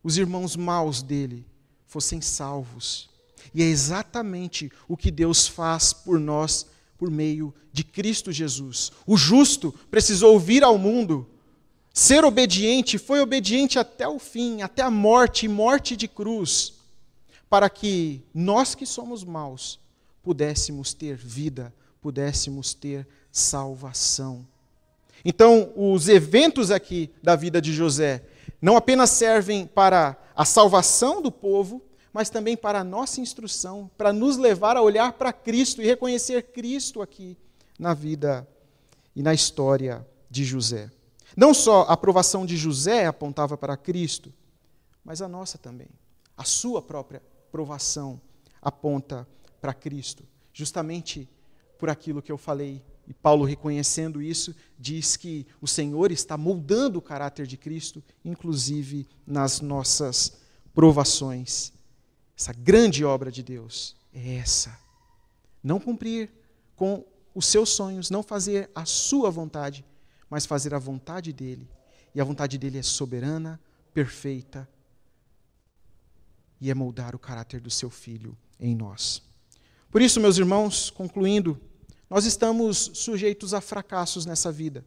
os 0.00 0.16
irmãos 0.16 0.54
maus 0.54 1.02
dele 1.02 1.44
fossem 1.88 2.20
salvos. 2.20 3.10
E 3.58 3.62
é 3.62 3.64
exatamente 3.64 4.70
o 4.86 4.96
que 4.96 5.10
Deus 5.10 5.48
faz 5.48 5.92
por 5.92 6.20
nós 6.20 6.64
por 6.96 7.10
meio 7.10 7.52
de 7.72 7.82
Cristo 7.82 8.30
Jesus. 8.30 8.92
O 9.04 9.16
justo 9.16 9.74
precisou 9.90 10.38
vir 10.38 10.62
ao 10.62 10.78
mundo, 10.78 11.28
ser 11.92 12.24
obediente, 12.24 12.98
foi 12.98 13.18
obediente 13.18 13.76
até 13.76 14.06
o 14.06 14.20
fim, 14.20 14.62
até 14.62 14.82
a 14.82 14.90
morte 14.92 15.48
morte 15.48 15.96
de 15.96 16.06
cruz 16.06 16.74
para 17.50 17.68
que 17.68 18.22
nós 18.32 18.76
que 18.76 18.86
somos 18.86 19.24
maus 19.24 19.80
pudéssemos 20.22 20.94
ter 20.94 21.16
vida, 21.16 21.74
pudéssemos 22.00 22.74
ter 22.74 23.08
salvação. 23.32 24.46
Então, 25.24 25.72
os 25.74 26.08
eventos 26.08 26.70
aqui 26.70 27.10
da 27.20 27.34
vida 27.34 27.60
de 27.60 27.72
José 27.72 28.22
não 28.62 28.76
apenas 28.76 29.10
servem 29.10 29.66
para 29.66 30.16
a 30.36 30.44
salvação 30.44 31.20
do 31.20 31.32
povo, 31.32 31.82
mas 32.18 32.28
também 32.28 32.56
para 32.56 32.80
a 32.80 32.84
nossa 32.84 33.20
instrução, 33.20 33.88
para 33.96 34.12
nos 34.12 34.36
levar 34.36 34.76
a 34.76 34.82
olhar 34.82 35.12
para 35.12 35.32
Cristo 35.32 35.80
e 35.80 35.86
reconhecer 35.86 36.50
Cristo 36.50 37.00
aqui 37.00 37.38
na 37.78 37.94
vida 37.94 38.44
e 39.14 39.22
na 39.22 39.32
história 39.32 40.04
de 40.28 40.42
José. 40.42 40.90
Não 41.36 41.54
só 41.54 41.82
a 41.82 41.92
aprovação 41.92 42.44
de 42.44 42.56
José 42.56 43.06
apontava 43.06 43.56
para 43.56 43.76
Cristo, 43.76 44.34
mas 45.04 45.22
a 45.22 45.28
nossa 45.28 45.58
também, 45.58 45.86
a 46.36 46.42
sua 46.42 46.82
própria 46.82 47.22
provação 47.52 48.20
aponta 48.60 49.24
para 49.60 49.72
Cristo, 49.72 50.24
justamente 50.52 51.28
por 51.78 51.88
aquilo 51.88 52.20
que 52.20 52.32
eu 52.32 52.36
falei. 52.36 52.82
E 53.06 53.14
Paulo, 53.14 53.44
reconhecendo 53.44 54.20
isso, 54.20 54.52
diz 54.76 55.16
que 55.16 55.46
o 55.60 55.68
Senhor 55.68 56.10
está 56.10 56.36
moldando 56.36 56.98
o 56.98 57.02
caráter 57.02 57.46
de 57.46 57.56
Cristo, 57.56 58.02
inclusive 58.24 59.06
nas 59.24 59.60
nossas 59.60 60.36
provações. 60.74 61.77
Essa 62.38 62.52
grande 62.52 63.04
obra 63.04 63.32
de 63.32 63.42
Deus 63.42 63.96
é 64.14 64.36
essa. 64.36 64.78
Não 65.62 65.80
cumprir 65.80 66.30
com 66.76 67.04
os 67.34 67.46
seus 67.46 67.70
sonhos, 67.70 68.10
não 68.10 68.22
fazer 68.22 68.70
a 68.72 68.84
sua 68.84 69.28
vontade, 69.28 69.84
mas 70.30 70.46
fazer 70.46 70.72
a 70.72 70.78
vontade 70.78 71.32
dele. 71.32 71.68
E 72.14 72.20
a 72.20 72.24
vontade 72.24 72.56
dele 72.56 72.78
é 72.78 72.82
soberana, 72.82 73.60
perfeita 73.92 74.68
e 76.60 76.70
é 76.70 76.74
moldar 76.74 77.14
o 77.14 77.18
caráter 77.18 77.60
do 77.60 77.70
seu 77.70 77.90
filho 77.90 78.38
em 78.60 78.74
nós. 78.74 79.20
Por 79.90 80.00
isso, 80.00 80.20
meus 80.20 80.38
irmãos, 80.38 80.90
concluindo, 80.90 81.60
nós 82.08 82.24
estamos 82.24 82.90
sujeitos 82.94 83.52
a 83.52 83.60
fracassos 83.60 84.24
nessa 84.24 84.52
vida. 84.52 84.84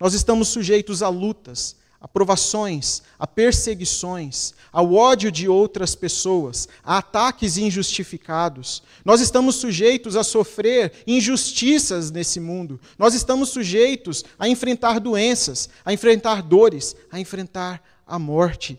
Nós 0.00 0.14
estamos 0.14 0.48
sujeitos 0.48 1.02
a 1.02 1.08
lutas, 1.08 1.76
a 2.00 2.06
provações, 2.06 3.02
a 3.18 3.26
perseguições, 3.26 4.54
ao 4.72 4.94
ódio 4.94 5.32
de 5.32 5.48
outras 5.48 5.94
pessoas, 5.94 6.68
a 6.84 6.98
ataques 6.98 7.58
injustificados. 7.58 8.82
Nós 9.04 9.20
estamos 9.20 9.56
sujeitos 9.56 10.16
a 10.16 10.22
sofrer 10.22 10.92
injustiças 11.06 12.10
nesse 12.10 12.38
mundo. 12.38 12.80
Nós 12.98 13.14
estamos 13.14 13.48
sujeitos 13.48 14.24
a 14.38 14.48
enfrentar 14.48 15.00
doenças, 15.00 15.68
a 15.84 15.92
enfrentar 15.92 16.42
dores, 16.42 16.94
a 17.10 17.18
enfrentar 17.18 17.82
a 18.06 18.18
morte 18.18 18.78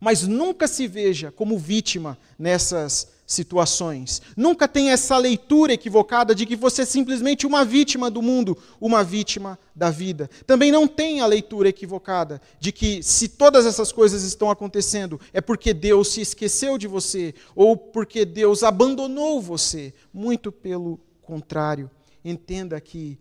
mas 0.00 0.26
nunca 0.26 0.68
se 0.68 0.86
veja 0.86 1.32
como 1.32 1.58
vítima 1.58 2.18
nessas 2.38 3.08
situações. 3.28 4.22
Nunca 4.34 4.66
tenha 4.66 4.92
essa 4.92 5.18
leitura 5.18 5.74
equivocada 5.74 6.34
de 6.34 6.46
que 6.46 6.56
você 6.56 6.82
é 6.82 6.86
simplesmente 6.86 7.46
uma 7.46 7.62
vítima 7.62 8.10
do 8.10 8.22
mundo, 8.22 8.56
uma 8.80 9.04
vítima 9.04 9.58
da 9.76 9.90
vida. 9.90 10.30
Também 10.46 10.72
não 10.72 10.88
tenha 10.88 11.24
a 11.24 11.26
leitura 11.26 11.68
equivocada 11.68 12.40
de 12.58 12.72
que 12.72 13.02
se 13.02 13.28
todas 13.28 13.66
essas 13.66 13.92
coisas 13.92 14.22
estão 14.22 14.50
acontecendo 14.50 15.20
é 15.30 15.42
porque 15.42 15.74
Deus 15.74 16.08
se 16.08 16.22
esqueceu 16.22 16.78
de 16.78 16.88
você 16.88 17.34
ou 17.54 17.76
porque 17.76 18.24
Deus 18.24 18.62
abandonou 18.62 19.42
você. 19.42 19.92
Muito 20.10 20.50
pelo 20.50 20.98
contrário. 21.20 21.90
Entenda 22.24 22.80
que 22.80 23.18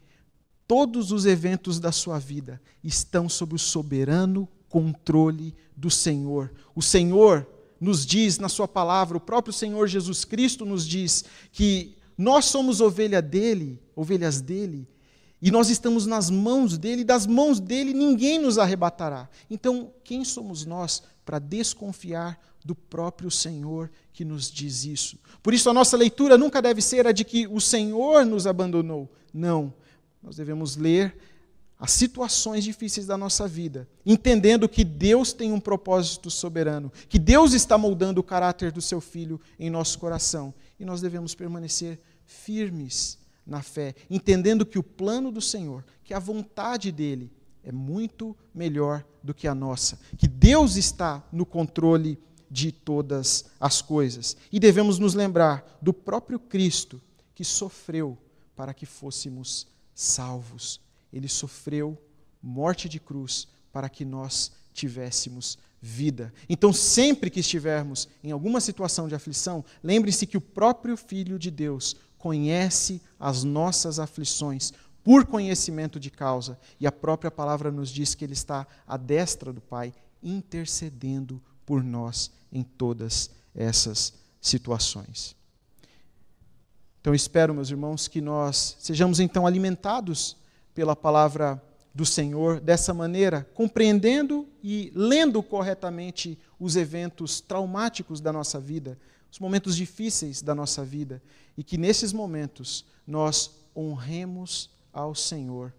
todos 0.66 1.12
os 1.12 1.26
eventos 1.26 1.82
da 1.82 1.92
sua 1.92 2.18
vida 2.18 2.62
estão 2.82 3.28
sob 3.28 3.56
o 3.56 3.60
soberano 3.60 4.48
controle 4.70 5.54
do 5.76 5.92
Senhor. 5.92 6.54
O 6.74 6.82
Senhor 6.82 7.46
nos 7.80 8.06
diz 8.06 8.40
na 8.40 8.50
Sua 8.50 8.68
palavra, 8.68 9.18
o 9.18 9.22
próprio 9.22 9.54
Senhor 9.54 9.88
Jesus 9.88 10.26
Cristo 10.26 10.66
nos 10.66 10.88
diz 10.88 11.26
que 11.52 11.96
nós 12.18 12.46
somos 12.46 12.82
ovelha 12.82 13.22
dele, 13.22 13.80
ovelhas 13.96 14.42
dele, 14.42 14.88
e 15.42 15.52
nós 15.52 15.70
estamos 15.70 16.08
nas 16.08 16.30
mãos 16.32 16.78
dele, 16.78 17.02
e 17.02 17.06
das 17.06 17.28
mãos 17.28 17.60
dele 17.60 17.94
ninguém 17.94 18.40
nos 18.40 18.58
arrebatará. 18.58 19.30
Então, 19.50 19.92
quem 20.04 20.26
somos 20.26 20.66
nós 20.66 21.04
para 21.24 21.38
desconfiar 21.38 22.40
do 22.66 22.74
próprio 22.74 23.30
Senhor 23.30 23.92
que 24.12 24.26
nos 24.26 24.52
diz 24.52 24.84
isso? 24.84 25.20
Por 25.44 25.54
isso, 25.54 25.70
a 25.70 25.74
nossa 25.74 25.96
leitura 25.96 26.38
nunca 26.38 26.62
deve 26.62 26.82
ser 26.82 27.06
a 27.06 27.12
de 27.12 27.24
que 27.24 27.46
o 27.48 27.62
Senhor 27.62 28.26
nos 28.26 28.48
abandonou. 28.48 29.08
Não. 29.32 29.72
Nós 30.24 30.36
devemos 30.36 30.76
ler 30.76 31.16
as 31.80 31.92
situações 31.92 32.64
difíceis 32.64 33.06
da 33.06 33.18
nossa 33.18 33.48
vida, 33.48 33.88
entendendo 34.06 34.68
que 34.68 34.84
Deus 34.84 35.32
tem 35.32 35.52
um 35.52 35.60
propósito 35.60 36.30
soberano, 36.30 36.92
que 37.08 37.20
Deus 37.20 37.54
está 37.54 37.78
moldando 37.78 38.20
o 38.20 38.24
caráter 38.24 38.72
do 38.72 38.82
seu 38.82 39.00
filho 39.00 39.40
em 39.60 39.70
nosso 39.70 40.00
coração, 40.00 40.54
e 40.80 40.86
nós 40.86 41.02
devemos 41.02 41.36
permanecer 41.36 42.00
firmes 42.26 43.20
na 43.46 43.62
fé, 43.62 43.94
entendendo 44.10 44.66
que 44.66 44.80
o 44.80 44.84
plano 44.84 45.32
do 45.32 45.42
Senhor, 45.42 45.86
que 46.04 46.14
a 46.14 46.20
vontade 46.20 46.92
dele 46.92 47.32
é 47.64 47.72
muito 47.72 48.36
melhor 48.54 49.06
do 49.22 49.34
que 49.34 49.48
a 49.48 49.54
nossa, 49.54 50.00
que 50.18 50.28
Deus 50.28 50.78
está 50.78 51.24
no 51.32 51.46
controle 51.46 52.18
de 52.50 52.72
todas 52.72 53.46
as 53.60 53.82
coisas. 53.82 54.36
E 54.52 54.60
devemos 54.60 54.98
nos 54.98 55.14
lembrar 55.14 55.78
do 55.82 55.94
próprio 55.94 56.40
Cristo 56.40 57.02
que 57.36 57.44
sofreu 57.44 58.18
para 58.56 58.74
que 58.74 58.86
fôssemos 58.86 59.68
salvos 59.94 60.87
ele 61.12 61.28
sofreu 61.28 61.98
morte 62.42 62.88
de 62.88 63.00
cruz 63.00 63.48
para 63.72 63.90
que 63.90 64.06
nós 64.06 64.52
tivéssemos 64.74 65.58
vida. 65.82 66.34
Então, 66.50 66.74
sempre 66.74 67.30
que 67.30 67.40
estivermos 67.40 68.08
em 68.24 68.32
alguma 68.32 68.60
situação 68.60 69.08
de 69.08 69.16
aflição, 69.16 69.64
lembre-se 69.84 70.26
que 70.26 70.38
o 70.38 70.42
próprio 70.42 70.98
Filho 70.98 71.38
de 71.38 71.52
Deus 71.52 71.96
conhece 72.18 73.02
as 73.20 73.44
nossas 73.44 74.00
aflições 74.00 74.74
por 75.04 75.26
conhecimento 75.26 76.00
de 76.00 76.12
causa, 76.12 76.60
e 76.80 76.86
a 76.86 76.92
própria 76.92 77.32
palavra 77.32 77.72
nos 77.72 77.90
diz 77.90 78.14
que 78.14 78.26
ele 78.26 78.34
está 78.34 78.68
à 78.86 78.98
destra 78.98 79.54
do 79.54 79.62
Pai, 79.62 79.94
intercedendo 80.22 81.42
por 81.66 81.82
nós 81.82 82.30
em 82.52 82.62
todas 82.62 83.30
essas 83.56 84.14
situações. 84.42 85.36
Então 87.00 87.16
espero, 87.16 87.54
meus 87.54 87.70
irmãos, 87.70 88.08
que 88.10 88.20
nós 88.20 88.76
sejamos 88.80 89.22
então 89.22 89.48
alimentados 89.48 90.36
pela 90.78 90.96
palavra 90.96 91.60
do 91.92 92.06
Senhor 92.06 92.60
dessa 92.60 92.94
maneira, 92.94 93.50
compreendendo 93.56 94.48
e 94.62 94.92
lendo 94.94 95.42
corretamente 95.42 96.38
os 96.60 96.76
eventos 96.76 97.42
traumáticos 97.42 98.22
da 98.22 98.32
nossa 98.32 98.60
vida, 98.60 98.96
os 99.32 99.40
momentos 99.40 99.76
difíceis 99.76 100.40
da 100.40 100.54
nossa 100.54 100.86
vida, 100.86 101.20
e 101.58 101.64
que 101.64 101.80
nesses 101.80 102.14
momentos 102.14 102.86
nós 103.08 103.56
honremos 103.76 104.70
ao 104.94 105.16
Senhor 105.16 105.74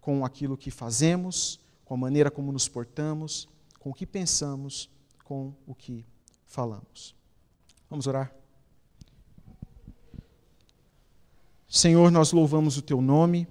com 0.00 0.24
aquilo 0.24 0.56
que 0.56 0.70
fazemos, 0.70 1.58
com 1.84 1.94
a 1.94 1.98
maneira 1.98 2.30
como 2.30 2.52
nos 2.52 2.68
portamos, 2.68 3.48
com 3.80 3.90
o 3.90 3.94
que 3.94 4.06
pensamos, 4.06 4.88
com 5.24 5.52
o 5.66 5.74
que 5.74 6.06
falamos. 6.46 7.12
Vamos 7.90 8.06
orar? 8.06 8.32
Senhor, 11.68 12.12
nós 12.12 12.30
louvamos 12.30 12.78
o 12.78 12.82
teu 12.82 13.02
nome, 13.02 13.48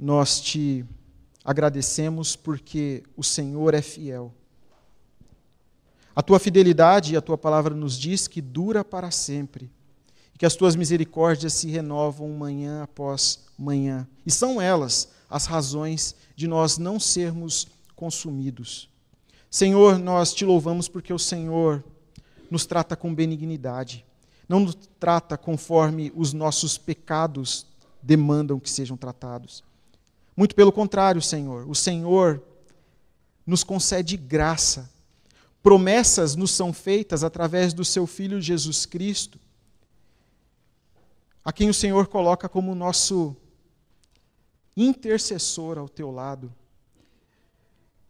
nós 0.00 0.40
te 0.40 0.84
agradecemos 1.44 2.34
porque 2.34 3.02
o 3.16 3.22
Senhor 3.22 3.74
é 3.74 3.82
fiel. 3.82 4.32
A 6.16 6.22
tua 6.22 6.38
fidelidade 6.38 7.12
e 7.12 7.16
a 7.16 7.20
tua 7.20 7.36
palavra 7.36 7.74
nos 7.74 7.98
diz 7.98 8.26
que 8.26 8.40
dura 8.40 8.84
para 8.84 9.10
sempre, 9.10 9.70
e 10.34 10.38
que 10.38 10.46
as 10.46 10.56
tuas 10.56 10.74
misericórdias 10.74 11.52
se 11.52 11.68
renovam 11.68 12.28
manhã 12.30 12.82
após 12.82 13.44
manhã. 13.58 14.08
E 14.24 14.30
são 14.30 14.60
elas 14.60 15.10
as 15.28 15.46
razões 15.46 16.14
de 16.34 16.48
nós 16.48 16.78
não 16.78 16.98
sermos 16.98 17.68
consumidos. 17.94 18.88
Senhor, 19.50 19.98
nós 19.98 20.32
te 20.32 20.44
louvamos 20.44 20.88
porque 20.88 21.12
o 21.12 21.18
Senhor 21.18 21.84
nos 22.50 22.64
trata 22.64 22.96
com 22.96 23.14
benignidade 23.14 24.04
não 24.50 24.58
nos 24.58 24.74
trata 24.98 25.38
conforme 25.38 26.12
os 26.12 26.32
nossos 26.32 26.76
pecados 26.76 27.64
demandam 28.02 28.58
que 28.58 28.68
sejam 28.68 28.96
tratados. 28.96 29.62
Muito 30.40 30.54
pelo 30.54 30.72
contrário, 30.72 31.20
Senhor. 31.20 31.68
O 31.68 31.74
Senhor 31.74 32.42
nos 33.44 33.62
concede 33.62 34.16
graça. 34.16 34.90
Promessas 35.62 36.34
nos 36.34 36.50
são 36.52 36.72
feitas 36.72 37.22
através 37.22 37.74
do 37.74 37.84
seu 37.84 38.06
Filho 38.06 38.40
Jesus 38.40 38.86
Cristo, 38.86 39.38
a 41.44 41.52
quem 41.52 41.68
o 41.68 41.74
Senhor 41.74 42.06
coloca 42.06 42.48
como 42.48 42.74
nosso 42.74 43.36
intercessor 44.74 45.76
ao 45.76 45.90
teu 45.90 46.10
lado, 46.10 46.50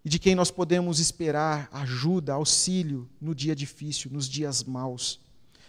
e 0.05 0.09
de 0.09 0.21
quem 0.21 0.37
nós 0.37 0.53
podemos 0.53 1.01
esperar 1.01 1.69
ajuda, 1.73 2.35
auxílio 2.35 3.11
no 3.21 3.35
dia 3.35 3.57
difícil, 3.57 4.09
nos 4.09 4.29
dias 4.29 4.63
maus. 4.63 5.19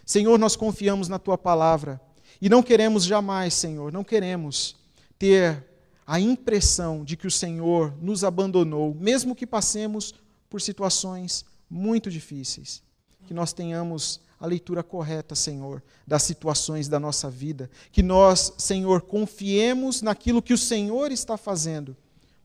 Senhor, 0.05 0.37
nós 0.37 0.55
confiamos 0.55 1.07
na 1.07 1.17
tua 1.17 1.39
palavra 1.39 1.99
e 2.39 2.47
não 2.47 2.61
queremos 2.61 3.03
jamais, 3.03 3.55
Senhor, 3.55 3.91
não 3.91 4.03
queremos 4.03 4.75
ter 5.17 5.70
a 6.05 6.19
impressão 6.19 7.03
de 7.03 7.15
que 7.15 7.27
o 7.27 7.31
Senhor 7.31 7.93
nos 8.01 8.23
abandonou, 8.23 8.95
mesmo 8.95 9.35
que 9.35 9.47
passemos 9.47 10.13
por 10.49 10.61
situações 10.61 11.45
muito 11.69 12.09
difíceis. 12.09 12.83
Que 13.25 13.33
nós 13.33 13.53
tenhamos 13.53 14.19
a 14.39 14.45
leitura 14.45 14.83
correta, 14.83 15.35
Senhor, 15.35 15.83
das 16.05 16.23
situações 16.23 16.87
da 16.87 16.99
nossa 16.99 17.29
vida. 17.29 17.69
Que 17.91 18.01
nós, 18.01 18.53
Senhor, 18.57 19.01
confiemos 19.01 20.01
naquilo 20.01 20.41
que 20.41 20.53
o 20.53 20.57
Senhor 20.57 21.11
está 21.11 21.37
fazendo, 21.37 21.95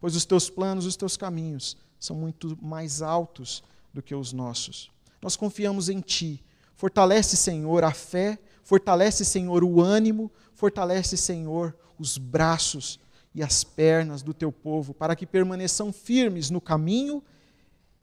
pois 0.00 0.14
os 0.14 0.24
teus 0.24 0.50
planos, 0.50 0.84
os 0.84 0.96
teus 0.96 1.16
caminhos 1.16 1.76
são 1.98 2.14
muito 2.14 2.56
mais 2.62 3.02
altos 3.02 3.64
do 3.92 4.02
que 4.02 4.14
os 4.14 4.32
nossos. 4.32 4.90
Nós 5.22 5.34
confiamos 5.34 5.88
em 5.88 6.00
Ti 6.00 6.44
Fortalece, 6.76 7.38
Senhor, 7.38 7.82
a 7.82 7.90
fé, 7.90 8.38
fortalece, 8.62 9.24
Senhor, 9.24 9.64
o 9.64 9.80
ânimo, 9.80 10.30
fortalece, 10.54 11.16
Senhor, 11.16 11.74
os 11.98 12.18
braços 12.18 13.00
e 13.36 13.42
as 13.42 13.62
pernas 13.62 14.22
do 14.22 14.32
teu 14.32 14.50
povo, 14.50 14.94
para 14.94 15.14
que 15.14 15.26
permaneçam 15.26 15.92
firmes 15.92 16.48
no 16.48 16.58
caminho 16.58 17.22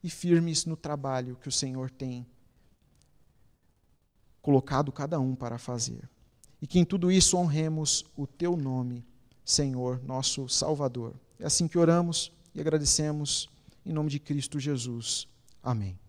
e 0.03 0.07
firmes 0.07 0.63
no 0.63 0.77
trabalho 0.77 1.35
que 1.41 1.49
o 1.49 1.51
Senhor 1.51 1.89
tem 1.89 2.23
colocado 4.43 4.91
cada 4.91 5.19
um 5.19 5.33
para 5.33 5.57
fazer. 5.57 6.07
E 6.61 6.67
que 6.67 6.77
em 6.77 6.85
tudo 6.85 7.11
isso 7.11 7.35
honremos 7.35 8.05
o 8.15 8.27
teu 8.27 8.55
nome, 8.55 9.03
Senhor, 9.43 9.99
nosso 10.03 10.47
Salvador. 10.47 11.15
É 11.39 11.47
assim 11.47 11.67
que 11.67 11.79
oramos 11.79 12.31
e 12.53 12.61
agradecemos 12.61 13.49
em 13.83 13.91
nome 13.91 14.11
de 14.11 14.19
Cristo 14.19 14.59
Jesus. 14.59 15.27
Amém. 15.63 16.02